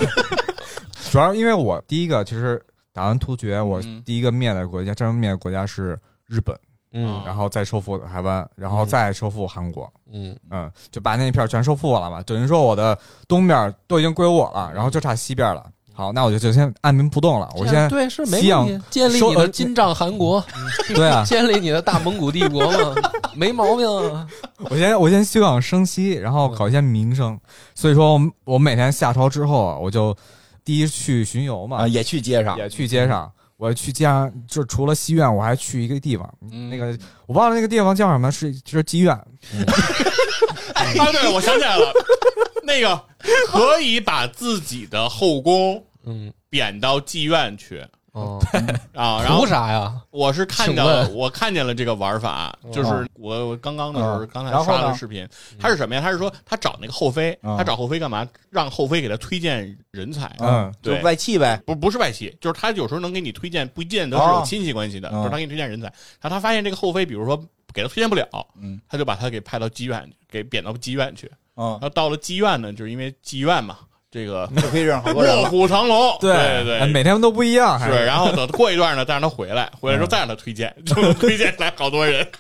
[1.10, 2.60] 主要因为我第一个其实
[2.92, 6.56] 打完突厥，我嗯第一个灭的国家，真正灭的国家是日本，
[6.92, 9.90] 嗯然后再收复台湾，然后再收复韩国。
[10.12, 12.98] 嗯嗯，就把那一片全收复了嘛，等于说我的
[13.28, 15.64] 东边都已经归我了，然后就差西边了。
[15.92, 20.42] 好，那我就就先按兵不动了，我先对是没问题，建立呃你的金帐汗国，
[20.94, 22.94] 对啊， 建立你的大蒙古帝国嘛，
[23.36, 24.26] 没毛病啊。
[24.70, 27.38] 我先我先休养生息，然后搞一些名声。
[27.74, 30.16] 所以说我我每天下朝之后啊，我就
[30.64, 33.30] 第一去巡游嘛，啊，也去街上，也去街上。
[33.60, 39.12] 我去街上，就除了西院，我还去一个地方，嗯那个我忘了那个地方叫什么，是就是妓院。
[40.74, 41.92] 啊，对，我想起来了，
[42.64, 43.00] 那个
[43.48, 46.32] 可以把自己的后宫嗯。
[46.48, 48.42] 贬到妓院去哦，
[48.94, 49.94] 啊，然后图啥呀？
[50.10, 55.26] 我是看请到了，问我看见了这个玩法，就是我我刚刚的时候，嗯刚才然后呢刷了视频，
[55.58, 56.00] 他是什么呀？
[56.00, 58.26] 他是说他找那个后妃，嗯他找后妃干嘛？
[58.50, 60.34] 让后妃给他推荐人才。
[60.40, 65.86] 嗯就对外戚呗，不不是外戚，就是他有时候能给你推荐，不见得是有亲戚关系的，哦就是他给你推荐人才。
[66.20, 67.36] 然后他发现这个后妃，比如说
[67.72, 68.26] 给他推荐不了，
[68.60, 71.30] 嗯他就把他给派到妓院，给贬到妓院去。
[71.56, 73.78] 嗯然，后到了妓院呢，就是因为妓院嘛，
[74.10, 75.48] 这个 就可以认好多人卧了。
[75.50, 82.26] 虎藏龙，对对哎每天都不一样，还是，然后等过一段呢，再让他回来，回来之后再让他推荐，就推荐来好多人。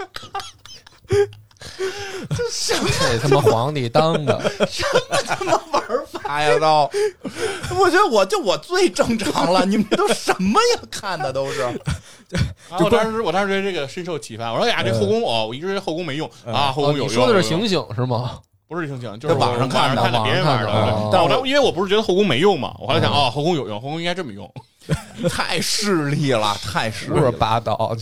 [2.66, 6.90] 这他妈皇帝当的， 什么他妈玩法呀都，
[7.78, 10.80] 我觉得我就我最正常了，你们都什么呀？
[10.90, 11.62] 看的都是，
[12.82, 18.38] 我当时我当时对这个深受启发，我说哎呀，这后宫哦，我一直觉得后宫没用啊，后宫有你说的是醒醒是吗？
[18.70, 21.08] 不是醒醒，就是在网上看的看别人玩的。
[21.12, 24.48] 但我当因为我不是觉得后宫没用嘛，我后来想哦，后宫有用，后宫应该这么用。
[25.28, 27.36] 太势利了，太势利胡说了。
[27.36, 27.92] 八道，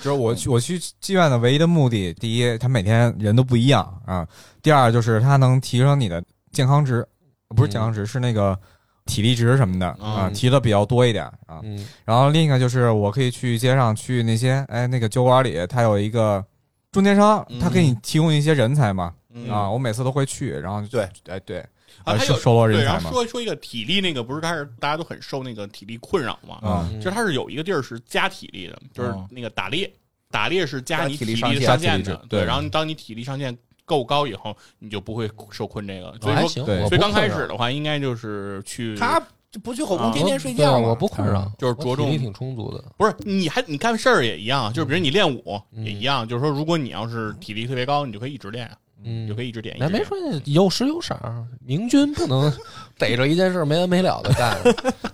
[0.00, 4.24] 就是我去我去妓院的唯一的目的，第一，他每天人都不一样啊；
[4.62, 7.06] 第二，就是他能提升你的健康值，
[7.54, 8.58] 不是健康值，是那个
[9.04, 11.60] 体力值什么的啊，嗯提的比较多一点啊。
[11.62, 16.42] 嗯然后另一个就是我可以去街上去那些哎那个酒馆里，他有一个
[16.90, 21.58] 中间商，他给你提供一些人才嘛嗯啊，我每次都会去，然后对，哎对，
[22.04, 26.88] 啊，还有收收罗对，然后人才嘛，说说一个体力那个，不是开始大家都很受那个体力困扰嘛？
[26.94, 29.90] 其实它是有一个地儿是加体力的，就是嗯那个打猎，
[30.30, 36.14] 打猎是加你体力力上限的对然后当你体力上限够高以后，你就不会受困这个。
[36.20, 42.82] 所以说，所以刚开始的话，应该就是去他就不去后宫，啊天天睡觉我不困扰，就是着重我体力挺充足的。
[42.96, 48.70] 不是你还你干事儿也一样，就是比如你练武嗯也一样，就是说如果你要是体力特别高，你就可以一直练，
[49.04, 49.76] 嗯就可以一直练。
[49.76, 52.52] 一那没说有时有色儿，明君不能
[52.98, 54.56] 逮着一件事没完没了的干，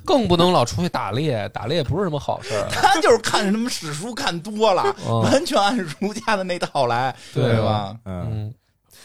[0.05, 2.69] 更不能老出去打猎，打猎不是什么好事儿。
[2.73, 7.97] 他就是看什么史书看多了，嗯完全按儒家的那套来，对对吧？
[8.05, 8.53] 嗯。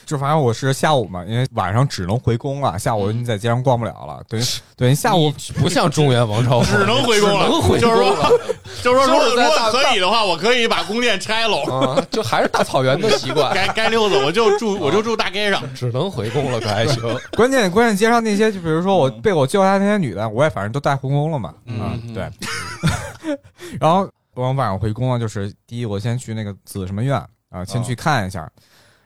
[0.04, 4.22] 嗯，就反正我是下午嘛，因为晚上只能回宫了，下午你在街上逛不了了。
[4.28, 4.44] 等于
[4.76, 8.38] 等于下午不像中原王朝， 只能回宫了，只能回就是说，
[8.82, 15.62] 就是说，如果如果可以的话，我可以把宫殿拆喽，嗯，就还是大草原的习惯，该该溜达我就住我就住大街上。
[15.74, 17.02] 只能回宫了，可还行？
[17.36, 21.54] 关键关键街上那些，就比如说我被我救下那些女的，我也反正都带回宫了嘛。
[21.66, 22.28] 嗯啊，对。
[23.80, 27.16] 然后我晚上回宫了，就是第一，我先去那个紫什么院
[27.50, 28.50] 啊，先去看一下，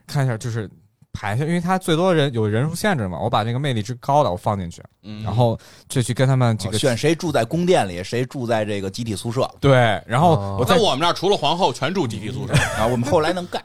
[0.07, 0.69] 看一下就是
[1.13, 12.53] 排下，因为它最多人有人数限制嘛，我把那个魅力值高的我放进去，嗯然后就去跟他们这个选谁住在宫殿里，谁住在这个集体宿舍对，然后哦我再在我们那儿除了皇后，全住集体宿舍。
[12.77, 12.85] 啊。
[12.87, 13.63] 我们后来能盖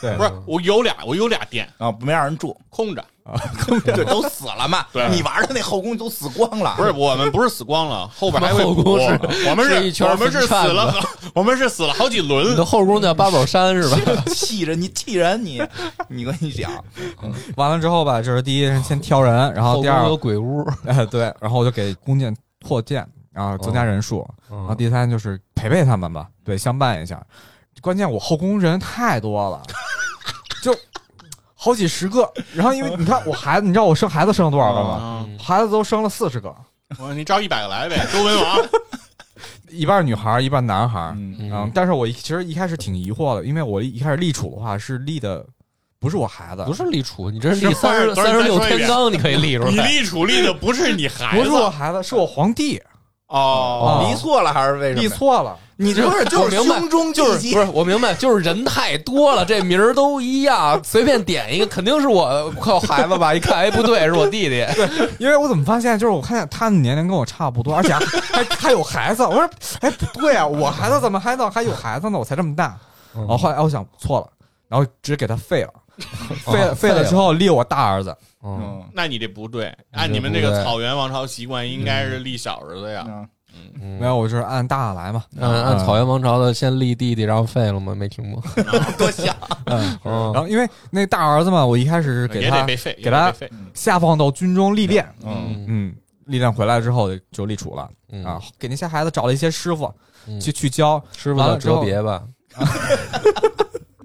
[0.00, 3.04] 对不是，我有俩，我有俩店啊，没让人住，空着。
[3.84, 4.84] 对，都死了嘛。
[4.92, 9.18] 对你玩的那后宫都死光了，不是，我们不是死光了，后边还有后宫是
[9.48, 10.94] 我们是一圈我们是死了，
[11.34, 12.64] 我们是死了好几轮你的。
[12.64, 14.22] 后宫叫八宝山是吧？
[14.34, 15.62] 气人你气人你，
[16.08, 16.70] 你跟你讲，
[17.56, 27.24] 完了之后吧，就是第一先挑人，然后第二后宫有鬼屋，哎对，然后我就给弓箭扩建，然后增加人数，然后第三就是陪陪他们吧，对，相伴一下。
[27.80, 29.62] 关键我后宫人太多了，
[30.62, 30.74] 就
[31.64, 32.30] 好几十个。
[32.54, 35.24] 然后因为你看我孩子，你知道我生孩子生了多少个吗？
[35.26, 36.54] 嗯，孩子都生了四十个，
[36.98, 38.58] 我说你招一百个来呗， 周文王。
[39.70, 41.12] 一半女孩，一半男孩。
[41.16, 45.44] 嗯嗯，但是我其实一开始挺疑惑的，因为我一开始立储的话是立的
[45.98, 49.78] 不是我孩子，不是立储，你这是是立三十三十六天罡，你可以立出来你。
[49.78, 52.80] 立储立的不是你孩子不是我孩子，是我皇帝。
[53.34, 55.02] 哦哦，立错了还是为什么？
[55.02, 63.34] 立，错了，你这是就是我明白胸中就是不是我明白，就是人太多了，这名儿都一样，随便点一个，肯定是我靠孩子吧？
[63.34, 64.64] 一看，哎，不对，是我弟弟。
[65.18, 69.24] 因为我怎么发现，就是我看见他的年龄跟我差不多，而且还还还有孩子。
[69.24, 69.50] 我说，
[69.80, 72.18] 哎，不对啊，我孩子怎么还能还有孩子呢？
[72.18, 72.76] 我才这么大。
[73.12, 74.26] 然后后来我想错了，
[74.68, 75.70] 然后直接给他废了，
[76.44, 78.16] 废了废了之后立我大儿子。
[78.42, 78.84] 嗯，嗯。
[78.92, 83.04] 那你这不对，按你们这个草原王朝习惯，应该是立小儿子呀。
[83.08, 83.28] 嗯。
[83.80, 83.98] 嗯。
[84.00, 85.24] 没有，我就是按大的来嘛。
[85.40, 87.94] 按按草原王朝的先立弟弟，然后废了吗？
[87.94, 88.42] 没听过。
[88.98, 89.34] 多想，
[89.66, 90.32] 嗯，嗯。
[90.32, 93.32] 然后因为那大儿子嘛，我一开始是给他也得被废，给他
[93.72, 95.06] 下放到军中历练。
[95.24, 95.64] 嗯。
[95.68, 95.94] 嗯，
[96.26, 97.88] 历练回来之后就立储了。
[98.10, 98.24] 嗯。
[98.24, 99.92] 啊，给那些孩子找了一些师傅
[100.26, 100.40] 嗯。
[100.40, 102.22] 去去教，师傅叫哲别吧？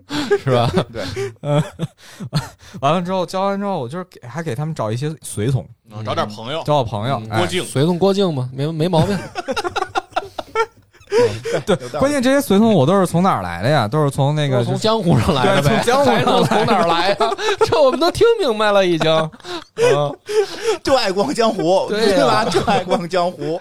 [0.43, 0.69] 是吧？
[0.91, 1.03] 对
[2.81, 6.61] 完了之后教完之后，我就是给还给他们找一些随从，嗯找点朋友。
[6.65, 9.17] 找我朋友郭靖随从郭靖嘛，没没毛病。
[11.65, 13.87] 对关键这些随从我都是从哪儿来的呀？
[13.87, 17.17] 都是从那个从江湖上来的呗，从江湖上从哪儿来呀？
[17.65, 19.11] 这我们都听明白了，已经。
[19.75, 20.15] 嗯
[20.83, 22.45] 就爱逛江湖，对吧？
[22.45, 23.59] 就爱逛江湖，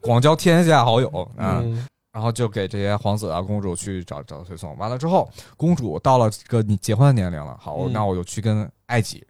[0.00, 1.60] 广交天下好友啊。
[1.62, 1.86] 嗯
[2.16, 4.74] 然后就给这些皇子啊、公主去找找随从。
[4.78, 9.22] 完了之后，公主到了这个你结婚的年龄了，好，嗯那我就去跟埃及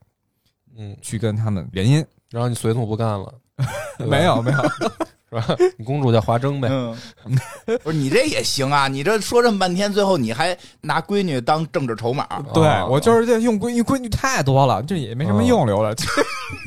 [0.79, 2.07] 嗯，去跟他们联姻。
[2.31, 3.35] 然后你随从不干了，
[3.99, 4.63] 对吧没有没有，
[5.29, 5.57] 是吧？
[5.77, 6.69] 你公主叫华筝呗。
[6.71, 6.97] 嗯，
[7.83, 8.87] 不是你这也行啊！
[8.87, 15.93] 你这说这么半天，最后你还拿闺女当政治筹码，对哦我就是这用闺女闺女太多了，这也没什么用，留了。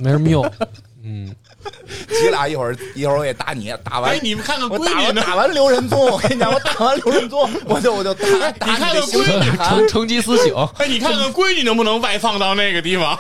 [0.04, 0.44] 没什么用。
[1.12, 1.36] 嗯，
[2.08, 5.22] 急俩一会儿一会儿我也打你，打完哎，你们看看我闺女呢？
[5.24, 8.28] 打完打完刘仁宗，我跟你讲，我 打完刘仁宗，我就我就打
[8.60, 13.18] 打你闺女成成吉思醒，哎，你看看闺女能不能外放到那个地方，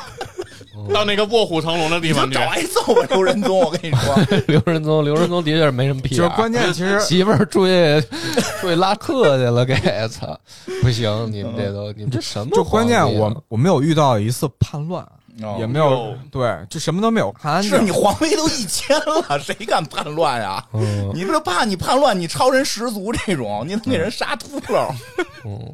[0.94, 2.36] 到那个卧虎藏龙的地方去？
[2.36, 3.60] 找挨揍吧，刘仁宗！
[3.60, 4.16] 我跟你说，
[4.48, 6.18] 刘仁宗，刘仁宗的确是没什么屁眼。
[6.18, 8.02] 就是关键，其实媳妇儿出去
[8.60, 9.76] 出去拉客去了，给
[10.10, 10.40] 操！
[10.82, 15.06] 不行，你们这都你们这什么就关键我我没有遇到一次叛乱，
[15.60, 17.91] 也没有哦对，就什么都没有，看是你。
[17.91, 20.64] 皇位都一千了， 谁敢叛乱呀？
[20.74, 24.94] 嗯你这怕你叛乱，你超人十足这种，你能给人杀秃了。
[25.45, 25.74] 嗯，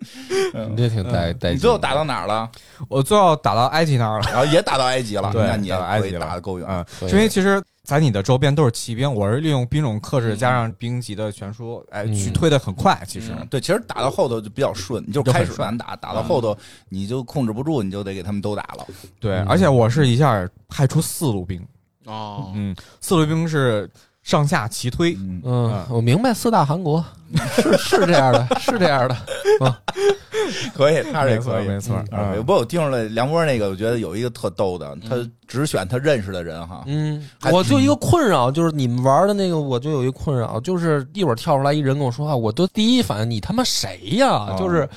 [0.70, 1.56] 你这挺带带劲。
[1.56, 2.48] 你最后打到哪儿了？
[2.88, 6.86] 我最后打到埃及那儿了，然后也打到埃及了，对那你可以打到埃及打的够远。
[7.02, 12.12] 因为其实，在你的周边都是骑兵，我是利用兵种克制加上兵级的悬殊，哎，嗯。
[12.12, 13.00] 去推的很快。
[13.06, 16.56] 其实，嗯对，其实打到后头就比较顺，你就开始难打，打到后头
[16.88, 18.84] 你就控制不住，你就得给他们都打了。
[19.20, 19.46] 对，嗯。
[19.46, 21.64] 而且我是一下派出四路兵，
[22.06, 23.88] 哦，嗯，四路兵是
[24.26, 27.02] 上下齐推，嗯，嗯，我明白，四大韩国。
[27.54, 29.16] 是是这样的，是这样的。
[30.74, 32.04] 可以，他这没错可以，没错
[32.38, 35.14] 不过我听出来梁波那个，我觉得有一个特逗的，他
[35.46, 36.82] 只选他认识的人哈。
[36.86, 44.26] 嗯，我就一个困扰，就是你们玩的那个，我就有一个困扰，就是一会儿跳出来一人跟我说话，我都第一反应你他妈谁呀？
[44.26, 44.88] 哦就是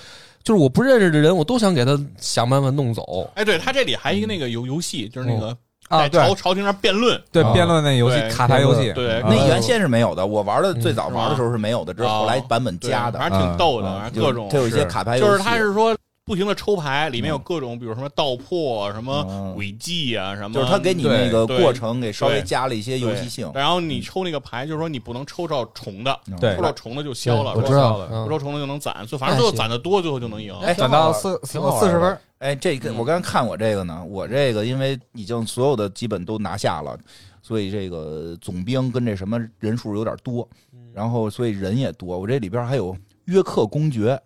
[0.43, 3.29] 就是我不认识的人，我都想给他想办法弄走。
[3.35, 5.55] 哎，对他这里还一个那个游游戏，就是那个
[5.89, 13.19] 啊，在朝朝廷上辩论，啊对辩论那游戏对卡牌游戏，对啊那原先是没有的，我玩的嗯最早玩的时候是没有的，这是后来版本加的。
[13.19, 15.93] 反正挺逗的，嗯反正各种它有一些卡牌游戏，就是他是说
[16.29, 19.55] 不停的抽牌，里面有各种，比如什么道破、什么嗯。
[19.57, 23.51] 诡计啊，什么，就是他给你那个过程给稍微加了一些游戏性。
[23.55, 26.55] 然后你抽那个牌，就是说你不能抽着重的，对。
[26.55, 28.25] 抽到重的就消了，我知说道了，嗯。
[28.25, 30.55] 不抽重的就能攒，所以反正最后攒的多，最后就能赢。
[30.59, 36.95] 哎攒到四挺好玩四十分，哎，这个我刚才看我这个呢，我这个因为已经所有的基本都拿下了，
[37.41, 40.47] 所以这个总兵跟这什么人数有点多，
[40.93, 42.19] 然后所以人也多。
[42.19, 42.95] 我这里边还有
[43.25, 44.21] 约克公爵、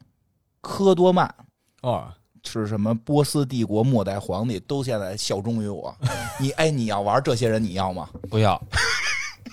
[0.59, 1.33] 科多曼。
[1.83, 2.05] 哦，
[2.43, 5.95] 是什么波斯帝国末代皇帝都现在效忠于我，
[6.39, 8.09] 你哎，你要玩这些人，你要吗？
[8.29, 8.61] 不要，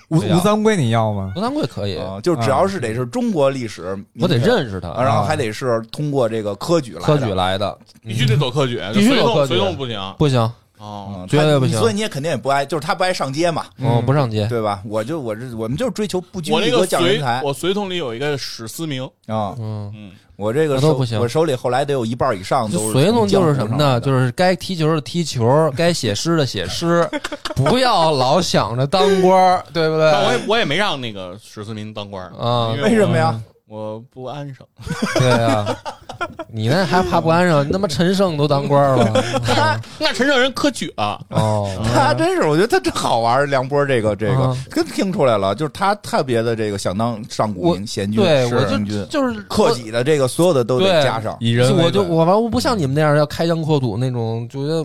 [0.09, 1.33] 吴吴三桂你要吗？
[1.37, 7.05] 吴三桂可以，啊，就只要是得是中国历史，我得认识他，啊，然后还得是通过这个科举来的。
[7.07, 9.55] 科举来的，必须得走科举，必须走科举。
[9.55, 10.15] 随动不行。
[10.19, 14.47] 不行，哦，嗯，绝对不行所以你也肯定也不爱，就是他不爱上街嘛，我不上街。
[14.49, 14.81] 对吧？
[14.87, 19.55] 我就我这我们就是追求不拘我那个一格降人才我随从里有一个史思明，啊！
[19.59, 24.01] 嗯，嗯，我这个都不行我手里后来得有一半以上就都是随从就是什么呢？
[24.01, 27.07] 就是该踢球的踢球，该写诗的写诗，
[27.55, 30.11] 不要老想着当官，对不对？
[30.11, 33.39] 我也我也没让那个史思明当官啊为什么呀？
[33.71, 34.67] 我不安生。
[35.15, 35.65] 对啊，
[36.53, 37.65] 你那还怕不安生？
[37.69, 43.49] 你他妈陈胜都当官了他 那陈胜人科举了，哦，他真是，我觉得他真好玩。
[43.49, 51.37] 梁波这个这个啊，跟听出来了，就是他特别的这个想当上古名贤君，对我就就是克己的这个所有的都得加上。
[51.39, 54.85] 以人我就我完我不像你们那样要开疆扩土那种，觉得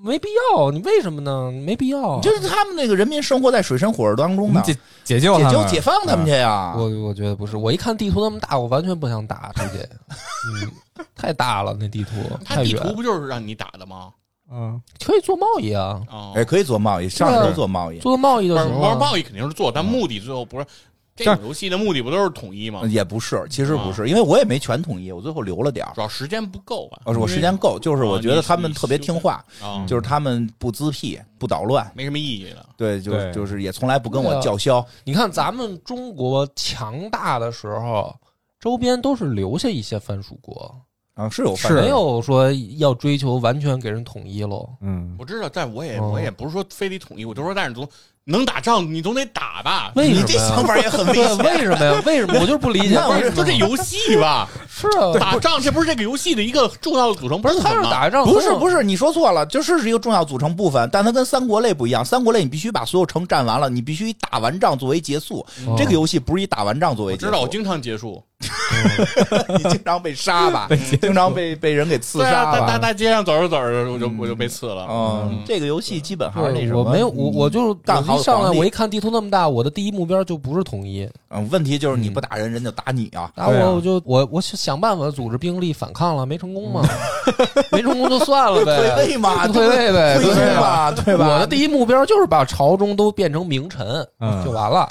[0.00, 0.70] 没必要。
[0.70, 1.50] 你为什么呢？
[1.50, 2.20] 没必要。
[2.20, 6.72] 就是他们那个人民生活在水深火热当中呢，解解救解救解放他们去呀！
[6.76, 9.88] 我我觉得不是，我一看地图那么大，我完全不想打直接，
[10.62, 10.70] 嗯，
[11.14, 12.10] 太大了那地图，
[12.44, 14.12] 它地太远图不就是让你打的吗？
[14.54, 18.80] 嗯，可以做贸易啊，哦，哎，可以做贸易，上对啊手做贸易，做贸易就玩行了。
[18.88, 20.66] 玩贸易肯定是做，但目的最后不是
[21.14, 22.82] 这种游戏的目的不都是统一吗？
[22.88, 26.00] 也不是，其实不是，因为我也没全统一，我最后留了点儿主。
[26.00, 27.02] 要时间不够吧？
[27.04, 32.70] 呃，我时间够，就是我觉得他们特别听话，啊，就是他们不滋屁、不捣乱，没什么意义了。
[32.76, 34.84] 对，就对就是也从来不跟我叫嚣。
[35.04, 38.14] 你看咱们中国强大的时候，
[38.58, 40.74] 周边都是留下一些藩属国，
[41.14, 44.68] 啊，是有是没有说要追求完全给人统一喽。
[44.80, 47.86] 嗯，我知道，但我也哦我也不是说非得统一，我就说，但是总
[48.24, 49.90] 能打仗，你总得打吧？
[49.96, 50.64] 为什么你这想？
[50.64, 51.38] 法也很危对，险。
[51.38, 52.02] 为什么呀？
[52.06, 52.34] 为什么？
[52.34, 52.94] 我就是不理解。
[52.94, 57.84] 那我为什么就这游戏吧，是啊，打仗这不是这个游戏的一个重要的组成部不是他分吗？
[57.84, 62.04] 是打仗，不是不是，你说错了，就是是一个重要组成部分，但它跟三国类不一样。
[62.04, 65.44] 三国类你必须把所有城占完了，你必须以打完仗作为结束。
[65.66, 67.26] 哦这个游戏不是以打完仗作为结束。
[67.26, 68.22] 我知道，我经常结束。
[69.56, 70.68] 你经常被杀吧，
[71.00, 72.60] 经常被被人给刺对啊，杀吧。
[72.60, 74.86] 大大大街上走着走着，我就我就被刺了。
[74.90, 76.82] 嗯，这个游戏基本还是那对什么。
[76.82, 83.30] 我没有我我就是干一上来我一看地图那么大，我的第一目标就不是统一，嗯，问题就是你不打人，人就打你啊。
[83.34, 86.82] 打我我就我我想办法组织兵力反抗了，没成功嘛，
[87.72, 90.40] 没成功就算了呗，退位嘛，退位呗，退对吧？
[90.44, 91.28] 位嘛，对吧？
[91.28, 94.88] 我的第一目标就是把朝中都变成名臣，嗯就完了。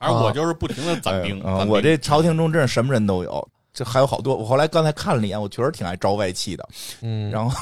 [0.00, 1.40] 而我就是不停的攒兵。
[1.40, 4.34] 攒兵嗯我这朝廷中真是什么人都有，这还有好多。
[4.34, 6.68] 我后来刚才看了一眼，我确实挺爱招外戚的。
[7.02, 7.56] 嗯，然后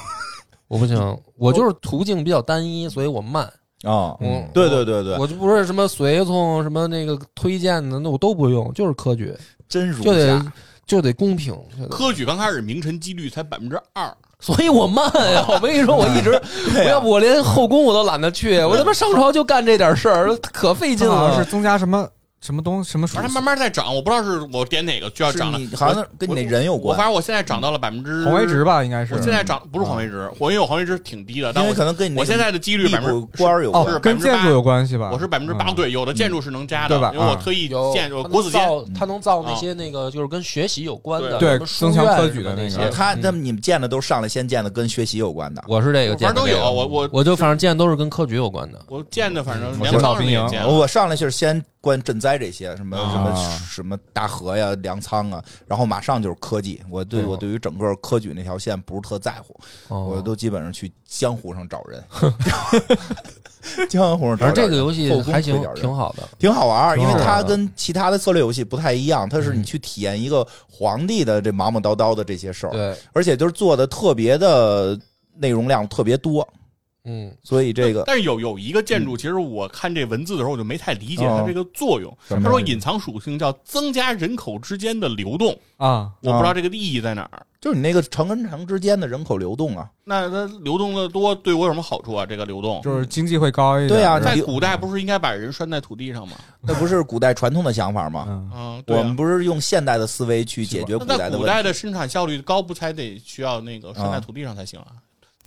[0.69, 3.45] 我不行，我就是途径比较单一，所以我慢。
[3.83, 9.35] 啊，嗯，对对对对，我就不是什么随从什么那个推荐的，那我都不用，就是科举，
[9.69, 10.53] 真如就得。
[10.89, 11.55] 就得公平，
[11.91, 14.11] 科举刚开始名臣几率才百分之二，
[14.41, 15.45] 所以我慢呀。
[15.47, 16.31] 我跟你说，我一直，
[16.75, 21.37] 我要不我连后宫我都懒得去，我他妈上朝就干这点事儿，可费劲了。
[21.37, 22.09] 是增加什么
[22.41, 25.69] 什么东什么属而它慢慢在涨，我不知道是我点哪个就要是涨了你。
[25.75, 29.15] 好像跟你那人有关我关反，正我现在涨到了百分之红为值吧，应该是。
[29.15, 35.11] 我现在涨不是红为值，我因为我红为值挺低的，但我可能跟你那个我现在的几率百分之官儿有跟建筑有关系吧？
[35.13, 38.61] 我是百分之八，嗯对，有的建筑是能加的，对吧因为我啊特意有建筑国子监，
[38.95, 45.65] 他能造那些那个就是跟学习有关的，对什么书增强院科举的什么那些那个他他们你们见的都上来先建的跟学习有关的。
[45.67, 46.59] 我是这个反正都有。
[46.59, 48.81] 我我我就反正见的都是跟科举有关的。
[48.89, 50.69] 我建的，反正我粮仓上先到兵营建了。
[50.69, 56.81] 我上来就是先关赈灾这些，什么啊什么什么大河呀、粮仓啊，然后马上就是科技。
[56.91, 62.05] 我对我对于整个科举那条线不是特在乎，哦我都基本上去江湖上找人。
[63.89, 66.29] 江湖上找人，反正这个游戏还行挺好的。
[66.39, 74.99] 挺好玩，因为它跟其他的策略游戏不太一样，它是你去体验一个皇帝的这忙忙叨叨的这些事儿，对，而且就是做的特别的
[75.37, 76.47] 内容量特别多，
[77.09, 82.15] 嗯，所以这个但是有有一个建筑，其实我看这文字的时候，我就没太理解哦它这个作用。
[82.29, 87.47] 什么他说隐藏属性叫增加人口之间的流动，啊，我不知道这个意义在哪儿。
[87.61, 92.25] 就是你那个城跟城之间的人口流动啊，那它流动的多，对我有什么好处啊？
[92.25, 93.89] 这个流动，就是经济会高一点。
[93.89, 96.37] 对啊在古代不是应该把人拴在土地上吗？
[96.61, 98.27] 那不是古代传统的想法吗？
[98.29, 99.17] 嗯，啊，对啊我们。
[99.17, 101.47] 不是用现代的思维去解决古那古代的问题。
[101.49, 104.93] 代的生产效率高，不才得需要那个拴在土地上才行啊？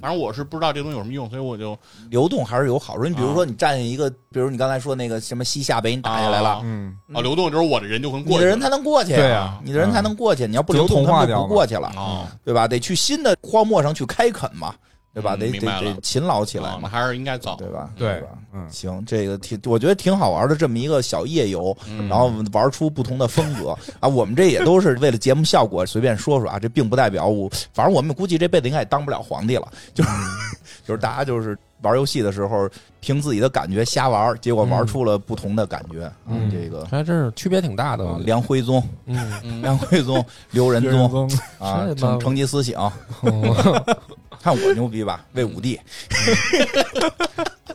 [0.01, 1.77] 反正我是不知道这东西有什么用，所以我就
[2.09, 2.97] 流动还是有好。
[2.97, 3.03] 处。
[3.05, 8.39] 你比如说，你占一个，比如你刚才说那个什么西夏被你打下来了，啊嗯，啊流动就是我的人就能过去你。
[8.41, 9.59] 的人才能过去对啊。
[9.63, 10.47] 你的人才能过去。
[10.47, 12.67] 你要不流动，他们就不过去了，啊，对吧？
[12.67, 14.73] 得去新的荒漠上去开垦嘛，
[15.13, 15.35] 对吧？
[15.35, 17.55] 得得得勤劳起来嘛，啊那还是应该早。
[17.55, 17.89] 对吧？
[17.97, 18.27] 对吧？
[18.53, 24.07] 嗯，行，这个挺，我觉得挺好玩的，这么一个小夜游，嗯然后玩出不同的风格啊。
[24.07, 30.09] 我们这也都是为了节目效果随便说说啊，这并不代表我，反正我们估计这辈子应该也当不了皇帝了，就是
[30.87, 36.11] 就是大家就是玩游戏的时候凭自己的感觉瞎玩，结果玩出了不同的感觉。
[36.27, 38.17] 嗯这个还真是区别挺大的。
[38.19, 42.91] 梁徽宗、嗯，嗯 梁徽宗、刘仁宗宗啊成成吉思想，
[43.21, 43.97] 哦
[44.41, 45.23] 看我牛逼吧？
[45.33, 45.79] 魏武帝，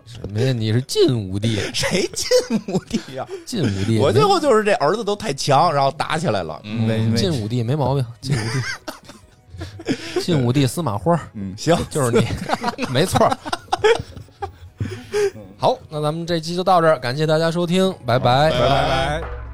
[0.07, 0.53] 什么呀？
[0.53, 2.29] 你是晋武帝，谁晋
[2.75, 3.27] 武帝呀？
[3.45, 6.61] 晋武帝，我最后就是这儿子都太强，然后打起来了。
[6.65, 8.93] 嗯没没晋武帝没毛病，晋武帝，
[10.21, 12.27] 晋武帝司马花嗯，行，就是你，
[12.93, 13.31] 没错。
[15.59, 19.46] 好，那咱们这期就到这儿，感谢大家收听，拜拜拜拜拜。